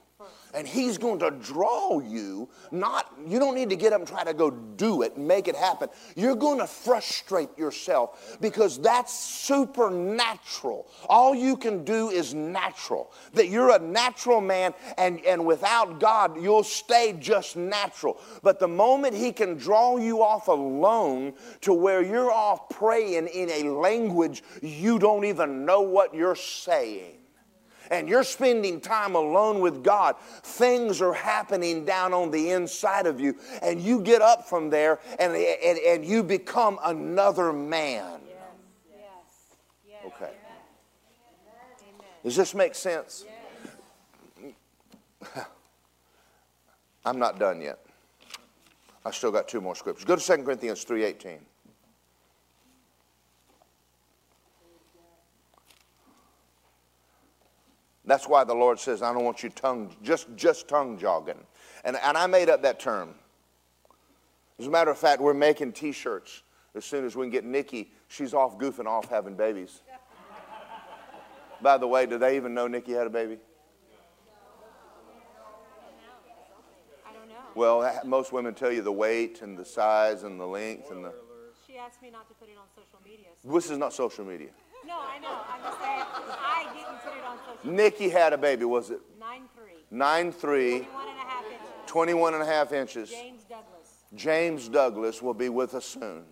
and 0.53 0.67
he's 0.67 0.97
going 0.97 1.19
to 1.19 1.31
draw 1.31 1.99
you 1.99 2.49
not 2.71 3.13
you 3.25 3.39
don't 3.39 3.55
need 3.55 3.69
to 3.69 3.75
get 3.75 3.93
up 3.93 3.99
and 3.99 4.07
try 4.07 4.23
to 4.23 4.33
go 4.33 4.49
do 4.49 5.01
it 5.01 5.17
make 5.17 5.47
it 5.47 5.55
happen. 5.55 5.89
You're 6.15 6.35
going 6.35 6.59
to 6.59 6.67
frustrate 6.67 7.49
yourself 7.57 8.37
because 8.41 8.79
that's 8.79 9.13
supernatural. 9.13 10.87
All 11.09 11.35
you 11.35 11.57
can 11.57 11.83
do 11.83 12.09
is 12.09 12.33
natural. 12.33 13.11
That 13.33 13.49
you're 13.49 13.75
a 13.75 13.79
natural 13.79 14.41
man 14.41 14.73
and 14.97 15.23
and 15.25 15.45
without 15.45 15.99
god 15.99 16.41
you'll 16.41 16.63
stay 16.63 17.15
just 17.19 17.55
natural. 17.55 18.19
But 18.43 18.59
the 18.59 18.67
moment 18.67 19.15
he 19.15 19.31
can 19.31 19.55
draw 19.55 19.97
you 19.97 20.21
off 20.21 20.47
alone 20.47 21.33
to 21.61 21.73
where 21.73 22.01
you're 22.01 22.31
off 22.31 22.69
praying 22.69 23.27
in 23.27 23.49
a 23.49 23.69
language 23.69 24.43
you 24.61 24.99
don't 24.99 25.25
even 25.25 25.65
know 25.65 25.81
what 25.81 26.13
you're 26.13 26.35
saying 26.35 27.17
and 27.91 28.07
you're 28.07 28.23
spending 28.23 28.79
time 28.79 29.15
alone 29.15 29.59
with 29.59 29.83
God, 29.83 30.15
things 30.43 31.01
are 31.01 31.13
happening 31.13 31.85
down 31.85 32.13
on 32.13 32.31
the 32.31 32.51
inside 32.51 33.05
of 33.05 33.19
you. 33.19 33.35
And 33.61 33.81
you 33.81 34.01
get 34.01 34.21
up 34.21 34.47
from 34.47 34.69
there 34.69 34.99
and, 35.19 35.33
and, 35.35 35.79
and 35.79 36.05
you 36.05 36.23
become 36.23 36.79
another 36.83 37.51
man. 37.53 38.21
Okay. 40.05 40.31
Does 42.23 42.35
this 42.35 42.53
make 42.55 42.75
sense? 42.75 43.25
I'm 47.05 47.19
not 47.19 47.39
done 47.39 47.61
yet. 47.61 47.79
I 49.05 49.11
still 49.11 49.31
got 49.31 49.47
two 49.47 49.61
more 49.61 49.75
scriptures. 49.75 50.03
Go 50.03 50.17
to 50.17 50.21
2 50.37 50.43
Corinthians 50.43 50.83
3:18. 50.83 51.39
That's 58.07 58.25
why 58.25 58.45
the 58.45 58.55
Lord 58.55 58.79
says, 58.79 59.01
I 59.01 59.13
don't 59.13 59.25
want 59.25 59.43
you 59.43 59.49
tongue, 59.49 59.93
just, 60.01 60.27
just 60.37 60.69
tongue 60.69 60.97
jogging. 60.97 61.43
And, 61.83 61.97
and 62.01 62.17
I 62.17 62.25
made 62.25 62.49
up 62.49 62.61
that 62.61 62.79
term. 62.79 63.13
As 64.57 64.65
a 64.65 64.69
matter 64.69 64.89
of 64.89 64.97
fact, 64.97 65.21
we're 65.21 65.33
making 65.33 65.73
t 65.73 65.91
shirts 65.91 66.41
as 66.73 66.85
soon 66.85 67.05
as 67.05 67.17
we 67.17 67.25
can 67.25 67.31
get 67.31 67.43
Nikki. 67.43 67.91
She's 68.07 68.33
off 68.33 68.57
goofing 68.57 68.85
off 68.85 69.09
having 69.09 69.35
babies. 69.35 69.81
By 71.61 71.77
the 71.77 71.87
way, 71.87 72.05
do 72.05 72.17
they 72.17 72.37
even 72.37 72.53
know 72.53 72.67
Nikki 72.67 72.93
had 72.93 73.07
a 73.07 73.09
baby? 73.09 73.39
I 77.05 77.11
don't 77.11 77.27
know. 77.27 77.35
Well, 77.55 77.99
most 78.05 78.31
women 78.31 78.53
tell 78.53 78.71
you 78.71 78.83
the 78.83 78.91
weight 78.91 79.41
and 79.41 79.57
the 79.57 79.65
size 79.65 80.23
and 80.23 80.39
the 80.39 80.47
length 80.47 80.91
and 80.91 81.03
the. 81.03 81.13
She 81.67 81.77
asked 81.77 82.01
me 82.01 82.09
not 82.09 82.29
to 82.29 82.35
put 82.35 82.47
it 82.47 82.55
on 82.57 82.67
social 82.73 82.99
media. 83.03 83.27
So. 83.43 83.51
This 83.51 83.69
is 83.69 83.77
not 83.77 83.91
social 83.91 84.23
media. 84.23 84.49
No, 84.87 84.99
I 84.99 85.19
know. 85.19 85.37
I'm 85.51 85.61
just 85.61 85.79
saying 85.81 86.03
I 86.39 86.65
didn't 86.73 86.99
put 87.03 87.17
it 87.17 87.23
on 87.25 87.37
social 87.45 87.71
Nikki 87.73 88.09
had 88.09 88.31
a 88.31 88.37
baby, 88.37 88.63
was 88.63 88.89
it? 88.89 89.01
9'3". 89.91 90.31
9'3". 90.31 90.33
21 90.37 91.09
and 91.09 91.17
a 91.17 91.21
half 91.21 91.43
inches. 91.45 91.67
21 91.87 92.33
and 92.33 92.43
a 92.43 92.45
half 92.45 92.71
inches. 92.71 93.09
James 93.09 93.43
Douglas. 93.43 94.03
James 94.15 94.69
Douglas 94.69 95.21
will 95.21 95.33
be 95.33 95.49
with 95.49 95.73
us 95.73 95.85
soon. 95.85 96.23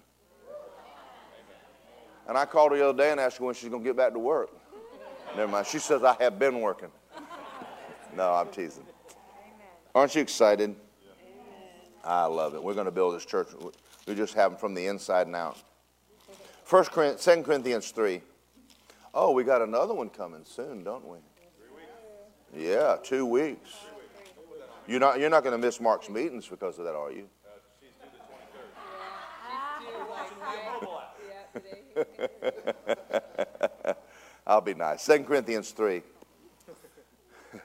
And 2.27 2.37
I 2.37 2.45
called 2.45 2.71
her 2.71 2.77
the 2.77 2.89
other 2.89 2.97
day 2.97 3.11
and 3.11 3.19
asked 3.19 3.37
her 3.37 3.45
when 3.45 3.53
she's 3.53 3.69
going 3.69 3.83
to 3.83 3.87
get 3.87 3.97
back 3.97 4.13
to 4.13 4.19
work. 4.19 4.49
Never 5.35 5.51
mind. 5.51 5.67
She 5.67 5.79
says, 5.79 6.03
I 6.03 6.15
have 6.21 6.39
been 6.39 6.61
working. 6.61 6.89
No, 8.15 8.31
I'm 8.31 8.47
teasing. 8.47 8.85
Aren't 9.93 10.15
you 10.15 10.21
excited? 10.21 10.73
I 12.01 12.25
love 12.27 12.55
it. 12.55 12.63
We're 12.63 12.73
going 12.73 12.85
to 12.85 12.91
build 12.91 13.13
this 13.13 13.25
church. 13.25 13.49
We 14.07 14.15
just 14.15 14.35
have 14.35 14.51
them 14.51 14.57
from 14.57 14.73
the 14.73 14.87
inside 14.87 15.27
and 15.27 15.35
out. 15.35 15.57
First 16.63 16.91
Corinthians, 16.91 17.25
2 17.25 17.43
Corinthians 17.43 17.91
3. 17.91 18.21
Oh, 19.17 19.31
we 19.31 19.45
got 19.45 19.61
another 19.61 19.93
one 19.93 20.09
coming 20.09 20.41
soon, 20.43 20.83
don't 20.83 21.07
we? 21.07 21.19
Yeah, 22.53 22.97
two 23.01 23.25
weeks. 23.25 23.69
You're 24.87 24.99
not, 24.99 25.21
you're 25.21 25.29
not 25.29 25.43
going 25.43 25.53
to 25.53 25.57
miss 25.57 25.79
Mark's 25.79 26.09
meetings 26.09 26.49
because 26.49 26.77
of 26.77 26.83
that, 26.83 26.95
are 26.95 27.11
you? 27.11 27.29
I'll 34.45 34.59
be 34.59 34.73
nice. 34.73 35.01
Second 35.01 35.25
Corinthians 35.25 35.71
3. 35.71 36.01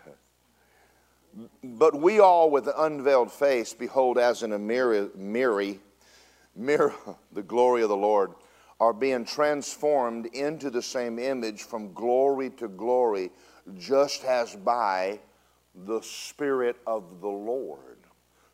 but 1.65 2.01
we 2.01 2.21
all, 2.21 2.49
with 2.49 2.69
unveiled 2.77 3.33
face, 3.33 3.75
behold 3.75 4.19
as 4.19 4.45
in 4.45 4.53
a 4.53 4.59
mirror, 4.59 5.09
mirror, 5.17 5.75
mirror 6.55 6.95
the 7.33 7.43
glory 7.43 7.83
of 7.83 7.89
the 7.89 7.97
Lord, 7.97 8.35
are 8.81 8.95
being 8.95 9.25
transformed 9.25 10.27
into 10.27 10.71
the 10.71 10.83
same 10.83 11.19
image 11.19 11.63
from 11.63 11.93
glory 11.93 12.49
to 12.51 12.67
glory, 12.67 13.31
just 13.79 14.25
as 14.25 14.57
by 14.57 15.21
the 15.87 16.01
Spirit 16.01 16.77
of 16.87 17.21
the 17.21 17.29
Lord. 17.29 17.99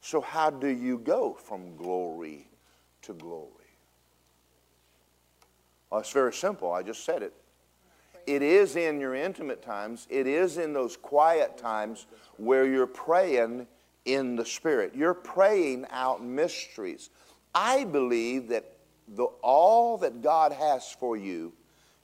So, 0.01 0.20
how 0.20 0.51
do 0.51 0.68
you 0.68 0.99
go 0.99 1.35
from 1.35 1.77
glory 1.77 2.49
to 3.03 3.12
glory? 3.14 3.51
Well, 5.91 6.01
it's 6.01 6.12
very 6.12 6.33
simple. 6.33 6.72
I 6.72 6.83
just 6.83 7.05
said 7.05 7.22
it. 7.22 7.33
It 8.27 8.43
is 8.43 8.74
in 8.74 9.01
your 9.01 9.14
intimate 9.14 9.62
times, 9.62 10.09
it 10.11 10.27
is 10.27 10.59
in 10.59 10.72
those 10.72 10.97
quiet 10.97 11.57
times 11.57 12.07
where 12.37 12.66
you're 12.66 12.89
praying 12.89 13.68
in 14.05 14.35
the 14.35 14.45
Spirit. 14.45 14.93
You're 14.97 15.14
praying 15.14 15.87
out 15.91 16.24
mysteries. 16.24 17.11
I 17.55 17.85
believe 17.85 18.49
that 18.49 18.76
the, 19.09 19.25
all 19.43 19.99
that 19.99 20.23
God 20.23 20.53
has 20.53 20.95
for 20.99 21.17
you 21.17 21.53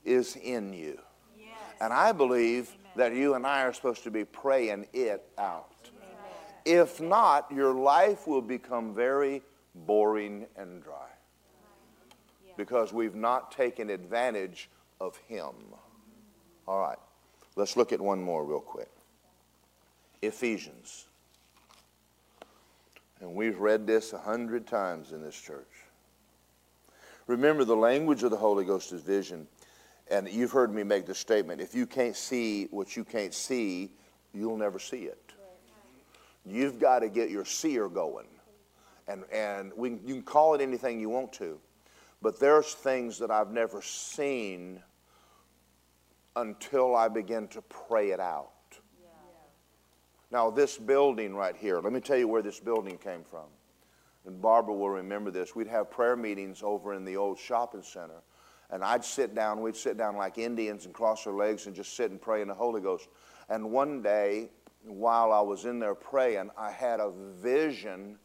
is 0.05 0.35
in 0.35 0.73
you. 0.73 0.99
Yes. 1.37 1.49
And 1.81 1.93
I 1.93 2.11
believe 2.11 2.69
Amen. 2.69 2.91
that 2.95 3.15
you 3.15 3.33
and 3.35 3.45
I 3.45 3.63
are 3.63 3.73
supposed 3.73 4.03
to 4.03 4.11
be 4.11 4.25
praying 4.25 4.87
it 4.93 5.23
out. 5.37 5.89
Amen. 6.65 6.81
If 6.83 7.01
not, 7.01 7.51
your 7.51 7.73
life 7.73 8.27
will 8.27 8.41
become 8.41 8.93
very 8.93 9.41
boring 9.75 10.45
and 10.55 10.83
dry 10.83 11.09
because 12.57 12.93
we've 12.93 13.15
not 13.15 13.51
taken 13.51 13.89
advantage 13.89 14.69
of 15.01 15.17
Him. 15.27 15.53
All 16.67 16.79
right, 16.79 16.99
let's 17.55 17.75
look 17.75 17.91
at 17.91 17.99
one 17.99 18.21
more 18.21 18.45
real 18.45 18.59
quick 18.59 18.89
Ephesians. 20.21 21.05
And 23.19 23.35
we've 23.35 23.57
read 23.57 23.87
this 23.87 24.13
a 24.13 24.17
hundred 24.17 24.67
times 24.67 25.11
in 25.13 25.23
this 25.23 25.39
church. 25.39 25.82
Remember, 27.33 27.65
the 27.65 27.75
language 27.75 28.21
of 28.21 28.29
the 28.29 28.37
Holy 28.37 28.63
Ghost 28.63 28.91
is 28.93 29.01
vision. 29.01 29.47
And 30.11 30.29
you've 30.29 30.51
heard 30.51 30.71
me 30.71 30.83
make 30.83 31.07
the 31.07 31.15
statement 31.15 31.61
if 31.61 31.73
you 31.73 31.87
can't 31.87 32.15
see 32.15 32.65
what 32.65 32.95
you 32.95 33.03
can't 33.03 33.33
see, 33.33 33.91
you'll 34.35 34.57
never 34.57 34.77
see 34.77 35.05
it. 35.05 35.33
You've 36.45 36.79
got 36.79 36.99
to 36.99 37.09
get 37.09 37.31
your 37.31 37.43
seer 37.43 37.89
going. 37.89 38.27
And, 39.07 39.23
and 39.31 39.71
we, 39.75 39.91
you 40.05 40.13
can 40.13 40.21
call 40.21 40.53
it 40.53 40.61
anything 40.61 40.99
you 40.99 41.09
want 41.09 41.33
to. 41.33 41.59
But 42.21 42.39
there's 42.39 42.75
things 42.75 43.17
that 43.17 43.31
I've 43.31 43.51
never 43.51 43.81
seen 43.81 44.79
until 46.35 46.95
I 46.95 47.07
begin 47.07 47.47
to 47.49 47.63
pray 47.63 48.11
it 48.11 48.19
out. 48.19 48.51
Yeah. 49.01 49.09
Now, 50.31 50.51
this 50.51 50.77
building 50.77 51.33
right 51.33 51.55
here, 51.55 51.79
let 51.79 51.93
me 51.93 51.99
tell 51.99 52.17
you 52.17 52.27
where 52.27 52.43
this 52.43 52.59
building 52.59 52.99
came 52.99 53.23
from. 53.23 53.47
And 54.25 54.41
Barbara 54.41 54.73
will 54.73 54.89
remember 54.89 55.31
this. 55.31 55.55
We'd 55.55 55.67
have 55.67 55.91
prayer 55.91 56.15
meetings 56.15 56.61
over 56.63 56.93
in 56.93 57.03
the 57.03 57.17
old 57.17 57.37
shopping 57.37 57.83
center. 57.83 58.21
And 58.69 58.83
I'd 58.83 59.03
sit 59.03 59.35
down, 59.35 59.61
we'd 59.61 59.75
sit 59.75 59.97
down 59.97 60.15
like 60.15 60.37
Indians 60.37 60.85
and 60.85 60.93
cross 60.93 61.27
our 61.27 61.33
legs 61.33 61.67
and 61.67 61.75
just 61.75 61.95
sit 61.95 62.09
and 62.09 62.21
pray 62.21 62.41
in 62.41 62.47
the 62.47 62.53
Holy 62.53 62.81
Ghost. 62.81 63.07
And 63.49 63.71
one 63.71 64.01
day, 64.01 64.49
while 64.85 65.31
I 65.31 65.41
was 65.41 65.65
in 65.65 65.79
there 65.79 65.95
praying, 65.95 66.49
I 66.57 66.71
had 66.71 66.99
a 66.99 67.11
vision 67.41 68.17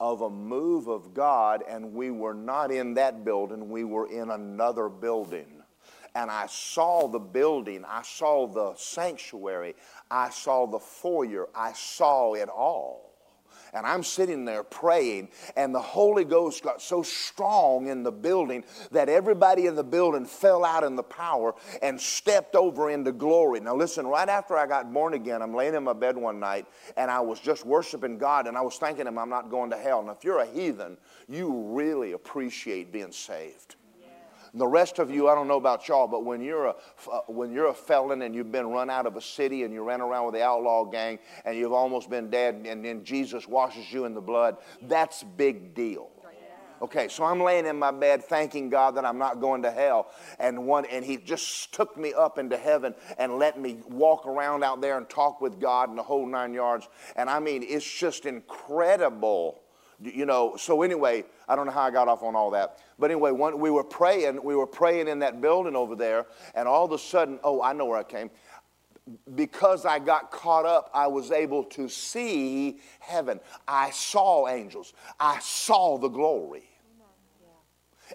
of 0.00 0.20
a 0.22 0.30
move 0.30 0.86
of 0.86 1.12
God, 1.12 1.62
and 1.68 1.92
we 1.92 2.10
were 2.10 2.34
not 2.34 2.70
in 2.70 2.94
that 2.94 3.24
building, 3.24 3.68
we 3.68 3.84
were 3.84 4.06
in 4.08 4.30
another 4.30 4.88
building. 4.88 5.62
And 6.14 6.30
I 6.30 6.46
saw 6.46 7.08
the 7.08 7.18
building, 7.18 7.84
I 7.84 8.02
saw 8.02 8.46
the 8.46 8.74
sanctuary, 8.76 9.74
I 10.10 10.30
saw 10.30 10.66
the 10.66 10.78
foyer, 10.78 11.48
I 11.54 11.72
saw 11.72 12.34
it 12.34 12.48
all. 12.48 13.07
And 13.72 13.86
I'm 13.86 14.02
sitting 14.02 14.44
there 14.44 14.62
praying, 14.62 15.28
and 15.56 15.74
the 15.74 15.80
Holy 15.80 16.24
Ghost 16.24 16.62
got 16.62 16.80
so 16.80 17.02
strong 17.02 17.88
in 17.88 18.02
the 18.02 18.12
building 18.12 18.64
that 18.90 19.08
everybody 19.08 19.66
in 19.66 19.74
the 19.74 19.84
building 19.84 20.24
fell 20.24 20.64
out 20.64 20.84
in 20.84 20.96
the 20.96 21.02
power 21.02 21.54
and 21.82 22.00
stepped 22.00 22.54
over 22.54 22.90
into 22.90 23.12
glory. 23.12 23.60
Now, 23.60 23.74
listen, 23.74 24.06
right 24.06 24.28
after 24.28 24.56
I 24.56 24.66
got 24.66 24.92
born 24.92 25.14
again, 25.14 25.42
I'm 25.42 25.54
laying 25.54 25.74
in 25.74 25.84
my 25.84 25.92
bed 25.92 26.16
one 26.16 26.40
night, 26.40 26.66
and 26.96 27.10
I 27.10 27.20
was 27.20 27.40
just 27.40 27.64
worshiping 27.64 28.18
God, 28.18 28.46
and 28.46 28.56
I 28.56 28.60
was 28.60 28.76
thanking 28.76 29.06
Him 29.06 29.18
I'm 29.18 29.30
not 29.30 29.50
going 29.50 29.70
to 29.70 29.76
hell. 29.76 30.02
Now, 30.02 30.12
if 30.12 30.24
you're 30.24 30.40
a 30.40 30.46
heathen, 30.46 30.96
you 31.28 31.52
really 31.72 32.12
appreciate 32.12 32.92
being 32.92 33.12
saved. 33.12 33.76
The 34.58 34.66
rest 34.66 34.98
of 34.98 35.10
you, 35.10 35.28
I 35.28 35.36
don't 35.36 35.46
know 35.46 35.56
about 35.56 35.86
y'all, 35.86 36.08
but 36.08 36.24
when 36.24 36.42
you're 36.42 36.66
a 36.66 36.74
uh, 37.10 37.20
when 37.28 37.52
you're 37.52 37.68
a 37.68 37.74
felon 37.74 38.22
and 38.22 38.34
you've 38.34 38.50
been 38.50 38.66
run 38.66 38.90
out 38.90 39.06
of 39.06 39.16
a 39.16 39.20
city 39.20 39.62
and 39.62 39.72
you 39.72 39.82
ran 39.84 40.00
around 40.00 40.26
with 40.26 40.34
the 40.34 40.42
outlaw 40.42 40.84
gang 40.84 41.20
and 41.44 41.56
you've 41.56 41.72
almost 41.72 42.10
been 42.10 42.28
dead 42.28 42.66
and 42.68 42.84
then 42.84 43.04
Jesus 43.04 43.46
washes 43.46 43.92
you 43.92 44.04
in 44.04 44.14
the 44.14 44.20
blood, 44.20 44.56
that's 44.82 45.22
big 45.22 45.74
deal. 45.74 46.10
Okay, 46.80 47.08
so 47.08 47.24
I'm 47.24 47.40
laying 47.40 47.66
in 47.66 47.76
my 47.76 47.90
bed 47.90 48.24
thanking 48.24 48.68
God 48.68 48.96
that 48.96 49.04
I'm 49.04 49.18
not 49.18 49.40
going 49.40 49.62
to 49.62 49.70
hell. 49.70 50.10
And 50.38 50.66
one 50.66 50.84
and 50.86 51.04
he 51.04 51.16
just 51.16 51.72
took 51.72 51.96
me 51.96 52.12
up 52.12 52.38
into 52.38 52.56
heaven 52.56 52.94
and 53.18 53.38
let 53.38 53.60
me 53.60 53.78
walk 53.88 54.26
around 54.26 54.62
out 54.62 54.80
there 54.80 54.96
and 54.96 55.08
talk 55.08 55.40
with 55.40 55.60
God 55.60 55.90
in 55.90 55.96
the 55.96 56.02
whole 56.02 56.26
nine 56.26 56.52
yards. 56.52 56.88
And 57.16 57.30
I 57.30 57.40
mean, 57.40 57.64
it's 57.66 57.98
just 57.98 58.26
incredible 58.26 59.60
you 60.00 60.26
know, 60.26 60.56
so 60.56 60.82
anyway, 60.82 61.24
I 61.48 61.56
don't 61.56 61.66
know 61.66 61.72
how 61.72 61.82
I 61.82 61.90
got 61.90 62.08
off 62.08 62.22
on 62.22 62.36
all 62.36 62.50
that. 62.50 62.78
But 62.98 63.10
anyway, 63.10 63.30
one, 63.30 63.58
we 63.58 63.70
were 63.70 63.84
praying, 63.84 64.42
we 64.42 64.54
were 64.54 64.66
praying 64.66 65.08
in 65.08 65.20
that 65.20 65.40
building 65.40 65.74
over 65.74 65.96
there, 65.96 66.26
and 66.54 66.68
all 66.68 66.84
of 66.84 66.92
a 66.92 66.98
sudden, 66.98 67.40
oh, 67.42 67.62
I 67.62 67.72
know 67.72 67.86
where 67.86 67.98
I 67.98 68.04
came. 68.04 68.30
Because 69.34 69.86
I 69.86 69.98
got 69.98 70.30
caught 70.30 70.66
up, 70.66 70.90
I 70.92 71.06
was 71.06 71.30
able 71.30 71.64
to 71.64 71.88
see 71.88 72.80
heaven. 73.00 73.40
I 73.66 73.90
saw 73.90 74.48
angels. 74.48 74.92
I 75.18 75.38
saw 75.40 75.96
the 75.96 76.08
glory. 76.08 76.68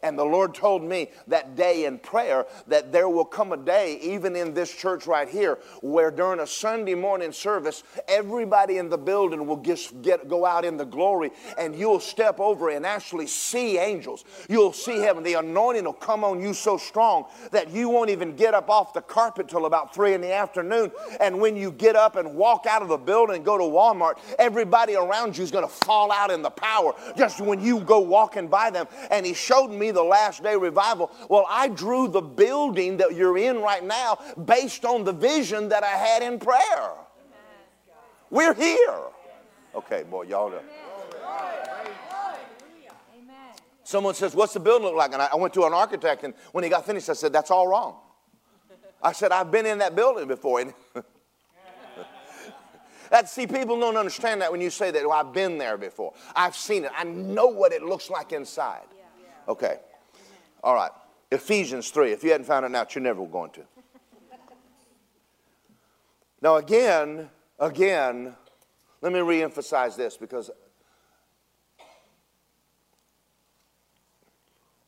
And 0.02 0.18
the 0.18 0.24
Lord 0.24 0.56
told 0.56 0.84
me 0.84 1.10
that 1.28 1.56
day 1.56 1.86
in 1.86 2.00
prayer 2.00 2.46
that 2.68 2.92
there 2.92 3.10
will 3.10 3.26
come 3.26 3.54
a 3.54 3.58
day, 3.58 4.00
even 4.02 4.36
in 4.36 4.54
this 4.54 4.74
church 4.74 5.06
right 5.06 5.30
here, 5.30 5.60
where 5.82 6.12
during 6.12 6.40
a 6.40 6.48
Sunday 6.48 6.96
morning 6.96 7.32
service, 7.32 7.84
everybody 8.08 8.78
in 8.78 8.90
the 8.90 8.98
building 8.98 9.46
will 9.46 9.62
just 9.62 10.02
get, 10.02 10.28
go 10.28 10.46
out 10.46 10.66
in 10.66 10.78
the 10.78 10.86
glory 10.86 11.32
and 11.58 11.76
you'll 11.76 12.00
step 12.00 12.40
over 12.40 12.70
and 12.70 12.86
actually 12.86 13.28
see 13.28 13.78
angels. 13.78 14.24
You'll 14.50 14.74
see 14.74 15.00
heaven. 15.00 15.24
The 15.24 15.36
anointing 15.36 15.86
will 15.86 15.94
come 15.94 16.24
on 16.24 16.42
you 16.42 16.54
so 16.54 16.78
strong 16.78 17.26
that 17.52 17.70
you 17.72 17.90
won't 17.90 18.10
even 18.10 18.36
get 18.36 18.54
up 18.54 18.70
off 18.70 18.94
the 18.94 19.02
carpet 19.02 19.48
till 19.48 19.66
about 19.66 19.94
three 19.94 20.14
in 20.14 20.22
the 20.22 20.34
afternoon. 20.34 20.92
And 21.20 21.40
when 21.40 21.56
you 21.56 21.72
get 21.72 21.96
up 21.96 22.16
and 22.16 22.36
walk 22.36 22.66
out 22.66 22.82
of 22.82 22.88
the 22.88 22.98
building 22.98 23.38
and 23.38 23.46
go 23.46 23.58
to 23.58 23.64
Walmart, 23.64 24.18
everybody 24.40 24.96
around 24.96 25.38
you 25.38 25.44
is 25.44 25.52
going 25.52 25.68
to 25.68 25.74
fall 25.74 26.12
out 26.12 26.32
in 26.32 26.42
the 26.42 26.50
power 26.50 26.94
just 27.18 27.42
when 27.42 27.60
you 27.60 27.80
go 27.82 28.00
walking 28.00 28.48
by 28.48 28.70
them. 28.70 28.88
And 29.12 29.26
He 29.26 29.34
showed 29.34 29.70
me 29.70 29.83
the 29.92 30.04
last 30.04 30.44
day 30.44 30.56
revival. 30.56 31.12
Well, 31.30 31.46
I 31.50 31.68
drew 31.68 32.08
the 32.08 32.22
building 32.22 32.98
that 32.98 33.16
you're 33.16 33.38
in 33.38 33.60
right 33.60 33.84
now 33.84 34.20
based 34.46 34.86
on 34.86 35.04
the 35.04 35.14
vision 35.14 35.70
that 35.70 35.84
I 35.84 35.98
had 35.98 36.24
in 36.24 36.40
prayer. 36.40 36.92
We're 38.30 38.54
here. 38.54 39.02
Okay, 39.76 40.04
boy, 40.04 40.24
y'all. 40.24 40.50
Know. 40.50 40.62
Someone 43.84 44.16
says, 44.16 44.34
What's 44.34 44.54
the 44.54 44.60
building 44.60 44.88
look 44.88 44.96
like? 44.96 45.14
And 45.14 45.22
I 45.22 45.36
went 45.36 45.54
to 45.56 45.66
an 45.66 45.74
architect, 45.74 46.24
and 46.24 46.34
when 46.52 46.64
he 46.64 46.70
got 46.70 46.86
finished, 46.86 47.10
I 47.10 47.14
said, 47.14 47.34
That's 47.34 47.52
all 47.52 47.68
wrong. 47.68 47.96
I 49.04 49.12
said, 49.12 49.32
I've 49.32 49.52
been 49.52 49.66
in 49.66 49.80
that 49.80 49.96
building 49.96 50.28
before. 50.28 50.62
And 50.62 50.74
that, 53.12 53.30
see, 53.30 53.46
people 53.46 53.78
don't 53.80 53.98
understand 53.98 54.42
that 54.42 54.52
when 54.52 54.62
you 54.62 54.70
say 54.70 54.92
that, 54.92 55.08
well, 55.08 55.12
I've 55.20 55.34
been 55.34 55.58
there 55.58 55.78
before. 55.78 56.14
I've 56.36 56.56
seen 56.56 56.86
it. 56.86 56.92
I 56.96 57.04
know 57.04 57.48
what 57.48 57.74
it 57.74 57.84
looks 57.84 58.10
like 58.10 58.32
inside. 58.32 58.88
Okay. 59.48 59.78
All 60.64 60.76
right. 60.76 60.92
Ephesians 61.32 61.90
3. 61.90 62.12
If 62.12 62.24
you 62.24 62.32
hadn't 62.32 62.46
found 62.46 62.66
it 62.66 62.76
out, 62.76 62.96
you're 62.96 63.02
never 63.02 63.26
going 63.26 63.52
to. 63.52 63.62
Now, 66.42 66.58
again, 66.58 67.30
again, 67.58 68.36
let 69.02 69.14
me 69.14 69.20
reemphasize 69.20 69.96
this 69.96 70.18
because 70.18 70.52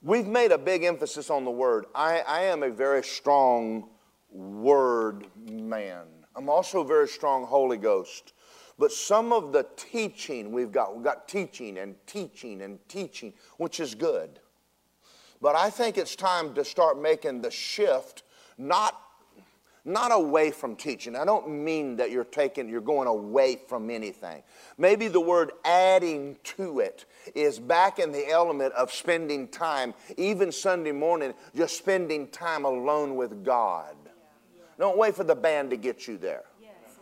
we've 0.02 0.28
made 0.28 0.52
a 0.52 0.58
big 0.58 0.84
emphasis 0.84 1.30
on 1.30 1.46
the 1.46 1.52
word. 1.52 1.86
I, 1.96 2.20
I 2.28 2.42
am 2.42 2.62
a 2.62 2.70
very 2.70 3.04
strong 3.04 3.90
word 4.30 5.28
man. 5.50 6.08
I'm 6.36 6.50
also 6.50 6.82
a 6.82 6.86
very 6.86 7.08
strong 7.08 7.46
Holy 7.46 7.78
Ghost. 7.78 8.34
But 8.78 8.92
some 8.92 9.32
of 9.32 9.54
the 9.54 9.66
teaching 9.78 10.52
we've 10.52 10.72
got, 10.72 10.94
we've 10.94 11.06
got 11.06 11.28
teaching 11.28 11.78
and 11.78 11.96
teaching 12.06 12.62
and 12.62 12.78
teaching, 12.90 13.34
which 13.58 13.80
is 13.80 13.96
good. 13.96 14.42
But 15.42 15.56
I 15.56 15.70
think 15.70 15.98
it's 15.98 16.16
time 16.16 16.54
to 16.56 16.66
start 16.66 17.00
making 17.02 17.42
the 17.42 17.52
shift, 17.52 18.24
not, 18.58 19.00
not 19.84 20.12
away 20.12 20.52
from 20.52 20.76
teaching. 20.76 21.16
I 21.16 21.26
don't 21.26 21.50
mean 21.50 21.98
that 21.98 22.10
you're 22.12 22.24
taking, 22.24 22.70
you're 22.70 22.82
going 22.82 23.08
away 23.08 23.60
from 23.68 23.90
anything. 23.90 24.44
Maybe 24.78 25.08
the 25.08 25.22
word 25.22 25.52
adding 25.64 26.38
to 26.56 26.80
it 26.80 27.06
is 27.36 27.60
back 27.60 28.00
in 28.00 28.12
the 28.12 28.30
element 28.30 28.74
of 28.74 28.92
spending 28.92 29.48
time, 29.48 29.94
even 30.18 30.52
Sunday 30.52 30.92
morning, 30.92 31.34
just 31.56 31.78
spending 31.78 32.28
time 32.30 32.66
alone 32.66 33.16
with 33.16 33.44
God. 33.44 33.96
Don't 34.78 34.98
wait 34.98 35.16
for 35.16 35.24
the 35.24 35.36
band 35.36 35.70
to 35.70 35.78
get 35.78 36.08
you 36.08 36.18
there. 36.18 36.44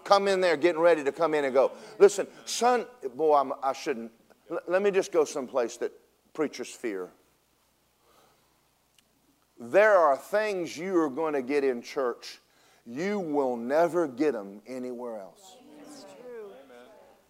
Come 0.04 0.28
in 0.28 0.42
there 0.42 0.58
getting 0.58 0.82
ready 0.82 1.04
to 1.04 1.12
come 1.12 1.34
in 1.34 1.46
and 1.46 1.54
go. 1.54 1.72
Listen, 1.98 2.28
son, 2.46 2.86
boy, 3.16 3.38
I'm, 3.38 3.54
I 3.64 3.74
shouldn't. 3.74 4.12
L- 4.52 4.60
let 4.68 4.82
me 4.82 4.92
just 4.92 5.12
go 5.12 5.24
someplace 5.24 5.78
that 5.78 5.92
preachers 6.34 6.70
fear. 6.70 7.10
There 9.60 9.98
are 9.98 10.18
things 10.18 10.78
you 10.78 10.98
are 11.00 11.10
going 11.10 11.34
to 11.34 11.42
get 11.42 11.64
in 11.64 11.82
church, 11.82 12.40
you 12.86 13.20
will 13.20 13.56
never 13.56 14.08
get 14.08 14.34
them 14.34 14.62
anywhere 14.68 15.20
else. 15.20 15.58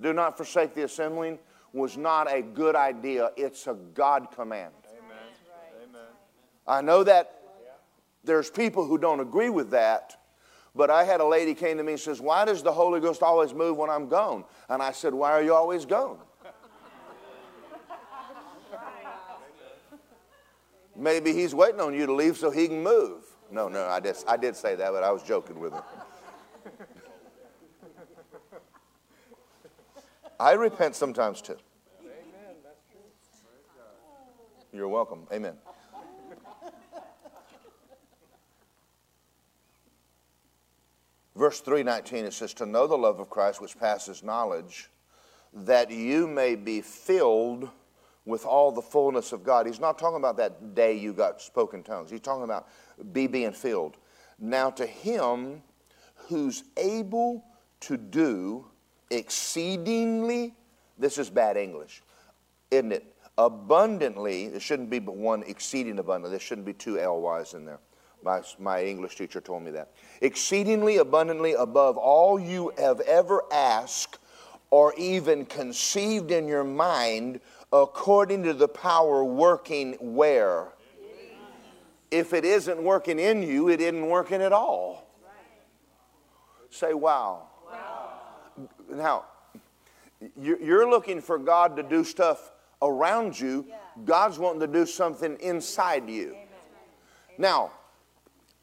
Do 0.01 0.13
not 0.13 0.35
forsake 0.35 0.73
the 0.73 0.83
assembling 0.83 1.39
was 1.73 1.97
not 1.97 2.31
a 2.31 2.41
good 2.41 2.75
idea, 2.75 3.31
it's 3.35 3.67
a 3.67 3.73
God 3.73 4.27
command. 4.35 4.73
Amen. 4.89 6.01
I 6.67 6.81
know 6.81 7.03
that 7.03 7.41
there's 8.23 8.49
people 8.49 8.85
who 8.85 8.97
don't 8.97 9.19
agree 9.19 9.49
with 9.49 9.71
that, 9.71 10.15
but 10.75 10.89
I 10.89 11.03
had 11.03 11.19
a 11.19 11.25
lady 11.25 11.53
came 11.53 11.77
to 11.77 11.83
me 11.83 11.93
and 11.93 12.01
says, 12.01 12.21
Why 12.21 12.45
does 12.45 12.63
the 12.63 12.71
Holy 12.71 12.99
Ghost 12.99 13.21
always 13.21 13.53
move 13.53 13.77
when 13.77 13.89
I'm 13.89 14.07
gone? 14.07 14.45
And 14.69 14.81
I 14.81 14.91
said, 14.91 15.13
Why 15.13 15.31
are 15.31 15.41
you 15.41 15.53
always 15.53 15.85
gone? 15.85 16.19
Maybe 20.95 21.33
he's 21.33 21.55
waiting 21.55 21.81
on 21.81 21.93
you 21.93 22.05
to 22.05 22.13
leave 22.13 22.37
so 22.37 22.51
he 22.51 22.67
can 22.67 22.83
move. 22.83 23.23
No, 23.51 23.67
no, 23.67 23.85
I 23.85 23.99
did, 23.99 24.15
I 24.27 24.37
did 24.37 24.55
say 24.55 24.75
that, 24.75 24.91
but 24.91 25.03
I 25.03 25.11
was 25.11 25.23
joking 25.23 25.59
with 25.59 25.73
him. 25.73 25.81
I 30.39 30.53
repent 30.53 30.95
sometimes 30.95 31.41
too. 31.41 31.57
Amen. 32.01 32.55
That's 32.63 32.81
true. 32.91 32.99
You're 34.71 34.87
welcome. 34.87 35.27
Amen. 35.31 35.55
Verse 41.35 41.61
319, 41.61 42.25
it 42.25 42.33
says, 42.33 42.53
To 42.55 42.65
know 42.65 42.87
the 42.87 42.97
love 42.97 43.19
of 43.19 43.29
Christ 43.29 43.59
which 43.61 43.77
passes 43.77 44.23
knowledge, 44.23 44.89
that 45.53 45.89
you 45.89 46.27
may 46.27 46.55
be 46.55 46.81
filled 46.81 47.69
with 48.25 48.45
all 48.45 48.71
the 48.71 48.81
fullness 48.81 49.33
of 49.33 49.43
God. 49.43 49.65
He's 49.65 49.79
not 49.79 49.99
talking 49.99 50.17
about 50.17 50.37
that 50.37 50.75
day 50.75 50.97
you 50.97 51.13
got 51.13 51.41
spoken 51.41 51.83
tongues. 51.83 52.09
He's 52.09 52.21
talking 52.21 52.43
about 52.43 52.67
be 53.11 53.27
being 53.27 53.51
filled. 53.51 53.97
Now, 54.39 54.69
to 54.71 54.85
him 54.85 55.61
who's 56.15 56.63
able 56.77 57.43
to 57.81 57.97
do 57.97 58.65
exceedingly, 59.11 60.55
this 60.97 61.17
is 61.17 61.29
bad 61.29 61.57
English, 61.57 62.01
isn't 62.71 62.91
it? 62.91 63.15
Abundantly, 63.37 64.47
there 64.49 64.59
shouldn't 64.59 64.89
be 64.89 64.99
but 64.99 65.15
one 65.15 65.43
exceeding 65.43 65.99
abundantly. 65.99 66.31
There 66.31 66.39
shouldn't 66.39 66.67
be 66.67 66.73
two 66.73 66.95
LYs 66.95 67.55
in 67.55 67.65
there. 67.65 67.79
My, 68.23 68.41
my 68.57 68.83
English 68.83 69.17
teacher 69.17 69.41
told 69.41 69.63
me 69.63 69.71
that. 69.71 69.91
Exceedingly 70.21 70.97
abundantly 70.97 71.53
above 71.53 71.97
all 71.97 72.39
you 72.39 72.71
have 72.77 73.01
ever 73.01 73.43
asked 73.51 74.19
or 74.69 74.93
even 74.95 75.45
conceived 75.45 76.31
in 76.31 76.47
your 76.47 76.63
mind, 76.63 77.39
according 77.73 78.43
to 78.43 78.53
the 78.53 78.67
power 78.67 79.23
working 79.23 79.93
where? 79.99 80.67
If 82.11 82.33
it 82.33 82.45
isn't 82.45 82.81
working 82.81 83.17
in 83.17 83.41
you, 83.41 83.69
it 83.69 83.81
isn't 83.81 84.07
working 84.07 84.41
at 84.41 84.53
all. 84.53 85.09
Say, 86.69 86.93
wow. 86.93 87.47
wow. 87.69 88.11
Now, 88.91 89.25
you're 90.39 90.89
looking 90.89 91.21
for 91.21 91.39
God 91.39 91.75
to 91.77 91.83
do 91.83 92.03
stuff 92.03 92.51
around 92.81 93.39
you. 93.39 93.65
God's 94.05 94.37
wanting 94.37 94.61
to 94.61 94.67
do 94.67 94.85
something 94.85 95.37
inside 95.39 96.07
you. 96.07 96.35
Now, 97.39 97.71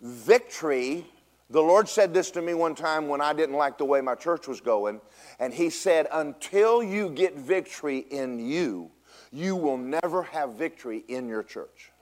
victory, 0.00 1.04
the 1.50 1.60
Lord 1.60 1.88
said 1.88 2.14
this 2.14 2.30
to 2.32 2.42
me 2.42 2.54
one 2.54 2.76
time 2.76 3.08
when 3.08 3.20
I 3.20 3.32
didn't 3.32 3.56
like 3.56 3.78
the 3.78 3.84
way 3.84 4.00
my 4.00 4.14
church 4.14 4.46
was 4.46 4.60
going. 4.60 5.00
And 5.40 5.52
He 5.52 5.70
said, 5.70 6.06
Until 6.12 6.82
you 6.82 7.10
get 7.10 7.36
victory 7.36 7.98
in 7.98 8.38
you, 8.38 8.92
you 9.32 9.56
will 9.56 9.76
never 9.76 10.22
have 10.22 10.54
victory 10.54 11.04
in 11.08 11.28
your 11.28 11.42
church. 11.42 11.92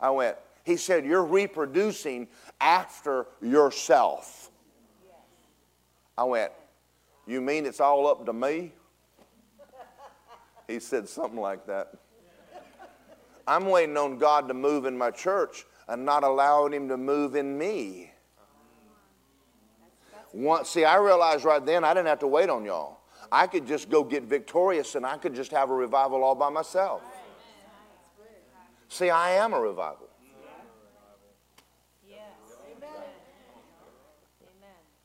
I 0.00 0.10
went, 0.10 0.36
He 0.64 0.76
said, 0.76 1.04
You're 1.04 1.24
reproducing 1.24 2.28
after 2.60 3.26
yourself. 3.42 4.50
I 6.16 6.24
went, 6.24 6.52
You 7.26 7.40
mean 7.40 7.66
it's 7.66 7.80
all 7.80 8.06
up 8.06 8.26
to 8.26 8.32
me? 8.32 8.72
He 10.68 10.78
said 10.78 11.08
something 11.08 11.40
like 11.40 11.66
that. 11.66 11.94
I'm 13.46 13.66
waiting 13.66 13.96
on 13.96 14.18
God 14.18 14.46
to 14.48 14.54
move 14.54 14.84
in 14.84 14.96
my 14.96 15.10
church 15.10 15.66
and 15.88 16.04
not 16.04 16.22
allowing 16.22 16.72
Him 16.72 16.88
to 16.88 16.96
move 16.96 17.34
in 17.34 17.58
me. 17.58 18.12
Once, 20.32 20.68
see, 20.68 20.84
I 20.84 20.96
realized 20.98 21.44
right 21.44 21.64
then 21.64 21.82
I 21.82 21.92
didn't 21.92 22.06
have 22.06 22.20
to 22.20 22.28
wait 22.28 22.48
on 22.48 22.64
y'all. 22.64 22.99
I 23.32 23.46
could 23.46 23.66
just 23.66 23.88
go 23.88 24.02
get 24.02 24.24
victorious 24.24 24.94
and 24.94 25.06
I 25.06 25.16
could 25.16 25.34
just 25.34 25.50
have 25.52 25.70
a 25.70 25.74
revival 25.74 26.24
all 26.24 26.34
by 26.34 26.50
myself. 26.50 27.02
See, 28.88 29.08
I 29.08 29.30
am 29.32 29.52
a 29.52 29.60
revival. 29.60 30.08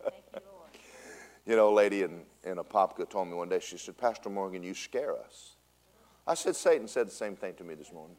You 1.48 1.56
know, 1.56 1.70
a 1.70 1.76
lady 1.76 2.02
in, 2.02 2.24
in 2.44 2.58
Apopka 2.58 3.08
told 3.08 3.28
me 3.28 3.36
one 3.36 3.50
day, 3.50 3.60
she 3.60 3.78
said, 3.78 3.96
Pastor 3.96 4.32
Morgan, 4.32 4.64
you 4.64 4.74
scare 4.74 5.16
us. 5.16 5.58
I 6.26 6.34
said, 6.34 6.56
Satan 6.56 6.88
said 6.88 7.06
the 7.06 7.12
same 7.12 7.36
thing 7.36 7.54
to 7.56 7.64
me 7.64 7.76
this 7.76 7.94
morning. 7.94 8.18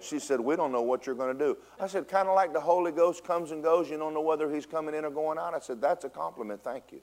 She 0.00 0.18
said, 0.18 0.40
We 0.40 0.56
don't 0.56 0.72
know 0.72 0.80
what 0.80 1.04
you're 1.04 1.14
going 1.14 1.36
to 1.36 1.44
do. 1.44 1.58
I 1.78 1.86
said, 1.86 2.08
Kind 2.08 2.28
of 2.28 2.34
like 2.34 2.54
the 2.54 2.60
Holy 2.60 2.92
Ghost 2.92 3.24
comes 3.24 3.50
and 3.50 3.62
goes. 3.62 3.90
You 3.90 3.98
don't 3.98 4.14
know 4.14 4.22
whether 4.22 4.50
he's 4.50 4.64
coming 4.64 4.94
in 4.94 5.04
or 5.04 5.10
going 5.10 5.36
out. 5.36 5.52
I 5.52 5.58
said, 5.58 5.80
That's 5.80 6.04
a 6.04 6.08
compliment. 6.08 6.64
Thank 6.64 6.84
you. 6.92 7.00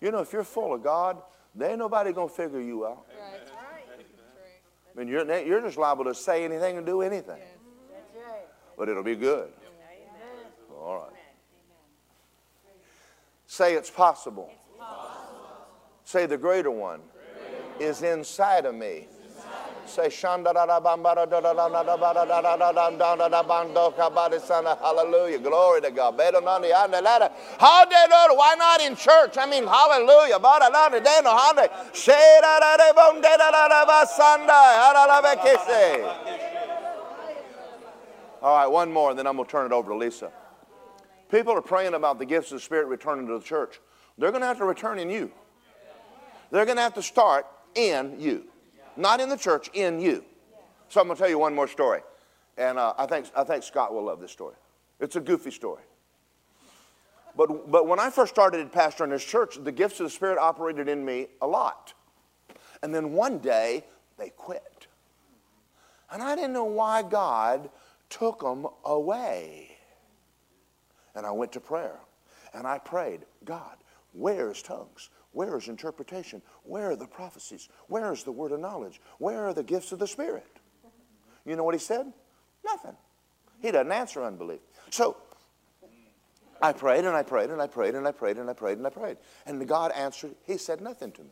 You 0.00 0.10
know, 0.10 0.20
if 0.20 0.32
you're 0.32 0.44
full 0.44 0.74
of 0.74 0.82
God, 0.82 1.18
there 1.54 1.70
ain't 1.70 1.78
nobody 1.78 2.12
going 2.12 2.28
to 2.28 2.34
figure 2.34 2.60
you 2.60 2.86
out. 2.86 3.06
Right. 3.08 3.40
I 4.94 4.98
mean, 4.98 5.08
you're, 5.08 5.40
you're 5.44 5.60
just 5.60 5.78
liable 5.78 6.04
to 6.04 6.14
say 6.14 6.44
anything 6.44 6.76
and 6.76 6.86
do 6.86 7.02
anything. 7.02 7.40
But 8.76 8.88
it'll 8.88 9.02
be 9.02 9.16
good. 9.16 9.50
All 10.72 10.96
right. 10.96 11.12
Say 13.46 13.74
it's 13.74 13.90
possible. 13.90 14.50
Say 16.04 16.26
the 16.26 16.38
greater 16.38 16.70
one 16.70 17.00
is 17.78 18.02
inside 18.02 18.64
of 18.64 18.74
me. 18.74 19.06
Say 19.90 20.08
hallelujah. 24.78 25.38
Glory 25.40 25.80
to 25.82 25.90
God. 25.90 26.20
Hallelujah. 26.20 27.30
Why 28.36 28.54
not 28.56 28.80
in 28.80 28.94
church? 28.94 29.36
I 29.36 29.46
mean, 29.50 29.66
hallelujah. 29.66 30.38
All 38.42 38.56
right, 38.56 38.66
one 38.66 38.90
more, 38.90 39.10
and 39.10 39.18
then 39.18 39.26
I'm 39.26 39.36
going 39.36 39.46
to 39.46 39.50
turn 39.52 39.66
it 39.66 39.72
over 39.72 39.90
to 39.90 39.96
Lisa. 39.96 40.32
People 41.30 41.52
are 41.52 41.62
praying 41.62 41.94
about 41.94 42.18
the 42.18 42.24
gifts 42.24 42.50
of 42.52 42.56
the 42.56 42.62
Spirit 42.62 42.86
returning 42.86 43.26
to 43.26 43.38
the 43.38 43.44
church. 43.44 43.80
They're 44.16 44.30
going 44.30 44.40
to 44.40 44.46
have 44.46 44.58
to 44.58 44.64
return 44.64 44.98
in 44.98 45.10
you. 45.10 45.30
They're 46.50 46.64
going 46.64 46.76
to 46.76 46.82
have 46.82 46.94
to 46.94 47.02
start 47.02 47.46
in 47.74 48.18
you. 48.18 48.44
Not 48.96 49.20
in 49.20 49.28
the 49.28 49.36
church, 49.36 49.68
in 49.72 50.00
you. 50.00 50.24
So 50.88 51.00
I'm 51.00 51.06
going 51.06 51.16
to 51.16 51.22
tell 51.22 51.30
you 51.30 51.38
one 51.38 51.54
more 51.54 51.68
story. 51.68 52.00
And 52.58 52.78
uh, 52.78 52.94
I, 52.98 53.06
think, 53.06 53.26
I 53.36 53.44
think 53.44 53.62
Scott 53.62 53.94
will 53.94 54.04
love 54.04 54.20
this 54.20 54.32
story. 54.32 54.56
It's 54.98 55.16
a 55.16 55.20
goofy 55.20 55.50
story. 55.50 55.82
But, 57.36 57.70
but 57.70 57.86
when 57.86 58.00
I 58.00 58.10
first 58.10 58.34
started 58.34 58.70
pastor 58.72 59.04
in 59.04 59.10
this 59.10 59.24
church, 59.24 59.56
the 59.62 59.72
gifts 59.72 60.00
of 60.00 60.04
the 60.04 60.10
Spirit 60.10 60.38
operated 60.38 60.88
in 60.88 61.04
me 61.04 61.28
a 61.40 61.46
lot. 61.46 61.94
And 62.82 62.94
then 62.94 63.12
one 63.12 63.38
day, 63.38 63.84
they 64.18 64.30
quit. 64.30 64.86
And 66.10 66.22
I 66.22 66.34
didn't 66.34 66.52
know 66.52 66.64
why 66.64 67.02
God 67.02 67.70
took 68.08 68.40
them 68.40 68.66
away. 68.84 69.76
And 71.14 71.24
I 71.24 71.30
went 71.30 71.52
to 71.52 71.60
prayer. 71.60 72.00
And 72.52 72.66
I 72.66 72.78
prayed, 72.78 73.20
God, 73.44 73.76
where 74.12 74.50
is 74.50 74.60
tongues? 74.60 75.08
Where 75.32 75.56
is 75.56 75.68
interpretation? 75.68 76.42
Where 76.64 76.90
are 76.90 76.96
the 76.96 77.06
prophecies? 77.06 77.68
Where 77.88 78.12
is 78.12 78.24
the 78.24 78.32
word 78.32 78.52
of 78.52 78.60
knowledge? 78.60 79.00
Where 79.18 79.46
are 79.46 79.54
the 79.54 79.62
gifts 79.62 79.92
of 79.92 79.98
the 79.98 80.06
Spirit? 80.06 80.46
You 81.46 81.56
know 81.56 81.64
what 81.64 81.74
he 81.74 81.80
said? 81.80 82.12
Nothing. 82.64 82.96
He 83.62 83.70
doesn't 83.70 83.92
answer 83.92 84.22
unbelief. 84.22 84.60
So, 84.90 85.16
I 86.62 86.72
prayed 86.72 87.04
and 87.04 87.16
I 87.16 87.22
prayed 87.22 87.50
and 87.50 87.60
I 87.60 87.66
prayed 87.66 87.94
and 87.94 88.06
I 88.06 88.12
prayed 88.12 88.36
and 88.36 88.50
I 88.50 88.52
prayed 88.52 88.78
and 88.78 88.86
I 88.86 88.90
prayed. 88.90 89.16
And 89.46 89.66
God 89.66 89.92
answered, 89.92 90.34
He 90.46 90.58
said 90.58 90.80
nothing 90.80 91.12
to 91.12 91.22
me. 91.22 91.30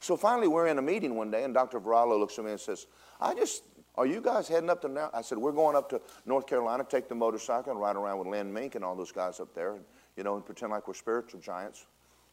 So 0.00 0.16
finally, 0.16 0.48
we're 0.48 0.66
in 0.66 0.78
a 0.78 0.82
meeting 0.82 1.14
one 1.14 1.30
day, 1.30 1.44
and 1.44 1.54
Dr. 1.54 1.80
Varallo 1.80 2.18
looks 2.18 2.38
at 2.38 2.44
me 2.44 2.50
and 2.50 2.60
says, 2.60 2.86
I 3.20 3.34
just, 3.34 3.62
are 3.94 4.06
you 4.06 4.20
guys 4.20 4.46
heading 4.46 4.68
up 4.68 4.82
to 4.82 4.88
now? 4.88 5.10
I 5.14 5.22
said, 5.22 5.38
We're 5.38 5.52
going 5.52 5.76
up 5.76 5.88
to 5.90 6.00
North 6.26 6.46
Carolina, 6.46 6.84
take 6.88 7.08
the 7.08 7.14
motorcycle 7.14 7.72
and 7.72 7.80
ride 7.80 7.96
around 7.96 8.18
with 8.18 8.28
Lynn 8.28 8.52
Mink 8.52 8.74
and 8.74 8.84
all 8.84 8.96
those 8.96 9.12
guys 9.12 9.40
up 9.40 9.54
there, 9.54 9.74
and, 9.74 9.84
you 10.16 10.24
know, 10.24 10.36
and 10.36 10.44
pretend 10.44 10.72
like 10.72 10.88
we're 10.88 10.94
spiritual 10.94 11.40
giants, 11.40 11.86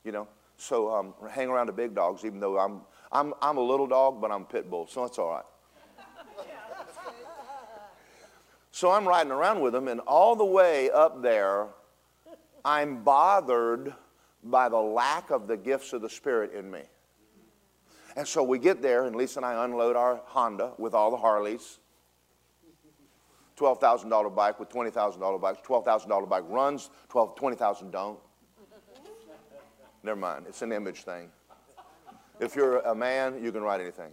you 0.03 0.11
know. 0.11 0.27
So 0.57 0.93
um, 0.93 1.13
hang 1.29 1.49
around 1.49 1.67
the 1.67 1.73
big 1.73 1.95
dogs, 1.95 2.23
even 2.25 2.39
though 2.39 2.59
I'm, 2.59 2.81
I'm, 3.11 3.33
I'm 3.41 3.57
a 3.57 3.61
little 3.61 3.87
dog, 3.87 4.21
but 4.21 4.31
I'm 4.31 4.45
pit 4.45 4.69
bull, 4.69 4.87
so 4.87 5.01
that's 5.01 5.17
all 5.17 5.31
right. 5.31 6.45
so 8.71 8.91
I'm 8.91 9.07
riding 9.07 9.31
around 9.31 9.61
with 9.61 9.73
them, 9.73 9.87
and 9.87 9.99
all 10.01 10.35
the 10.35 10.45
way 10.45 10.89
up 10.91 11.21
there, 11.21 11.67
I'm 12.63 13.03
bothered 13.03 13.93
by 14.43 14.69
the 14.69 14.77
lack 14.77 15.31
of 15.31 15.47
the 15.47 15.57
gifts 15.57 15.93
of 15.93 16.01
the 16.01 16.09
Spirit 16.09 16.53
in 16.53 16.69
me. 16.69 16.81
And 18.15 18.27
so 18.27 18.43
we 18.43 18.59
get 18.59 18.81
there, 18.81 19.05
and 19.05 19.15
Lisa 19.15 19.39
and 19.39 19.45
I 19.45 19.65
unload 19.65 19.95
our 19.95 20.21
Honda 20.25 20.73
with 20.77 20.93
all 20.93 21.09
the 21.09 21.17
Harleys. 21.17 21.79
$12,000 23.57 24.35
bike 24.35 24.59
with 24.59 24.69
$20,000 24.69 25.41
bikes. 25.41 25.59
$12,000 25.65 26.29
bike 26.29 26.43
runs, 26.47 26.89
12, 27.09 27.35
20,000 27.35 27.91
don't. 27.91 28.19
Never 30.03 30.19
mind, 30.19 30.45
it's 30.47 30.61
an 30.61 30.71
image 30.71 31.03
thing. 31.03 31.29
If 32.39 32.55
you're 32.55 32.79
a 32.79 32.93
man, 32.93 33.41
you 33.41 33.51
can 33.51 33.61
write 33.61 33.79
anything. 33.79 34.11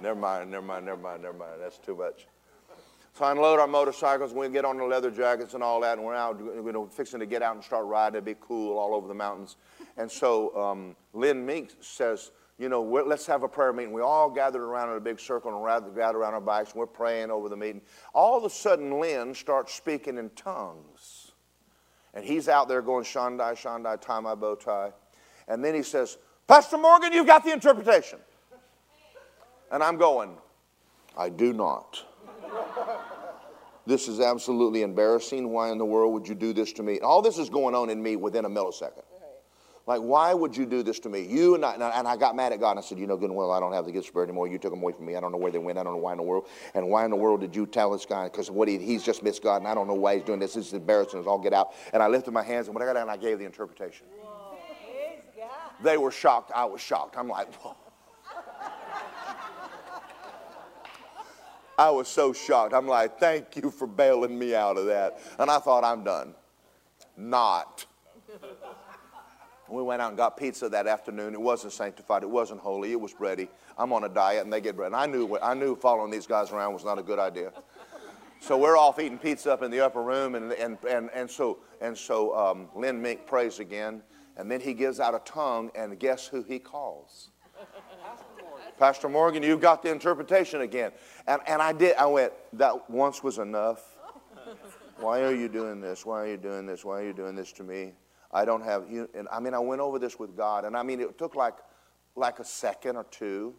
Never 0.00 0.18
mind, 0.18 0.50
never 0.50 0.64
mind, 0.64 0.86
never 0.86 1.00
mind, 1.00 1.22
never 1.22 1.36
mind. 1.36 1.60
That's 1.60 1.78
too 1.78 1.94
much. 1.94 2.26
So 3.12 3.24
I 3.24 3.30
unload 3.30 3.60
our 3.60 3.68
motorcycles, 3.68 4.32
we 4.34 4.48
get 4.48 4.64
on 4.64 4.76
the 4.76 4.84
leather 4.84 5.10
jackets 5.10 5.54
and 5.54 5.62
all 5.62 5.80
that, 5.82 5.98
and 5.98 6.06
we're 6.06 6.16
out, 6.16 6.40
you 6.40 6.72
know, 6.72 6.86
fixing 6.86 7.20
to 7.20 7.26
get 7.26 7.42
out 7.42 7.54
and 7.54 7.62
start 7.62 7.86
riding. 7.86 8.16
It'd 8.16 8.24
be 8.24 8.34
cool 8.40 8.76
all 8.76 8.92
over 8.92 9.06
the 9.06 9.14
mountains. 9.14 9.56
And 9.96 10.10
so 10.10 10.56
um, 10.60 10.96
Lynn 11.12 11.46
Mink 11.46 11.70
says, 11.80 12.32
you 12.58 12.68
know, 12.68 12.82
let's 12.82 13.26
have 13.26 13.44
a 13.44 13.48
prayer 13.48 13.72
meeting. 13.72 13.92
We 13.92 14.00
all 14.00 14.30
gathered 14.30 14.62
around 14.62 14.90
in 14.90 14.96
a 14.96 15.00
big 15.00 15.20
circle 15.20 15.54
and 15.54 15.62
rather 15.62 15.90
gathered 15.90 16.18
around 16.18 16.34
our 16.34 16.40
bikes, 16.40 16.70
and 16.70 16.80
we're 16.80 16.86
praying 16.86 17.30
over 17.30 17.48
the 17.48 17.56
meeting. 17.56 17.82
All 18.14 18.36
of 18.36 18.44
a 18.44 18.50
sudden, 18.50 18.98
Lynn 18.98 19.34
starts 19.34 19.74
speaking 19.74 20.18
in 20.18 20.30
tongues. 20.30 21.23
And 22.14 22.24
he's 22.24 22.48
out 22.48 22.68
there 22.68 22.80
going, 22.80 23.04
Shandai, 23.04 23.52
Shandai, 23.52 24.00
tie 24.00 24.20
my 24.20 24.34
bow 24.34 24.54
tie. 24.54 24.92
And 25.48 25.64
then 25.64 25.74
he 25.74 25.82
says, 25.82 26.16
Pastor 26.46 26.78
Morgan, 26.78 27.12
you've 27.12 27.26
got 27.26 27.44
the 27.44 27.52
interpretation. 27.52 28.18
And 29.70 29.82
I'm 29.82 29.96
going, 29.96 30.36
I 31.18 31.28
do 31.28 31.52
not. 31.52 32.02
This 33.86 34.08
is 34.08 34.20
absolutely 34.20 34.82
embarrassing. 34.82 35.50
Why 35.50 35.70
in 35.70 35.78
the 35.78 35.84
world 35.84 36.14
would 36.14 36.26
you 36.26 36.34
do 36.34 36.52
this 36.52 36.72
to 36.74 36.82
me? 36.82 37.00
All 37.00 37.20
this 37.20 37.36
is 37.36 37.50
going 37.50 37.74
on 37.74 37.90
in 37.90 38.02
me 38.02 38.16
within 38.16 38.44
a 38.44 38.48
millisecond. 38.48 39.02
Like, 39.86 40.00
why 40.00 40.32
would 40.32 40.56
you 40.56 40.64
do 40.64 40.82
this 40.82 40.98
to 41.00 41.10
me? 41.10 41.20
You 41.20 41.54
and 41.56 41.64
I, 41.64 41.74
and 41.74 42.08
I 42.08 42.16
got 42.16 42.34
mad 42.34 42.52
at 42.52 42.60
God 42.60 42.70
and 42.70 42.78
I 42.78 42.82
said, 42.82 42.98
You 42.98 43.06
know 43.06 43.18
good 43.18 43.28
and 43.28 43.36
well, 43.36 43.50
I 43.50 43.60
don't 43.60 43.72
have 43.72 43.84
the 43.84 43.92
gift 43.92 44.06
spirit 44.06 44.28
anymore. 44.28 44.48
You 44.48 44.58
took 44.58 44.72
them 44.72 44.80
away 44.80 44.92
from 44.92 45.04
me. 45.04 45.14
I 45.14 45.20
don't 45.20 45.30
know 45.30 45.38
where 45.38 45.52
they 45.52 45.58
went. 45.58 45.78
I 45.78 45.82
don't 45.82 45.92
know 45.92 45.98
why 45.98 46.12
in 46.12 46.18
the 46.18 46.24
world. 46.24 46.46
And 46.74 46.88
why 46.88 47.04
in 47.04 47.10
the 47.10 47.16
world 47.16 47.40
did 47.42 47.54
you 47.54 47.66
tell 47.66 47.90
this 47.90 48.06
guy? 48.06 48.24
Because 48.24 48.50
what 48.50 48.66
he, 48.66 48.78
he's 48.78 49.02
just 49.02 49.22
missed 49.22 49.42
God 49.42 49.56
and 49.56 49.68
I 49.68 49.74
don't 49.74 49.86
know 49.86 49.94
why 49.94 50.14
he's 50.14 50.24
doing 50.24 50.40
this. 50.40 50.54
This 50.54 50.68
is 50.68 50.72
embarrassing. 50.72 51.18
It's 51.18 51.28
all 51.28 51.38
get 51.38 51.52
out. 51.52 51.74
And 51.92 52.02
I 52.02 52.08
lifted 52.08 52.30
my 52.32 52.42
hands 52.42 52.68
and 52.68 52.74
when 52.74 52.82
I 52.82 52.86
got 52.86 52.96
out, 52.96 53.08
I 53.10 53.18
gave 53.18 53.38
the 53.38 53.44
interpretation. 53.44 54.06
They 55.82 55.98
were 55.98 56.10
shocked. 56.10 56.50
I 56.54 56.64
was 56.64 56.80
shocked. 56.80 57.16
I'm 57.18 57.28
like, 57.28 57.52
Whoa. 57.56 57.76
I 61.76 61.90
was 61.90 62.08
so 62.08 62.32
shocked. 62.32 62.72
I'm 62.72 62.86
like, 62.86 63.18
thank 63.18 63.56
you 63.56 63.70
for 63.70 63.86
bailing 63.86 64.38
me 64.38 64.54
out 64.54 64.78
of 64.78 64.86
that. 64.86 65.20
And 65.38 65.50
I 65.50 65.58
thought, 65.58 65.84
I'm 65.84 66.04
done. 66.04 66.34
Not. 67.16 67.84
We 69.68 69.82
went 69.82 70.02
out 70.02 70.08
and 70.08 70.16
got 70.16 70.36
pizza 70.36 70.68
that 70.68 70.86
afternoon. 70.86 71.32
It 71.32 71.40
wasn't 71.40 71.72
sanctified. 71.72 72.22
It 72.22 72.30
wasn't 72.30 72.60
holy. 72.60 72.92
It 72.92 73.00
was 73.00 73.14
bready. 73.14 73.48
I'm 73.78 73.92
on 73.92 74.04
a 74.04 74.08
diet, 74.08 74.44
and 74.44 74.52
they 74.52 74.60
get 74.60 74.76
bread. 74.76 74.88
And 74.88 74.96
I 74.96 75.06
knew, 75.06 75.38
I 75.42 75.54
knew 75.54 75.74
following 75.74 76.10
these 76.10 76.26
guys 76.26 76.52
around 76.52 76.74
was 76.74 76.84
not 76.84 76.98
a 76.98 77.02
good 77.02 77.18
idea. 77.18 77.52
So 78.40 78.58
we're 78.58 78.76
off 78.76 79.00
eating 79.00 79.18
pizza 79.18 79.52
up 79.52 79.62
in 79.62 79.70
the 79.70 79.80
upper 79.80 80.02
room, 80.02 80.34
and, 80.34 80.52
and, 80.52 80.76
and, 80.88 81.08
and 81.14 81.30
so, 81.30 81.60
and 81.80 81.96
so 81.96 82.36
um, 82.36 82.68
Lynn 82.74 83.00
Mink 83.00 83.26
prays 83.26 83.58
again, 83.58 84.02
and 84.36 84.50
then 84.50 84.60
he 84.60 84.74
gives 84.74 85.00
out 85.00 85.14
a 85.14 85.20
tongue, 85.20 85.70
and 85.74 85.98
guess 85.98 86.26
who 86.26 86.42
he 86.42 86.58
calls? 86.58 87.30
Pastor 88.78 89.08
Morgan, 89.08 89.42
you've 89.42 89.60
got 89.60 89.82
the 89.82 89.90
interpretation 89.90 90.60
again. 90.60 90.92
And, 91.26 91.40
and 91.46 91.62
I 91.62 91.72
did, 91.72 91.96
I 91.96 92.06
went, 92.06 92.32
that 92.54 92.90
once 92.90 93.22
was 93.22 93.38
enough. 93.38 93.82
Why 94.98 95.22
are 95.22 95.34
you 95.34 95.48
doing 95.48 95.80
this? 95.80 96.04
Why 96.04 96.22
are 96.22 96.26
you 96.26 96.36
doing 96.36 96.66
this? 96.66 96.84
Why 96.84 97.00
are 97.00 97.06
you 97.06 97.12
doing 97.12 97.34
this 97.34 97.52
to 97.52 97.62
me? 97.62 97.94
I 98.34 98.44
don't 98.44 98.64
have, 98.64 98.90
you, 98.90 99.08
and 99.14 99.28
I 99.30 99.38
mean, 99.38 99.54
I 99.54 99.60
went 99.60 99.80
over 99.80 100.00
this 100.00 100.18
with 100.18 100.36
God, 100.36 100.64
and 100.64 100.76
I 100.76 100.82
mean, 100.82 101.00
it 101.00 101.16
took 101.16 101.36
like, 101.36 101.54
like 102.16 102.40
a 102.40 102.44
second 102.44 102.96
or 102.96 103.04
two, 103.04 103.54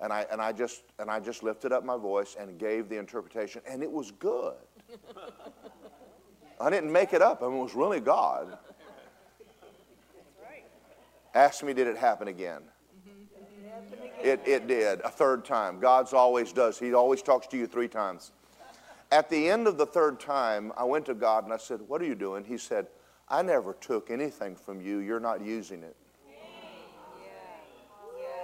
and 0.00 0.10
I, 0.10 0.24
and 0.32 0.40
I 0.40 0.52
just, 0.52 0.84
and 0.98 1.10
I 1.10 1.20
just 1.20 1.42
lifted 1.42 1.70
up 1.70 1.84
my 1.84 1.98
voice 1.98 2.34
and 2.38 2.58
gave 2.58 2.88
the 2.88 2.98
interpretation, 2.98 3.60
and 3.68 3.82
it 3.82 3.92
was 3.92 4.10
good. 4.12 4.54
I 6.60 6.70
didn't 6.70 6.90
make 6.90 7.12
it 7.12 7.20
up. 7.20 7.42
I 7.42 7.48
mean, 7.48 7.58
it 7.58 7.62
was 7.62 7.74
really 7.74 8.00
God. 8.00 8.56
Ask 11.34 11.62
me, 11.62 11.74
did 11.74 11.86
it 11.86 11.98
happen 11.98 12.28
again? 12.28 12.62
It, 14.22 14.40
it 14.46 14.66
did 14.66 15.00
a 15.02 15.10
third 15.10 15.44
time. 15.44 15.78
God's 15.78 16.14
always 16.14 16.54
does. 16.54 16.78
He 16.78 16.94
always 16.94 17.20
talks 17.20 17.46
to 17.48 17.58
you 17.58 17.66
three 17.66 17.88
times. 17.88 18.32
At 19.12 19.28
the 19.28 19.50
end 19.50 19.66
of 19.66 19.76
the 19.76 19.84
third 19.84 20.18
time, 20.18 20.72
I 20.78 20.84
went 20.84 21.04
to 21.06 21.14
God 21.14 21.44
and 21.44 21.52
I 21.52 21.58
said, 21.58 21.80
What 21.86 22.00
are 22.00 22.06
you 22.06 22.14
doing? 22.14 22.42
He 22.42 22.56
said, 22.56 22.86
I 23.28 23.42
never 23.42 23.72
took 23.74 24.10
anything 24.10 24.54
from 24.54 24.80
you. 24.80 24.98
You're 24.98 25.20
not 25.20 25.44
using 25.44 25.82
it. 25.82 25.96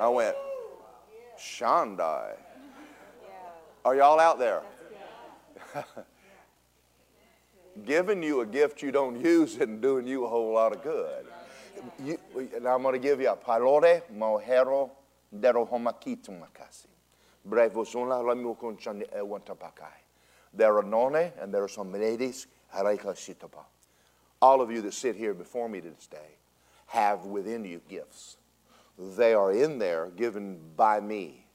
I 0.01 0.09
went, 0.09 0.37
Shandai. 1.39 2.35
Are 3.85 3.95
y'all 3.97 4.19
out 4.19 4.39
there? 4.39 4.63
Giving 7.87 8.23
you 8.23 8.41
a 8.41 8.47
gift 8.47 8.83
you 8.83 8.91
don't 8.93 9.19
use 9.21 9.55
isn't 9.55 9.81
doing 9.81 10.07
you 10.07 10.25
a 10.25 10.29
whole 10.29 10.53
lot 10.53 10.73
of 10.75 10.83
good. 10.83 11.27
You, 12.03 12.19
and 12.55 12.67
I'm 12.67 12.83
going 12.83 12.95
to 12.95 12.99
give 12.99 13.21
you 13.21 13.31
a 13.31 13.37
palore 13.37 14.03
mohero 14.15 14.91
dero 15.35 15.69
homakitu 15.69 16.31
makasi. 16.31 16.87
Brevosula 17.49 18.23
lamukunchani 18.23 19.09
ewantapakai. 19.15 19.83
Eh, 19.83 20.03
there 20.55 20.77
are 20.77 20.83
none 20.83 21.33
and 21.41 21.53
there 21.53 21.63
are 21.65 21.69
some 21.69 21.93
ladies 21.93 22.47
haraika 22.75 23.15
sitapa. 23.15 23.65
All 24.43 24.61
of 24.61 24.73
you 24.73 24.83
that 24.83 24.93
sit 24.93 25.15
here 25.15 25.35
before 25.35 25.69
me 25.69 25.81
today 25.81 26.37
have 26.87 27.25
within 27.27 27.65
you 27.65 27.81
gifts. 27.89 28.37
They 28.99 29.35
are 29.35 29.53
in 29.53 29.79
there 29.79 30.11
given 30.17 30.59
by 30.77 31.01
me. 31.01 31.47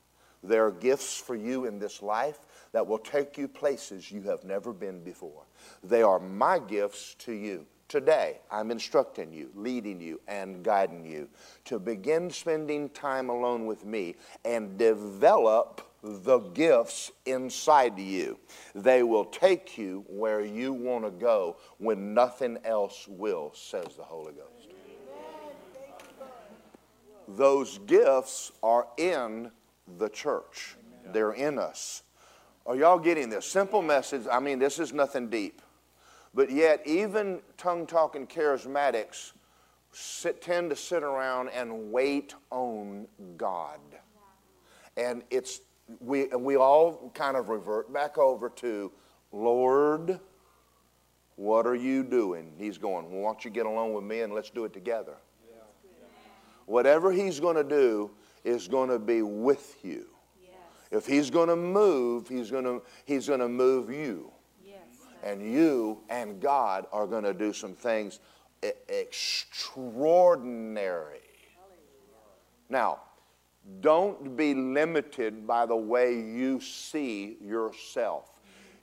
There 0.41 0.65
are 0.65 0.71
gifts 0.71 1.19
for 1.19 1.35
you 1.35 1.65
in 1.65 1.79
this 1.79 2.01
life 2.01 2.39
that 2.71 2.87
will 2.87 2.97
take 2.97 3.37
you 3.37 3.49
places 3.49 4.09
you 4.09 4.21
have 4.21 4.45
never 4.45 4.71
been 4.71 5.03
before. 5.03 5.43
They 5.83 6.01
are 6.01 6.19
my 6.19 6.59
gifts 6.59 7.15
to 7.19 7.33
you. 7.33 7.65
Today, 7.89 8.39
I'm 8.49 8.71
instructing 8.71 9.33
you, 9.33 9.49
leading 9.53 9.99
you, 9.99 10.21
and 10.27 10.63
guiding 10.63 11.05
you 11.05 11.27
to 11.65 11.79
begin 11.79 12.29
spending 12.29 12.89
time 12.89 13.29
alone 13.29 13.65
with 13.65 13.85
me 13.85 14.15
and 14.45 14.77
develop 14.77 15.81
the 16.03 16.39
gifts 16.39 17.11
inside 17.25 17.97
you. 17.97 18.37
They 18.75 19.03
will 19.03 19.25
take 19.25 19.77
you 19.77 20.05
where 20.07 20.43
you 20.43 20.73
want 20.73 21.05
to 21.05 21.11
go 21.11 21.57
when 21.77 22.13
nothing 22.13 22.57
else 22.63 23.07
will, 23.07 23.51
says 23.53 23.95
the 23.95 24.03
Holy 24.03 24.33
Ghost. 24.33 24.69
Those 27.27 27.79
gifts 27.79 28.51
are 28.63 28.87
in 28.97 29.51
the 29.97 30.09
church, 30.09 30.75
they're 31.11 31.33
in 31.33 31.59
us. 31.59 32.03
Are 32.65 32.75
y'all 32.75 32.99
getting 32.99 33.29
this? 33.29 33.45
Simple 33.45 33.81
message. 33.81 34.23
I 34.29 34.41
mean, 34.41 34.59
this 34.59 34.77
is 34.77 34.91
nothing 34.91 35.29
deep. 35.29 35.61
But 36.33 36.51
yet, 36.51 36.81
even 36.85 37.39
tongue 37.57 37.87
talking 37.87 38.27
charismatics 38.27 39.31
sit, 39.91 40.41
tend 40.41 40.69
to 40.69 40.75
sit 40.75 41.01
around 41.01 41.49
and 41.49 41.91
wait 41.91 42.35
on 42.51 43.07
God. 43.37 43.79
And 44.97 45.23
it's 45.29 45.61
we, 45.99 46.27
we 46.27 46.57
all 46.57 47.11
kind 47.13 47.37
of 47.37 47.49
revert 47.49 47.91
back 47.93 48.17
over 48.17 48.49
to, 48.49 48.91
Lord, 49.31 50.19
what 51.35 51.67
are 51.67 51.75
you 51.75 52.03
doing? 52.03 52.51
He's 52.57 52.77
going, 52.77 53.11
well, 53.11 53.21
why 53.21 53.29
don't 53.29 53.45
you 53.45 53.51
get 53.51 53.65
along 53.65 53.93
with 53.93 54.03
me 54.03 54.21
and 54.21 54.33
let's 54.33 54.49
do 54.49 54.65
it 54.65 54.73
together? 54.73 55.15
Yeah. 55.47 55.57
Whatever 56.65 57.11
he's 57.11 57.39
going 57.39 57.55
to 57.55 57.63
do 57.63 58.11
is 58.43 58.67
going 58.67 58.89
to 58.89 58.99
be 58.99 59.21
with 59.21 59.77
you. 59.83 60.07
Yes. 60.41 60.53
If 60.91 61.05
he's 61.05 61.29
going 61.29 61.49
to 61.49 61.55
move, 61.55 62.27
he's 62.27 62.51
going 62.51 62.65
to, 62.65 62.81
he's 63.05 63.27
going 63.27 63.39
to 63.39 63.49
move 63.49 63.89
you 63.89 64.31
and 65.23 65.41
you 65.41 65.99
and 66.09 66.41
God 66.41 66.85
are 66.91 67.05
going 67.05 67.23
to 67.23 67.33
do 67.33 67.53
some 67.53 67.73
things 67.73 68.19
extraordinary. 68.89 71.19
Now, 72.69 72.99
don't 73.81 74.35
be 74.35 74.53
limited 74.53 75.45
by 75.45 75.65
the 75.65 75.75
way 75.75 76.13
you 76.13 76.59
see 76.59 77.37
yourself. 77.41 78.31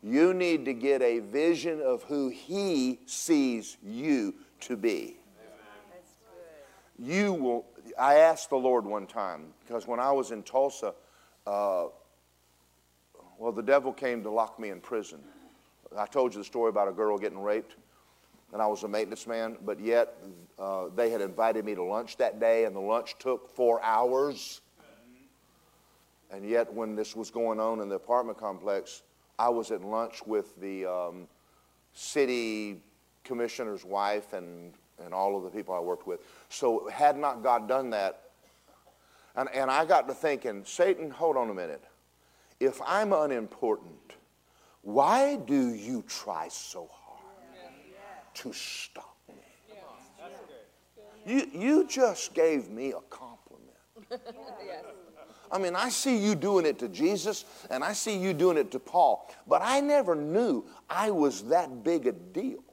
You 0.03 0.35
need 0.35 0.64
to 0.66 0.74
get 0.74 1.01
a 1.01 1.20
vision 1.20 1.80
of 1.80 2.03
who 2.03 2.28
He 2.28 3.01
sees 3.07 3.78
you 3.82 4.35
to 4.61 4.76
be. 4.76 5.16
You 6.99 7.32
will. 7.32 7.66
I 7.99 8.16
asked 8.16 8.51
the 8.51 8.57
Lord 8.57 8.85
one 8.85 9.07
time 9.07 9.47
because 9.61 9.87
when 9.87 9.99
I 9.99 10.12
was 10.12 10.30
in 10.30 10.43
Tulsa, 10.43 10.95
uh, 11.47 11.87
well, 13.39 13.53
the 13.53 13.62
devil 13.62 13.93
came 13.93 14.22
to 14.22 14.30
lock 14.30 14.61
me 14.61 14.70
in 14.70 14.80
prison. 14.80 15.20
I 15.97 16.07
told 16.07 16.35
you 16.35 16.41
the 16.41 16.45
story 16.45 16.70
about 16.70 16.89
a 16.89 16.93
girl 16.93 17.18
getting 17.18 17.39
raped, 17.39 17.76
and 18.53 18.61
I 18.61 18.66
was 18.66 18.82
a 18.82 18.89
maintenance 18.89 19.26
man, 19.26 19.57
but 19.64 19.80
yet 19.80 20.16
uh, 20.59 20.87
they 20.95 21.11
had 21.11 21.20
invited 21.20 21.64
me 21.64 21.74
to 21.74 21.82
lunch 21.82 22.16
that 22.18 22.41
day, 22.41 22.64
and 22.64 22.74
the 22.74 22.80
lunch 22.80 23.16
took 23.18 23.55
four 23.55 23.82
hours. 23.82 24.61
And 26.35 26.45
yet, 26.45 26.72
when 26.72 26.97
this 26.97 27.14
was 27.14 27.30
going 27.30 27.61
on 27.61 27.80
in 27.80 27.89
the 27.89 27.95
apartment 27.95 28.39
complex, 28.39 29.03
I 29.39 29.49
was 29.51 29.70
at 29.70 29.85
lunch 29.85 30.26
with 30.26 30.61
the 30.61 30.85
um, 30.85 31.28
city 31.93 32.82
commissioner's 33.22 33.85
wife 33.85 34.32
and, 34.32 34.74
and 35.05 35.14
all 35.14 35.37
of 35.37 35.45
the 35.45 35.51
people 35.51 35.76
I 35.76 35.78
worked 35.78 36.09
with. 36.09 36.20
So, 36.49 36.89
had 36.89 37.16
not 37.16 37.45
God 37.45 37.68
done 37.68 37.91
that, 37.91 38.30
and, 39.37 39.49
and 39.55 39.70
I 39.70 39.85
got 39.85 40.09
to 40.09 40.14
thinking, 40.14 40.64
Satan, 40.64 41.09
hold 41.09 41.37
on 41.37 41.51
a 41.51 41.55
minute. 41.55 41.85
If 42.59 42.80
I'm 42.85 43.12
unimportant, 43.12 44.14
why 44.82 45.37
do 45.37 45.72
you 45.72 46.03
try 46.09 46.49
so 46.49 46.91
hard 46.91 47.22
to 48.35 48.53
stop 48.53 49.16
me? 49.28 49.35
You, 51.26 51.49
you 51.55 51.87
just 51.87 52.35
gave 52.35 52.70
me 52.70 52.91
a 52.91 53.01
compliment. 53.09 53.70
I 55.51 55.59
mean, 55.59 55.77
I 55.77 55.89
see 55.89 56.17
you 56.17 56.35
doing 56.35 56.67
it 56.67 56.79
to 56.81 56.89
Jesus 56.89 57.45
and 57.71 57.85
I 57.85 57.93
see 57.93 58.19
you 58.19 58.33
doing 58.33 58.57
it 58.57 58.71
to 58.73 58.79
Paul, 58.79 59.31
but 59.47 59.63
I 59.63 59.81
never 59.81 60.15
knew 60.15 60.65
I 60.89 61.11
was 61.11 61.45
that 61.45 61.85
big 61.85 62.07
a 62.07 62.13
deal. 62.13 62.65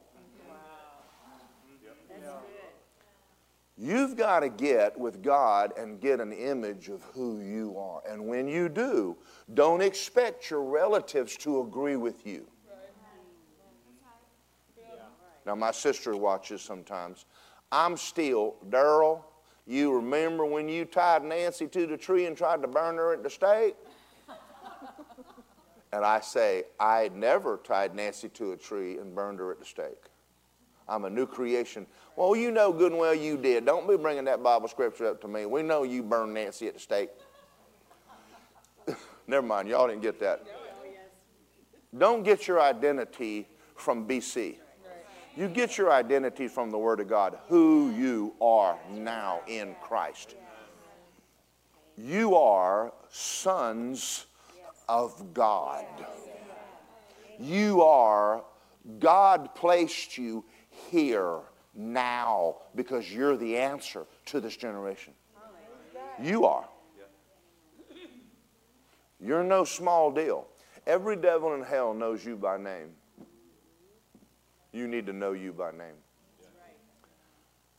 You've 3.77 4.15
got 4.15 4.41
to 4.41 4.49
get 4.49 4.99
with 4.99 5.23
God 5.23 5.73
and 5.75 5.99
get 5.99 6.19
an 6.19 6.31
image 6.31 6.89
of 6.89 7.01
who 7.15 7.41
you 7.41 7.75
are. 7.79 8.03
And 8.07 8.27
when 8.27 8.47
you 8.47 8.69
do, 8.69 9.17
don't 9.55 9.81
expect 9.81 10.51
your 10.51 10.61
relatives 10.61 11.35
to 11.37 11.61
agree 11.61 11.95
with 11.95 12.27
you. 12.27 12.45
Now, 15.47 15.55
my 15.55 15.71
sister 15.71 16.15
watches 16.15 16.61
sometimes. 16.61 17.25
I'm 17.71 17.97
still, 17.97 18.57
Daryl, 18.69 19.23
you 19.71 19.93
remember 19.93 20.45
when 20.45 20.67
you 20.67 20.85
tied 20.85 21.23
Nancy 21.23 21.67
to 21.67 21.87
the 21.87 21.97
tree 21.97 22.25
and 22.25 22.35
tried 22.35 22.61
to 22.61 22.67
burn 22.67 22.97
her 22.97 23.13
at 23.13 23.23
the 23.23 23.29
stake? 23.29 23.75
and 25.93 26.05
I 26.05 26.19
say, 26.19 26.65
I 26.79 27.09
never 27.13 27.59
tied 27.63 27.95
Nancy 27.95 28.29
to 28.29 28.53
a 28.53 28.57
tree 28.57 28.97
and 28.97 29.13
burned 29.13 29.39
her 29.39 29.51
at 29.51 29.59
the 29.59 29.65
stake. 29.65 30.05
I'm 30.87 31.05
a 31.05 31.09
new 31.09 31.25
creation. 31.25 31.85
Well, 32.15 32.35
you 32.35 32.51
know 32.51 32.73
good 32.73 32.91
and 32.91 32.99
well 32.99 33.15
you 33.15 33.37
did. 33.37 33.65
Don't 33.65 33.87
be 33.87 33.95
bringing 33.97 34.25
that 34.25 34.43
Bible 34.43 34.67
scripture 34.67 35.07
up 35.07 35.21
to 35.21 35.27
me. 35.27 35.45
We 35.45 35.63
know 35.63 35.83
you 35.83 36.03
burned 36.03 36.33
Nancy 36.33 36.67
at 36.67 36.73
the 36.73 36.79
stake. 36.79 37.09
Never 39.27 39.45
mind, 39.45 39.69
y'all 39.69 39.87
didn't 39.87 40.01
get 40.01 40.19
that. 40.19 40.45
Don't 41.97 42.23
get 42.23 42.47
your 42.47 42.61
identity 42.61 43.47
from 43.75 44.07
BC. 44.07 44.57
You 45.35 45.47
get 45.47 45.77
your 45.77 45.91
identity 45.91 46.47
from 46.47 46.71
the 46.71 46.77
Word 46.77 46.99
of 46.99 47.07
God, 47.07 47.37
who 47.47 47.91
you 47.91 48.33
are 48.41 48.77
now 48.91 49.41
in 49.47 49.75
Christ. 49.81 50.35
You 51.97 52.35
are 52.35 52.93
sons 53.09 54.25
of 54.89 55.33
God. 55.33 55.85
You 57.39 57.81
are, 57.81 58.43
God 58.99 59.55
placed 59.55 60.17
you 60.17 60.43
here 60.91 61.39
now 61.73 62.57
because 62.75 63.11
you're 63.11 63.37
the 63.37 63.57
answer 63.57 64.05
to 64.27 64.41
this 64.41 64.57
generation. 64.57 65.13
You 66.21 66.45
are. 66.45 66.67
You're 69.19 69.43
no 69.43 69.63
small 69.63 70.11
deal. 70.11 70.47
Every 70.87 71.15
devil 71.15 71.53
in 71.53 71.63
hell 71.63 71.93
knows 71.93 72.25
you 72.25 72.35
by 72.35 72.57
name. 72.57 72.89
You 74.73 74.87
need 74.87 75.05
to 75.07 75.13
know 75.13 75.33
you 75.33 75.53
by 75.53 75.71
name. 75.71 75.97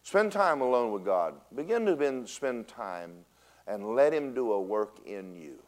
Spend 0.02 0.32
time 0.32 0.60
alone 0.60 0.92
with 0.92 1.04
God. 1.04 1.34
Begin 1.54 1.86
to 1.86 2.26
spend 2.26 2.68
time 2.68 3.24
and 3.66 3.94
let 3.94 4.12
Him 4.12 4.34
do 4.34 4.52
a 4.52 4.60
work 4.60 4.98
in 5.06 5.34
you 5.34 5.62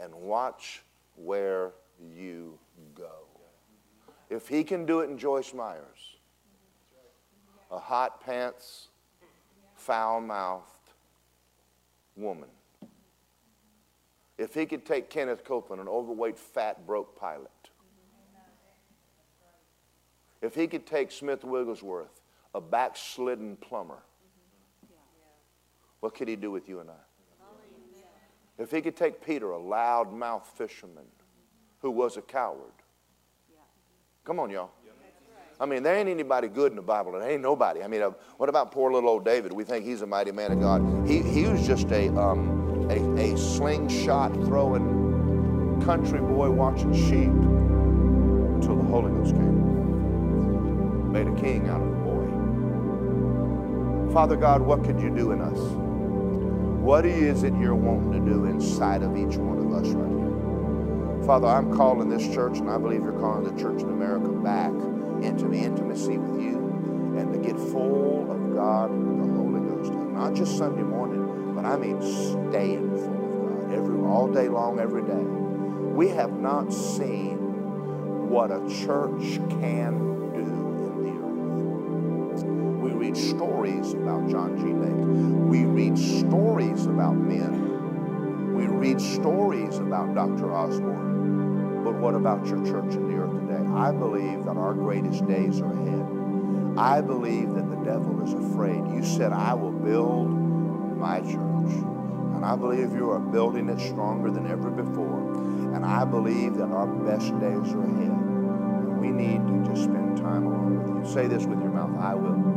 and 0.00 0.14
watch 0.14 0.82
where 1.16 1.72
you 2.14 2.58
go. 2.94 3.26
If 4.30 4.48
He 4.48 4.62
can 4.62 4.86
do 4.86 5.00
it 5.00 5.10
in 5.10 5.18
Joyce 5.18 5.52
Myers, 5.52 6.16
a 7.70 7.78
hot 7.78 8.24
pants, 8.24 8.88
foul 9.74 10.20
mouthed 10.20 10.66
woman. 12.16 12.48
If 14.38 14.54
he 14.54 14.66
could 14.66 14.86
take 14.86 15.10
Kenneth 15.10 15.44
Copeland, 15.44 15.82
an 15.82 15.88
overweight, 15.88 16.38
fat, 16.38 16.86
broke 16.86 17.18
pilot. 17.18 17.50
If 20.42 20.54
he 20.54 20.66
could 20.66 20.86
take 20.86 21.12
Smith 21.12 21.44
Wigglesworth, 21.44 22.20
a 22.54 22.60
backslidden 22.60 23.56
plumber. 23.56 24.02
What 26.00 26.14
could 26.14 26.28
he 26.28 26.36
do 26.36 26.50
with 26.50 26.68
you 26.68 26.80
and 26.80 26.90
I? 26.90 26.94
If 28.58 28.70
he 28.70 28.80
could 28.80 28.96
take 28.96 29.24
Peter, 29.24 29.52
a 29.52 29.58
loud-mouthed 29.58 30.46
fisherman 30.46 31.04
who 31.80 31.90
was 31.90 32.16
a 32.16 32.22
coward. 32.22 32.72
Come 34.24 34.38
on, 34.38 34.50
y'all. 34.50 34.70
I 35.58 35.66
mean, 35.66 35.82
there 35.82 35.94
ain't 35.94 36.08
anybody 36.08 36.48
good 36.48 36.72
in 36.72 36.76
the 36.76 36.82
Bible. 36.82 37.12
There 37.12 37.28
ain't 37.28 37.42
nobody. 37.42 37.82
I 37.82 37.86
mean, 37.86 38.00
uh, 38.00 38.12
what 38.38 38.48
about 38.48 38.72
poor 38.72 38.90
little 38.90 39.10
old 39.10 39.26
David? 39.26 39.52
We 39.52 39.62
think 39.62 39.84
he's 39.84 40.00
a 40.00 40.06
mighty 40.06 40.32
man 40.32 40.52
of 40.52 40.60
God. 40.60 41.06
He, 41.06 41.20
he 41.20 41.44
was 41.44 41.66
just 41.66 41.90
a, 41.90 42.08
um, 42.18 42.88
a, 42.90 43.34
a 43.34 43.36
slingshot 43.36 44.32
throwing 44.32 45.82
country 45.84 46.20
boy 46.20 46.50
watching 46.50 46.94
sheep 46.94 47.28
until 47.28 48.76
the 48.76 48.84
Holy 48.84 49.10
Ghost 49.12 49.34
came. 49.34 49.79
Made 51.10 51.26
a 51.26 51.34
king 51.34 51.68
out 51.68 51.80
of 51.82 51.90
the 51.90 51.96
boy. 51.96 52.26
Father 54.12 54.36
God, 54.36 54.62
what 54.62 54.84
could 54.84 55.00
you 55.00 55.10
do 55.10 55.32
in 55.32 55.40
us? 55.40 55.58
What 55.58 57.04
is 57.04 57.42
it 57.42 57.52
you're 57.56 57.74
wanting 57.74 58.12
to 58.12 58.20
do 58.20 58.44
inside 58.44 59.02
of 59.02 59.16
each 59.16 59.36
one 59.36 59.58
of 59.58 59.72
us 59.72 59.88
right 59.88 60.08
here? 60.08 61.26
Father, 61.26 61.48
I'm 61.48 61.76
calling 61.76 62.08
this 62.08 62.26
church, 62.32 62.58
and 62.58 62.70
I 62.70 62.78
believe 62.78 63.02
you're 63.02 63.18
calling 63.18 63.42
the 63.42 63.60
church 63.60 63.82
in 63.82 63.88
America 63.88 64.28
back 64.28 64.70
into 65.22 65.48
the 65.48 65.58
intimacy 65.58 66.16
with 66.16 66.40
you 66.40 66.58
and 67.18 67.32
to 67.32 67.38
get 67.40 67.58
full 67.58 68.30
of 68.30 68.54
God 68.54 68.90
and 68.90 69.20
the 69.20 69.26
Holy 69.34 69.60
Ghost. 69.68 69.92
And 69.92 70.14
not 70.14 70.34
just 70.34 70.56
Sunday 70.56 70.82
morning, 70.82 71.54
but 71.56 71.64
I 71.64 71.76
mean 71.76 72.00
staying 72.00 72.96
full 72.96 73.48
of 73.48 73.60
God 73.62 73.72
every 73.74 74.00
all 74.00 74.28
day 74.28 74.48
long, 74.48 74.78
every 74.78 75.02
day. 75.02 75.24
We 75.92 76.08
have 76.10 76.32
not 76.32 76.72
seen 76.72 77.38
what 78.28 78.52
a 78.52 78.60
church 78.84 79.40
can 79.60 80.19
read 83.10 83.16
stories 83.16 83.92
about 83.94 84.30
John 84.30 84.56
G. 84.56 84.72
Lake. 84.72 85.50
We 85.50 85.64
read 85.64 85.98
stories 85.98 86.86
about 86.86 87.16
men. 87.16 88.54
We 88.54 88.66
read 88.68 89.00
stories 89.00 89.78
about 89.78 90.14
Dr. 90.14 90.54
Osborn. 90.54 91.82
But 91.82 91.94
what 91.94 92.14
about 92.14 92.46
your 92.46 92.64
church 92.64 92.94
in 92.94 93.08
the 93.08 93.16
earth 93.16 93.32
today? 93.32 93.66
I 93.74 93.90
believe 93.90 94.44
that 94.44 94.56
our 94.56 94.74
greatest 94.74 95.26
days 95.26 95.60
are 95.60 95.72
ahead. 95.72 96.78
I 96.78 97.00
believe 97.00 97.52
that 97.54 97.68
the 97.68 97.82
devil 97.84 98.22
is 98.22 98.32
afraid. 98.32 98.86
You 98.94 99.04
said, 99.04 99.32
I 99.32 99.54
will 99.54 99.72
build 99.72 100.30
my 100.96 101.18
church. 101.20 101.74
And 102.36 102.44
I 102.44 102.54
believe 102.54 102.92
you 102.92 103.10
are 103.10 103.18
building 103.18 103.68
it 103.68 103.80
stronger 103.80 104.30
than 104.30 104.46
ever 104.46 104.70
before. 104.70 105.32
And 105.74 105.84
I 105.84 106.04
believe 106.04 106.54
that 106.58 106.70
our 106.70 106.86
best 106.86 107.32
days 107.40 107.74
are 107.74 107.82
ahead. 107.82 108.12
And 108.12 109.00
we 109.00 109.10
need 109.10 109.44
to 109.48 109.68
just 109.68 109.84
spend 109.84 110.16
time 110.18 110.46
along 110.46 110.78
with 110.78 111.08
you. 111.08 111.12
Say 111.12 111.26
this 111.26 111.44
with 111.44 111.60
your 111.60 111.72
mouth 111.72 111.98
I 111.98 112.14
will. 112.14 112.49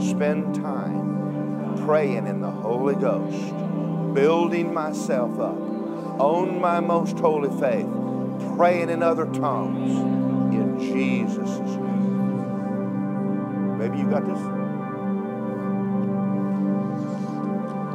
Spend 0.00 0.54
time 0.54 1.76
praying 1.84 2.26
in 2.26 2.40
the 2.40 2.50
Holy 2.50 2.94
Ghost, 2.94 3.52
building 4.14 4.72
myself 4.72 5.38
up, 5.38 5.58
own 6.20 6.60
my 6.60 6.80
most 6.80 7.18
holy 7.18 7.50
faith 7.60 7.88
praying 8.56 8.88
in 8.88 9.02
other 9.02 9.26
tongues 9.26 9.90
in 10.54 10.78
Jesus' 10.78 11.58
name. 11.76 13.78
Maybe 13.78 13.98
you 13.98 14.08
got 14.08 14.24
this? 14.26 14.38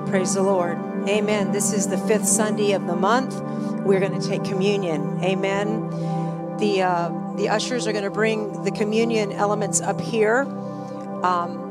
Praise 0.10 0.34
the 0.34 0.44
Lord. 0.44 0.78
Amen. 1.08 1.52
This 1.52 1.72
is 1.72 1.88
the 1.88 1.98
fifth 1.98 2.28
Sunday 2.28 2.74
of 2.74 2.88
the 2.88 2.96
month. 2.96 3.40
We're 3.86 4.00
going 4.00 4.20
to 4.20 4.28
take 4.28 4.44
communion. 4.44 5.24
Amen. 5.24 5.90
The, 6.58 6.82
uh, 6.82 7.12
the 7.36 7.50
ushers 7.50 7.88
are 7.88 7.94
going 7.94 8.04
to 8.04 8.10
bring 8.10 8.64
the 8.64 8.72
communion 8.72 9.32
elements 9.32 9.82
up 9.82 10.02
here. 10.02 10.42
Um, 11.24 11.69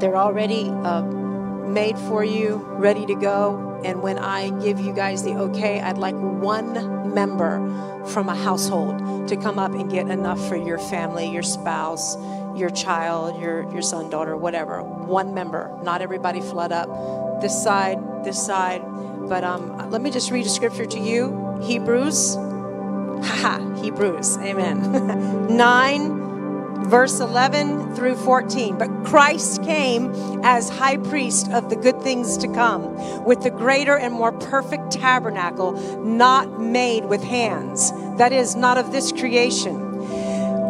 they're 0.00 0.16
already 0.16 0.68
uh, 0.68 1.02
made 1.02 1.98
for 1.98 2.24
you, 2.24 2.56
ready 2.78 3.06
to 3.06 3.14
go. 3.14 3.80
And 3.84 4.02
when 4.02 4.18
I 4.18 4.50
give 4.60 4.80
you 4.80 4.92
guys 4.92 5.22
the 5.22 5.32
okay, 5.34 5.80
I'd 5.80 5.98
like 5.98 6.14
one 6.16 7.12
member 7.14 8.04
from 8.06 8.28
a 8.28 8.34
household 8.34 9.28
to 9.28 9.36
come 9.36 9.58
up 9.58 9.72
and 9.72 9.90
get 9.90 10.08
enough 10.08 10.48
for 10.48 10.56
your 10.56 10.78
family, 10.78 11.30
your 11.30 11.42
spouse, 11.42 12.16
your 12.56 12.70
child, 12.70 13.40
your, 13.40 13.70
your 13.72 13.82
son, 13.82 14.08
daughter, 14.08 14.36
whatever. 14.36 14.82
One 14.82 15.34
member. 15.34 15.76
Not 15.82 16.00
everybody 16.02 16.40
flood 16.40 16.72
up. 16.72 17.40
This 17.40 17.62
side, 17.62 17.98
this 18.24 18.44
side. 18.44 18.82
But 19.28 19.44
um, 19.44 19.90
let 19.90 20.00
me 20.00 20.10
just 20.10 20.30
read 20.30 20.46
a 20.46 20.48
scripture 20.48 20.86
to 20.86 20.98
you 20.98 21.60
Hebrews. 21.62 22.36
Haha, 22.36 23.74
Hebrews. 23.82 24.38
Amen. 24.38 25.46
9 25.56 26.15
verse 26.86 27.20
11 27.20 27.94
through 27.94 28.14
14. 28.14 28.78
But 28.78 28.88
Christ 29.04 29.62
came 29.64 30.12
as 30.44 30.68
high 30.68 30.96
priest 30.96 31.50
of 31.50 31.68
the 31.68 31.76
good 31.76 32.00
things 32.02 32.36
to 32.38 32.48
come, 32.48 33.24
with 33.24 33.42
the 33.42 33.50
greater 33.50 33.96
and 33.96 34.14
more 34.14 34.32
perfect 34.32 34.92
tabernacle, 34.92 35.72
not 36.04 36.60
made 36.60 37.06
with 37.06 37.22
hands, 37.22 37.92
that 38.18 38.32
is, 38.32 38.54
not 38.54 38.78
of 38.78 38.92
this 38.92 39.12
creation. 39.12 39.82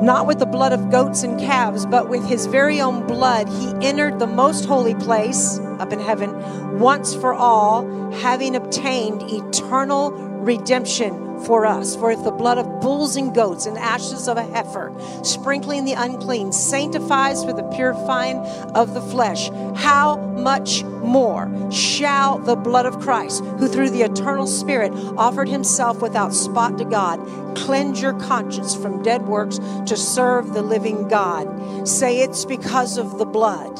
Not 0.03 0.27
with 0.27 0.39
the 0.39 0.47
blood 0.47 0.73
of 0.73 0.91
goats 0.91 1.23
and 1.23 1.41
calves, 1.41 1.87
but 1.87 2.11
with 2.11 2.27
his 2.27 2.47
very 2.47 2.81
own 2.81 3.07
blood, 3.07 3.49
he 3.49 3.73
entered 3.81 4.19
the 4.19 4.27
most 4.27 4.67
holy 4.67 4.95
place 4.95 5.59
up 5.79 5.93
in 5.93 6.01
heaven 6.01 6.79
once 6.79 7.15
for 7.15 7.33
all, 7.33 8.11
having 8.13 8.57
obtained 8.57 9.23
eternal 9.23 10.11
redemption 10.11 11.26
for 11.45 11.67
us. 11.67 11.97
For 11.97 12.11
if 12.11 12.23
the 12.25 12.31
blood 12.31 12.59
of 12.59 12.81
bulls 12.81 13.17
and 13.17 13.35
goats 13.35 13.67
and 13.67 13.77
ashes 13.79 14.29
of 14.29 14.37
a 14.37 14.43
heifer, 14.43 14.93
sprinkling 15.23 15.85
the 15.85 15.93
unclean, 15.93 16.53
sanctifies 16.53 17.45
for 17.45 17.53
the 17.53 17.63
purifying 17.75 18.39
of 18.75 18.95
the 18.95 19.01
flesh, 19.01 19.51
how 19.77 20.17
much 20.17 20.85
more 20.85 21.51
shall 21.71 22.39
the 22.39 22.57
blood 22.57 22.87
of 22.87 23.01
Christ, 23.01 23.45
who 23.59 23.69
through 23.69 23.91
the 23.91 24.03
eternal 24.03 24.47
Spirit 24.47 24.93
offered 25.17 25.49
himself 25.49 26.01
without 26.01 26.33
spot 26.33 26.79
to 26.79 26.85
God, 26.85 27.19
cleanse 27.57 28.01
your 28.01 28.15
conscience 28.15 28.75
from 28.75 29.03
dead 29.03 29.27
works 29.27 29.59
to 29.87 29.97
serve 29.97 30.53
the 30.53 30.63
living 30.63 31.09
God? 31.09 31.89
Say 31.89 32.21
it's 32.21 32.45
because 32.45 32.99
of 32.99 33.19
the 33.19 33.27
blood. 33.27 33.79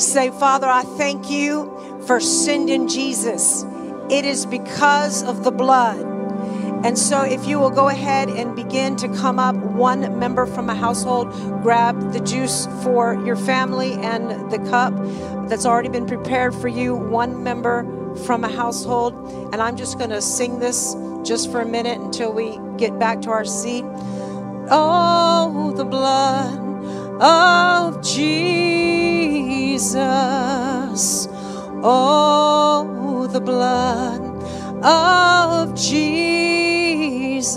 Say, 0.00 0.30
Father, 0.30 0.68
I 0.68 0.82
thank 0.82 1.28
you 1.28 1.74
for 2.06 2.20
sending 2.20 2.88
Jesus. 2.88 3.64
It 4.10 4.24
is 4.24 4.46
because 4.46 5.22
of 5.22 5.44
the 5.44 5.50
blood. 5.50 6.17
And 6.84 6.96
so, 6.96 7.22
if 7.22 7.44
you 7.46 7.58
will 7.58 7.70
go 7.70 7.88
ahead 7.88 8.28
and 8.28 8.54
begin 8.54 8.94
to 8.96 9.08
come 9.08 9.38
up, 9.38 9.56
one 9.56 10.18
member 10.18 10.46
from 10.46 10.70
a 10.70 10.74
household, 10.74 11.32
grab 11.62 12.12
the 12.12 12.20
juice 12.20 12.66
for 12.82 13.14
your 13.26 13.34
family 13.36 13.94
and 13.94 14.50
the 14.50 14.58
cup 14.70 14.94
that's 15.48 15.66
already 15.66 15.88
been 15.88 16.06
prepared 16.06 16.54
for 16.54 16.68
you, 16.68 16.94
one 16.94 17.42
member 17.42 17.84
from 18.24 18.44
a 18.44 18.48
household. 18.48 19.14
And 19.52 19.60
I'm 19.60 19.76
just 19.76 19.98
going 19.98 20.10
to 20.10 20.22
sing 20.22 20.60
this 20.60 20.94
just 21.24 21.50
for 21.50 21.60
a 21.60 21.66
minute 21.66 21.98
until 21.98 22.32
we 22.32 22.60
get 22.76 22.96
back 22.98 23.22
to 23.22 23.30
our 23.30 23.44
seat. 23.44 23.84
Oh, 24.70 25.72
the 25.76 25.84
blood 25.84 26.68
of 27.20 28.00
Jesus. 28.02 28.38
Oh, 31.82 33.28
the 33.32 33.40
blood 33.40 34.27
of 34.82 35.74
Jesus. 35.74 37.48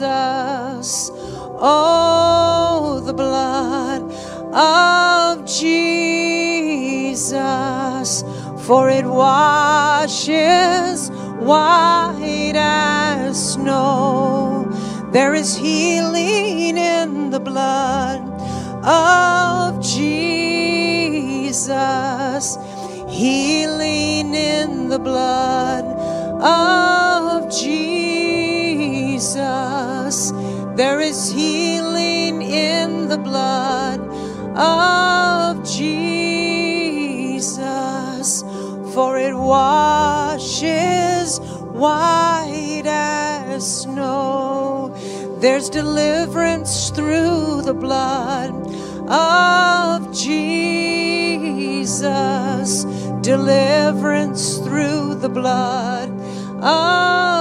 Oh, 1.63 3.01
the 3.05 3.13
blood 3.13 4.11
of 4.53 5.45
Jesus, 5.45 7.24
for 8.65 8.89
it 8.89 9.05
washes 9.05 10.11
white 11.39 12.53
as 12.55 13.53
snow. 13.53 14.67
There 15.11 15.34
is 15.36 15.55
healing 15.55 16.78
in 16.78 17.30
the 17.30 17.39
blood 17.39 18.22
of 18.84 19.82
Jesus, 19.84 20.97
healing 23.07 24.34
in 24.34 24.89
the 24.89 24.99
blood 24.99 25.86
of 26.41 27.11
Jesus. 27.52 29.32
There 30.76 31.02
is 31.02 31.32
healing 31.32 32.41
in 32.41 33.08
the 33.08 33.18
blood 33.18 33.99
of 34.58 35.64
Jesus, 35.66 36.04
for 38.93 39.18
it 39.18 39.34
washes 39.36 41.39
white 41.39 42.84
as 42.86 43.82
snow. 43.82 44.93
There's 45.39 45.70
deliverance 45.70 46.89
through 46.91 47.62
the 47.64 47.74
blood 47.74 48.52
of 49.10 50.14
Jesus, 50.14 50.43
deliverance 53.22 54.60
through 54.60 55.16
the 55.16 55.30
blood 55.30 56.12
of 56.64 57.40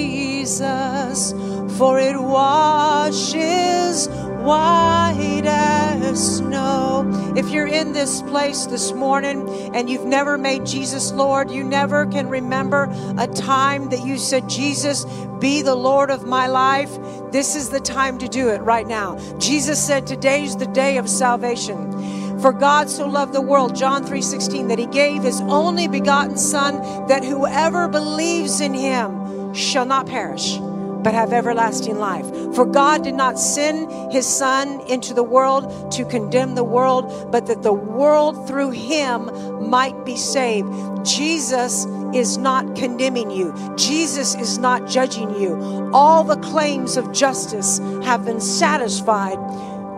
for 1.76 1.99
it 2.01 2.18
washes 2.18 4.09
white 4.47 5.42
as 5.44 6.36
snow. 6.36 7.03
If 7.36 7.51
you're 7.51 7.66
in 7.66 7.92
this 7.92 8.22
place 8.22 8.66
this 8.66 8.92
morning 8.92 9.49
and 9.74 9.90
you've 9.90 10.05
never 10.05 10.38
made 10.38 10.64
Jesus 10.64 11.11
Lord, 11.11 11.51
you 11.51 11.64
never 11.64 12.07
can 12.07 12.28
remember 12.28 12.88
a 13.18 13.26
time 13.26 13.88
that 13.90 14.07
you 14.07 14.16
said, 14.16 14.49
Jesus, 14.49 15.05
be 15.40 15.62
the 15.62 15.74
Lord 15.74 16.11
of 16.11 16.26
my 16.26 16.47
life, 16.47 16.97
this 17.32 17.57
is 17.57 17.70
the 17.70 17.80
time 17.80 18.18
to 18.18 18.28
do 18.28 18.49
it 18.49 18.61
right 18.62 18.86
now. 18.86 19.18
Jesus 19.38 19.84
said, 19.84 20.07
Today's 20.07 20.57
the 20.57 20.68
day 20.68 20.97
of 20.97 21.09
salvation. 21.09 22.38
For 22.38 22.53
God 22.53 22.88
so 22.88 23.09
loved 23.09 23.32
the 23.32 23.40
world, 23.40 23.74
John 23.74 24.05
3:16, 24.05 24.68
that 24.68 24.78
he 24.78 24.86
gave 24.86 25.24
his 25.24 25.40
only 25.40 25.88
begotten 25.88 26.36
Son, 26.36 26.74
that 27.09 27.24
whoever 27.24 27.88
believes 27.88 28.61
in 28.61 28.74
him 28.74 29.53
shall 29.55 29.86
not 29.86 30.07
perish 30.07 30.61
but 31.03 31.14
have 31.14 31.32
everlasting 31.32 31.99
life. 31.99 32.26
For 32.55 32.64
God 32.64 33.03
did 33.03 33.14
not 33.14 33.38
send 33.38 34.12
his 34.12 34.26
Son 34.26 34.80
into 34.88 35.14
the 35.14 35.22
world 35.22 35.92
to 35.92 36.05
condemn 36.05 36.55
the 36.55 36.64
world, 36.64 37.30
but 37.30 37.47
that 37.47 37.62
the 37.62 37.72
world 37.72 38.47
through 38.47 38.70
him 38.70 39.30
might 39.70 40.05
be 40.05 40.16
saved. 40.16 40.68
Jesus 41.05 41.86
is 42.14 42.38
not 42.38 42.76
condemning 42.76 43.30
you, 43.30 43.55
Jesus 43.76 44.34
is 44.34 44.59
not 44.59 44.88
judging 44.88 45.34
you. 45.40 45.90
All 45.92 46.24
the 46.24 46.36
claims 46.36 46.97
of 46.97 47.12
justice 47.12 47.78
have 48.05 48.24
been 48.24 48.40
satisfied 48.40 49.38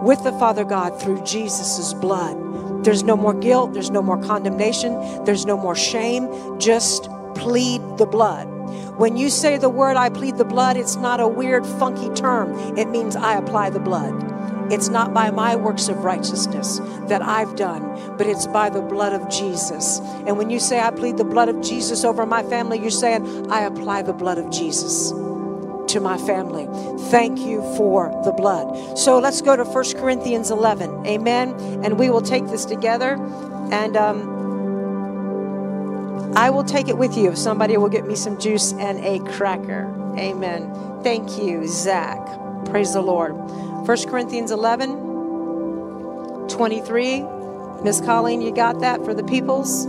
with 0.03 0.23
the 0.25 0.33
Father 0.33 0.65
God 0.65 1.01
through 1.01 1.23
Jesus' 1.25 1.95
blood. 1.95 2.85
There's 2.85 3.03
no 3.03 3.17
more 3.17 3.35
guilt, 3.35 3.75
there's 3.75 3.91
no 3.91 4.03
more 4.03 4.23
condemnation, 4.23 4.93
there's 5.25 5.45
no 5.45 5.57
more 5.57 5.75
shame. 5.75 6.59
Just 6.59 7.09
plead 7.39 7.81
the 7.97 8.07
blood. 8.07 8.47
When 8.99 9.17
you 9.17 9.31
say 9.31 9.57
the 9.57 9.69
word, 9.69 9.97
I 9.97 10.11
plead 10.11 10.37
the 10.37 10.45
blood, 10.45 10.77
it's 10.77 10.97
not 10.97 11.21
a 11.21 11.29
weird, 11.29 11.65
funky 11.65 12.11
term. 12.11 12.77
It 12.77 12.89
means 12.89 13.17
I 13.17 13.39
apply 13.39 13.71
the 13.71 13.81
blood. 13.81 14.13
It's 14.71 14.89
not 14.89 15.15
by 15.15 15.31
my 15.31 15.57
works 15.57 15.89
of 15.89 16.05
righteousness 16.05 16.79
that 17.09 17.23
I've 17.23 17.57
done, 17.57 18.17
but 18.19 18.27
it's 18.27 18.47
by 18.47 18.69
the 18.69 18.83
blood 18.83 19.15
of 19.15 19.29
Jesus. 19.31 20.01
And 20.27 20.37
when 20.37 20.51
you 20.51 20.61
say, 20.61 20.79
I 20.79 20.91
plead 20.91 21.17
the 21.17 21.25
blood 21.25 21.49
of 21.49 21.63
Jesus 21.63 22.05
over 22.05 22.27
my 22.27 22.43
family, 22.43 22.79
you're 22.79 22.91
saying, 22.91 23.51
I 23.51 23.63
apply 23.63 24.03
the 24.03 24.13
blood 24.13 24.37
of 24.37 24.51
Jesus 24.51 25.11
to 25.11 26.01
my 26.01 26.19
family. 26.19 26.69
Thank 27.11 27.39
you 27.39 27.63
for 27.77 28.11
the 28.25 28.33
blood. 28.33 28.99
So 28.99 29.19
let's 29.19 29.41
go 29.41 29.57
to 29.57 29.65
1 29.65 29.97
Corinthians 29.97 30.51
11. 30.51 31.07
Amen. 31.07 31.55
And 31.83 31.99
we 31.99 32.11
will 32.11 32.21
take 32.21 32.47
this 32.49 32.67
together. 32.67 33.15
And, 33.73 33.97
um, 33.97 34.38
I 36.35 36.51
will 36.51 36.65
take 36.65 36.89
it 36.89 36.99
with 36.99 37.17
you 37.17 37.31
if 37.31 37.39
somebody 37.39 37.77
will 37.77 37.89
get 37.89 38.07
me 38.07 38.15
some 38.15 38.39
juice 38.39 38.73
and 38.75 38.99
a 39.05 39.19
cracker. 39.33 39.93
Amen. 40.19 40.73
Thank 41.03 41.39
you, 41.39 41.67
Zach. 41.67 42.19
Praise 42.67 42.93
the 42.93 43.01
Lord. 43.01 43.33
1 43.35 44.09
Corinthians 44.09 44.51
11, 44.51 46.49
23. 46.49 47.25
Miss 47.83 48.01
Colleen, 48.01 48.41
you 48.41 48.53
got 48.53 48.81
that 48.81 49.05
for 49.05 49.15
the 49.15 49.25
peoples? 49.25 49.87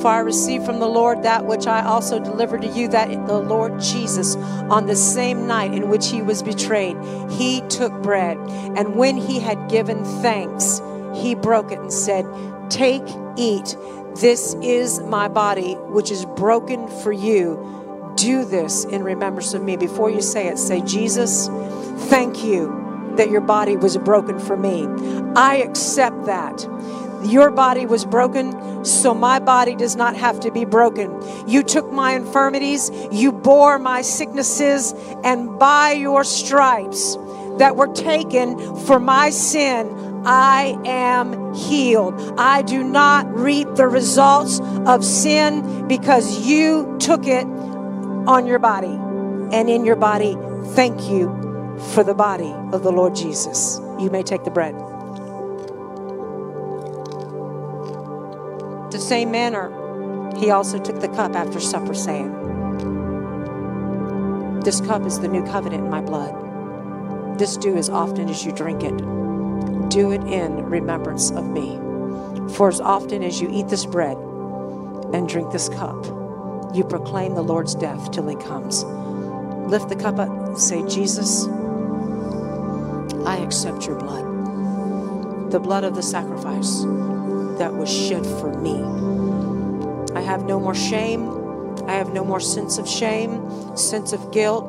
For 0.00 0.08
I 0.08 0.20
received 0.20 0.64
from 0.64 0.78
the 0.78 0.88
Lord 0.88 1.24
that 1.24 1.44
which 1.46 1.66
I 1.66 1.84
also 1.84 2.20
delivered 2.20 2.62
to 2.62 2.68
you, 2.68 2.88
that 2.88 3.08
the 3.26 3.38
Lord 3.38 3.80
Jesus, 3.80 4.36
on 4.36 4.86
the 4.86 4.94
same 4.94 5.46
night 5.48 5.74
in 5.74 5.88
which 5.88 6.08
he 6.08 6.22
was 6.22 6.42
betrayed, 6.42 6.96
he 7.30 7.62
took 7.62 7.92
bread. 8.00 8.38
And 8.76 8.94
when 8.94 9.16
he 9.16 9.40
had 9.40 9.68
given 9.68 10.04
thanks, 10.22 10.80
he 11.14 11.34
broke 11.34 11.72
it 11.72 11.80
and 11.80 11.92
said, 11.92 12.24
Take, 12.70 13.02
eat. 13.36 13.76
This 14.20 14.54
is 14.62 14.98
my 14.98 15.28
body, 15.28 15.74
which 15.74 16.10
is 16.10 16.24
broken 16.24 16.88
for 16.88 17.12
you. 17.12 18.12
Do 18.16 18.44
this 18.44 18.84
in 18.84 19.04
remembrance 19.04 19.54
of 19.54 19.62
me. 19.62 19.76
Before 19.76 20.10
you 20.10 20.20
say 20.20 20.48
it, 20.48 20.58
say, 20.58 20.80
Jesus, 20.80 21.46
thank 22.08 22.42
you 22.42 23.12
that 23.16 23.30
your 23.30 23.40
body 23.40 23.76
was 23.76 23.96
broken 23.96 24.40
for 24.40 24.56
me. 24.56 24.88
I 25.36 25.58
accept 25.58 26.26
that. 26.26 26.66
Your 27.24 27.52
body 27.52 27.86
was 27.86 28.04
broken, 28.04 28.84
so 28.84 29.14
my 29.14 29.38
body 29.38 29.76
does 29.76 29.94
not 29.94 30.16
have 30.16 30.40
to 30.40 30.50
be 30.50 30.64
broken. 30.64 31.12
You 31.48 31.62
took 31.62 31.92
my 31.92 32.14
infirmities, 32.14 32.90
you 33.12 33.30
bore 33.30 33.78
my 33.78 34.02
sicknesses, 34.02 34.94
and 35.22 35.60
by 35.60 35.92
your 35.92 36.24
stripes 36.24 37.16
that 37.58 37.76
were 37.76 37.92
taken 37.92 38.76
for 38.78 38.98
my 38.98 39.30
sin, 39.30 40.07
I 40.24 40.78
am 40.84 41.54
healed. 41.54 42.14
I 42.38 42.62
do 42.62 42.82
not 42.82 43.32
reap 43.32 43.74
the 43.74 43.88
results 43.88 44.60
of 44.86 45.04
sin 45.04 45.86
because 45.88 46.46
you 46.46 46.96
took 47.00 47.26
it 47.26 47.46
on 47.46 48.46
your 48.46 48.58
body 48.58 48.98
and 49.52 49.68
in 49.70 49.84
your 49.84 49.96
body. 49.96 50.36
Thank 50.74 51.08
you 51.08 51.28
for 51.94 52.04
the 52.04 52.14
body 52.14 52.52
of 52.72 52.82
the 52.82 52.92
Lord 52.92 53.14
Jesus. 53.14 53.80
You 53.98 54.10
may 54.10 54.22
take 54.22 54.44
the 54.44 54.50
bread. 54.50 54.74
The 58.90 58.98
same 58.98 59.30
manner, 59.30 59.70
he 60.38 60.50
also 60.50 60.78
took 60.78 61.00
the 61.00 61.08
cup 61.08 61.34
after 61.34 61.60
supper, 61.60 61.94
saying, 61.94 62.32
This 64.64 64.80
cup 64.80 65.06
is 65.06 65.20
the 65.20 65.28
new 65.28 65.44
covenant 65.44 65.84
in 65.84 65.90
my 65.90 66.00
blood. 66.00 66.34
This 67.38 67.56
do 67.56 67.76
as 67.76 67.88
often 67.88 68.28
as 68.28 68.44
you 68.44 68.52
drink 68.52 68.82
it. 68.82 69.00
Do 69.88 70.12
it 70.12 70.22
in 70.24 70.66
remembrance 70.66 71.30
of 71.30 71.44
me. 71.46 71.78
For 72.54 72.68
as 72.68 72.80
often 72.80 73.22
as 73.22 73.40
you 73.40 73.48
eat 73.50 73.68
this 73.68 73.86
bread 73.86 74.16
and 75.12 75.28
drink 75.28 75.50
this 75.50 75.68
cup, 75.68 76.04
you 76.74 76.84
proclaim 76.84 77.34
the 77.34 77.42
Lord's 77.42 77.74
death 77.74 78.10
till 78.10 78.28
he 78.28 78.36
comes. 78.36 78.84
Lift 78.84 79.88
the 79.88 79.96
cup 79.96 80.18
up, 80.18 80.58
say, 80.58 80.86
Jesus, 80.86 81.46
I 83.26 83.38
accept 83.38 83.86
your 83.86 83.96
blood, 83.96 85.50
the 85.50 85.60
blood 85.60 85.84
of 85.84 85.94
the 85.94 86.02
sacrifice 86.02 86.82
that 87.58 87.74
was 87.74 87.90
shed 87.90 88.24
for 88.24 88.52
me. 88.58 88.82
I 90.14 90.20
have 90.20 90.44
no 90.44 90.60
more 90.60 90.74
shame. 90.74 91.36
I 91.86 91.92
have 91.92 92.12
no 92.12 92.24
more 92.24 92.40
sense 92.40 92.76
of 92.76 92.86
shame, 92.86 93.76
sense 93.76 94.12
of 94.12 94.30
guilt, 94.30 94.66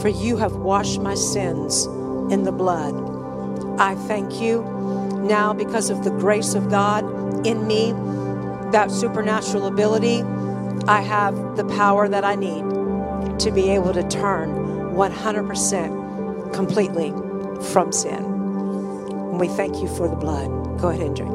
for 0.00 0.08
you 0.08 0.36
have 0.36 0.54
washed 0.56 1.00
my 1.00 1.14
sins 1.14 1.86
in 2.32 2.44
the 2.44 2.52
blood. 2.52 3.11
I 3.78 3.94
thank 3.94 4.40
you 4.40 4.62
now 5.22 5.52
because 5.52 5.90
of 5.90 6.04
the 6.04 6.10
grace 6.10 6.54
of 6.54 6.68
God 6.70 7.04
in 7.46 7.66
me, 7.66 7.92
that 8.72 8.90
supernatural 8.90 9.66
ability. 9.66 10.22
I 10.88 11.00
have 11.00 11.56
the 11.56 11.64
power 11.64 12.08
that 12.08 12.24
I 12.24 12.34
need 12.34 13.38
to 13.40 13.50
be 13.50 13.70
able 13.70 13.92
to 13.92 14.06
turn 14.08 14.50
100% 14.94 16.52
completely 16.52 17.10
from 17.72 17.92
sin. 17.92 18.16
And 18.16 19.38
we 19.38 19.48
thank 19.48 19.76
you 19.76 19.88
for 19.88 20.08
the 20.08 20.16
blood. 20.16 20.48
Go 20.80 20.88
ahead 20.88 21.06
and 21.06 21.16
drink. 21.16 21.32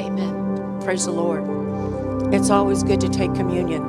Amen. 0.00 0.80
Praise 0.82 1.04
the 1.04 1.12
Lord. 1.12 2.34
It's 2.34 2.50
always 2.50 2.82
good 2.82 3.00
to 3.02 3.08
take 3.08 3.34
communion. 3.34 3.82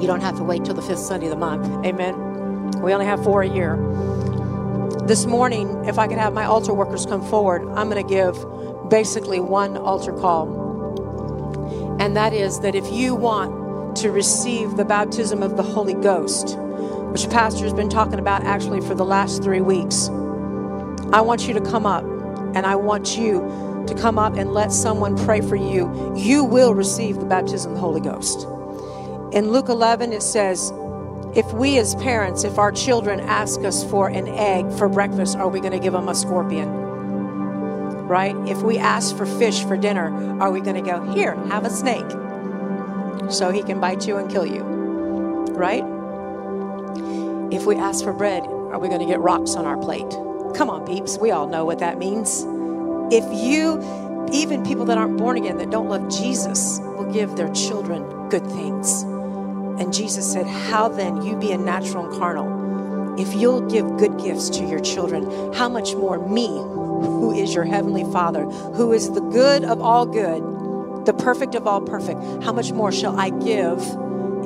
You 0.00 0.06
don't 0.06 0.20
have 0.20 0.36
to 0.36 0.42
wait 0.42 0.64
till 0.64 0.74
the 0.74 0.82
fifth 0.82 0.98
Sunday 0.98 1.26
of 1.26 1.30
the 1.30 1.36
month. 1.36 1.66
Amen. 1.86 2.27
We 2.82 2.92
only 2.92 3.06
have 3.06 3.22
four 3.22 3.42
a 3.42 3.48
year. 3.48 3.76
This 5.06 5.26
morning, 5.26 5.84
if 5.84 5.98
I 5.98 6.06
could 6.06 6.18
have 6.18 6.32
my 6.32 6.44
altar 6.44 6.72
workers 6.72 7.06
come 7.06 7.24
forward, 7.24 7.62
I'm 7.76 7.90
going 7.90 8.02
to 8.02 8.08
give 8.08 8.36
basically 8.88 9.40
one 9.40 9.76
altar 9.76 10.12
call. 10.12 11.96
And 12.00 12.16
that 12.16 12.32
is 12.32 12.60
that 12.60 12.74
if 12.74 12.90
you 12.92 13.14
want 13.14 13.96
to 13.96 14.10
receive 14.10 14.76
the 14.76 14.84
baptism 14.84 15.42
of 15.42 15.56
the 15.56 15.62
Holy 15.62 15.94
Ghost, 15.94 16.56
which 17.10 17.28
Pastor 17.30 17.64
has 17.64 17.72
been 17.72 17.88
talking 17.88 18.18
about 18.18 18.44
actually 18.44 18.80
for 18.80 18.94
the 18.94 19.04
last 19.04 19.42
three 19.42 19.60
weeks, 19.60 20.08
I 21.12 21.20
want 21.20 21.48
you 21.48 21.54
to 21.54 21.60
come 21.60 21.86
up 21.86 22.04
and 22.54 22.66
I 22.66 22.76
want 22.76 23.16
you 23.16 23.40
to 23.88 23.94
come 23.94 24.18
up 24.18 24.36
and 24.36 24.52
let 24.52 24.72
someone 24.72 25.16
pray 25.24 25.40
for 25.40 25.56
you. 25.56 26.14
You 26.16 26.44
will 26.44 26.74
receive 26.74 27.18
the 27.18 27.26
baptism 27.26 27.72
of 27.72 27.76
the 27.76 27.80
Holy 27.80 28.00
Ghost. 28.00 28.46
In 29.32 29.50
Luke 29.50 29.68
11, 29.68 30.12
it 30.12 30.22
says, 30.22 30.70
if 31.34 31.52
we 31.52 31.78
as 31.78 31.94
parents, 31.96 32.44
if 32.44 32.58
our 32.58 32.72
children 32.72 33.20
ask 33.20 33.60
us 33.64 33.84
for 33.88 34.08
an 34.08 34.28
egg 34.28 34.72
for 34.72 34.88
breakfast, 34.88 35.36
are 35.36 35.48
we 35.48 35.60
going 35.60 35.72
to 35.72 35.78
give 35.78 35.92
them 35.92 36.08
a 36.08 36.14
scorpion? 36.14 36.68
Right? 38.08 38.34
If 38.48 38.62
we 38.62 38.78
ask 38.78 39.16
for 39.16 39.26
fish 39.26 39.62
for 39.64 39.76
dinner, 39.76 40.40
are 40.40 40.50
we 40.50 40.60
going 40.60 40.82
to 40.82 40.90
go, 40.90 41.02
here, 41.12 41.34
have 41.46 41.64
a 41.66 41.70
snake 41.70 42.10
so 43.30 43.50
he 43.50 43.62
can 43.62 43.78
bite 43.80 44.06
you 44.06 44.16
and 44.16 44.30
kill 44.30 44.46
you? 44.46 44.62
Right? 45.52 45.84
If 47.52 47.66
we 47.66 47.76
ask 47.76 48.02
for 48.02 48.12
bread, 48.12 48.44
are 48.44 48.78
we 48.78 48.88
going 48.88 49.00
to 49.00 49.06
get 49.06 49.20
rocks 49.20 49.54
on 49.54 49.66
our 49.66 49.76
plate? 49.76 50.10
Come 50.54 50.70
on, 50.70 50.86
peeps. 50.86 51.18
We 51.18 51.30
all 51.30 51.46
know 51.46 51.64
what 51.64 51.78
that 51.80 51.98
means. 51.98 52.46
If 53.12 53.24
you, 53.32 53.80
even 54.32 54.64
people 54.64 54.86
that 54.86 54.96
aren't 54.96 55.18
born 55.18 55.36
again, 55.36 55.58
that 55.58 55.70
don't 55.70 55.88
love 55.88 56.08
Jesus, 56.10 56.78
will 56.80 57.10
give 57.12 57.36
their 57.36 57.52
children 57.52 58.28
good 58.28 58.46
things. 58.46 59.04
And 59.78 59.92
Jesus 59.92 60.30
said, 60.30 60.46
How 60.46 60.88
then, 60.88 61.22
you 61.22 61.36
be 61.36 61.52
a 61.52 61.58
natural 61.58 62.06
and 62.06 62.18
carnal, 62.18 63.18
if 63.18 63.34
you'll 63.34 63.62
give 63.68 63.96
good 63.96 64.18
gifts 64.18 64.48
to 64.50 64.64
your 64.64 64.80
children, 64.80 65.52
how 65.52 65.68
much 65.68 65.94
more 65.94 66.24
me, 66.28 66.46
who 66.46 67.32
is 67.32 67.54
your 67.54 67.64
heavenly 67.64 68.04
Father, 68.12 68.44
who 68.44 68.92
is 68.92 69.10
the 69.10 69.20
good 69.20 69.64
of 69.64 69.80
all 69.80 70.06
good, 70.06 71.04
the 71.04 71.12
perfect 71.12 71.54
of 71.54 71.66
all 71.66 71.80
perfect, 71.80 72.20
how 72.44 72.52
much 72.52 72.72
more 72.72 72.92
shall 72.92 73.18
I 73.18 73.30
give? 73.30 73.80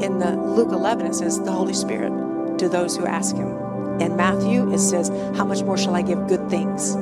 In 0.03 0.19
the 0.19 0.37
Luke 0.37 0.73
11, 0.73 1.07
it 1.07 1.15
says, 1.15 1.41
the 1.41 1.53
Holy 1.53 1.75
Spirit 1.75 2.59
to 2.59 2.69
those 2.69 2.97
who 2.97 3.05
ask 3.07 3.37
Him. 3.37 3.49
In 4.01 4.17
Matthew, 4.17 4.73
it 4.73 4.79
says, 4.79 5.09
How 5.37 5.45
much 5.45 5.63
more 5.63 5.77
shall 5.77 5.95
I 5.95 6.03
give 6.03 6.27
good 6.29 6.49
things 6.49 6.95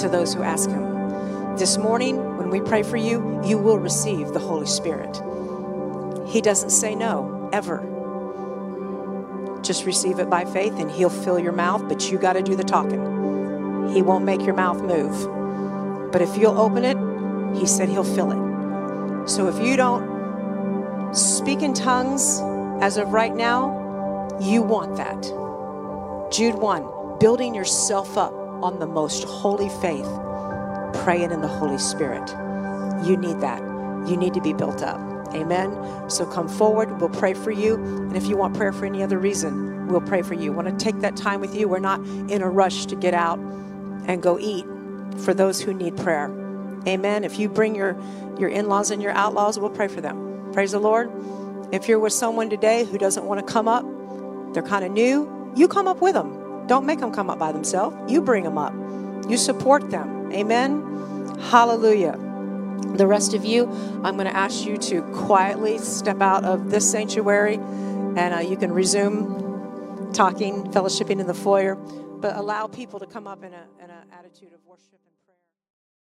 to 0.00 0.08
those 0.10 0.34
who 0.34 0.42
ask 0.42 0.68
Him? 0.68 1.56
This 1.56 1.78
morning, 1.78 2.36
when 2.36 2.50
we 2.50 2.60
pray 2.60 2.82
for 2.82 2.98
you, 2.98 3.40
you 3.44 3.56
will 3.56 3.78
receive 3.78 4.28
the 4.28 4.38
Holy 4.38 4.66
Spirit. 4.66 5.16
He 6.26 6.40
doesn't 6.40 6.70
say 6.70 6.94
no, 6.94 7.35
ever. 7.56 7.78
Just 9.62 9.86
receive 9.86 10.18
it 10.18 10.28
by 10.28 10.44
faith 10.44 10.74
and 10.78 10.90
He'll 10.90 11.10
fill 11.10 11.38
your 11.38 11.52
mouth, 11.52 11.88
but 11.88 12.10
you 12.10 12.18
got 12.18 12.34
to 12.34 12.42
do 12.42 12.54
the 12.54 12.62
talking. 12.62 13.00
He 13.94 14.02
won't 14.02 14.24
make 14.24 14.42
your 14.42 14.54
mouth 14.54 14.82
move. 14.82 16.12
But 16.12 16.20
if 16.20 16.36
you'll 16.36 16.60
open 16.60 16.84
it, 16.84 16.98
He 17.58 17.66
said 17.66 17.88
He'll 17.88 18.04
fill 18.04 18.30
it. 18.30 19.28
So 19.28 19.48
if 19.48 19.58
you 19.64 19.76
don't 19.76 21.14
speak 21.14 21.62
in 21.62 21.72
tongues 21.72 22.40
as 22.82 22.98
of 22.98 23.08
right 23.08 23.34
now, 23.34 24.28
you 24.38 24.60
want 24.60 24.96
that. 24.96 25.22
Jude 26.30 26.56
1 26.56 27.18
building 27.18 27.54
yourself 27.54 28.18
up 28.18 28.34
on 28.62 28.78
the 28.78 28.86
most 28.86 29.24
holy 29.24 29.70
faith, 29.80 30.08
praying 31.02 31.32
in 31.32 31.40
the 31.40 31.48
Holy 31.48 31.78
Spirit. 31.78 32.28
You 33.06 33.16
need 33.16 33.40
that. 33.40 33.62
You 34.06 34.18
need 34.18 34.34
to 34.34 34.42
be 34.42 34.52
built 34.52 34.82
up. 34.82 35.15
Amen. 35.34 36.10
So 36.10 36.26
come 36.26 36.48
forward. 36.48 37.00
We'll 37.00 37.10
pray 37.10 37.34
for 37.34 37.50
you. 37.50 37.74
And 37.74 38.16
if 38.16 38.26
you 38.26 38.36
want 38.36 38.56
prayer 38.56 38.72
for 38.72 38.86
any 38.86 39.02
other 39.02 39.18
reason, 39.18 39.88
we'll 39.88 40.00
pray 40.00 40.22
for 40.22 40.34
you. 40.34 40.52
Want 40.52 40.68
to 40.68 40.84
take 40.84 41.00
that 41.00 41.16
time 41.16 41.40
with 41.40 41.54
you. 41.54 41.68
We're 41.68 41.78
not 41.78 42.00
in 42.00 42.42
a 42.42 42.48
rush 42.48 42.86
to 42.86 42.96
get 42.96 43.14
out 43.14 43.38
and 43.38 44.22
go 44.22 44.38
eat 44.38 44.64
for 45.18 45.34
those 45.34 45.60
who 45.60 45.74
need 45.74 45.96
prayer. 45.96 46.26
Amen. 46.86 47.24
If 47.24 47.38
you 47.38 47.48
bring 47.48 47.74
your, 47.74 47.96
your 48.38 48.48
in 48.48 48.68
laws 48.68 48.90
and 48.90 49.02
your 49.02 49.12
outlaws, 49.12 49.58
we'll 49.58 49.70
pray 49.70 49.88
for 49.88 50.00
them. 50.00 50.50
Praise 50.52 50.72
the 50.72 50.78
Lord. 50.78 51.10
If 51.72 51.88
you're 51.88 51.98
with 51.98 52.12
someone 52.12 52.48
today 52.48 52.84
who 52.84 52.96
doesn't 52.96 53.24
want 53.24 53.44
to 53.44 53.52
come 53.52 53.66
up, 53.66 53.84
they're 54.54 54.62
kind 54.62 54.84
of 54.84 54.92
new, 54.92 55.52
you 55.56 55.68
come 55.68 55.88
up 55.88 56.00
with 56.00 56.14
them. 56.14 56.66
Don't 56.66 56.86
make 56.86 57.00
them 57.00 57.12
come 57.12 57.30
up 57.30 57.38
by 57.38 57.52
themselves. 57.52 57.96
You 58.10 58.20
bring 58.20 58.44
them 58.44 58.58
up. 58.58 58.72
You 59.28 59.36
support 59.36 59.90
them. 59.90 60.32
Amen. 60.32 60.82
Hallelujah. 61.50 62.18
The 62.96 63.06
rest 63.06 63.34
of 63.34 63.44
you, 63.44 63.68
I'm 64.04 64.16
going 64.16 64.26
to 64.26 64.36
ask 64.36 64.64
you 64.64 64.76
to 64.78 65.02
quietly 65.12 65.78
step 65.78 66.20
out 66.20 66.44
of 66.44 66.70
this 66.70 66.90
sanctuary 66.90 67.58
and 68.16 68.34
uh, 68.34 68.38
you 68.38 68.56
can 68.56 68.72
resume 68.72 70.10
talking, 70.12 70.64
fellowshipping 70.72 71.20
in 71.20 71.26
the 71.26 71.34
foyer, 71.34 71.74
but 71.74 72.36
allow 72.36 72.66
people 72.66 72.98
to 72.98 73.06
come 73.06 73.26
up 73.26 73.44
in 73.44 73.52
an 73.52 73.90
attitude 74.10 74.54
of 74.54 74.60
worship 74.64 75.00
and 75.06 75.14
prayer. 75.26 75.36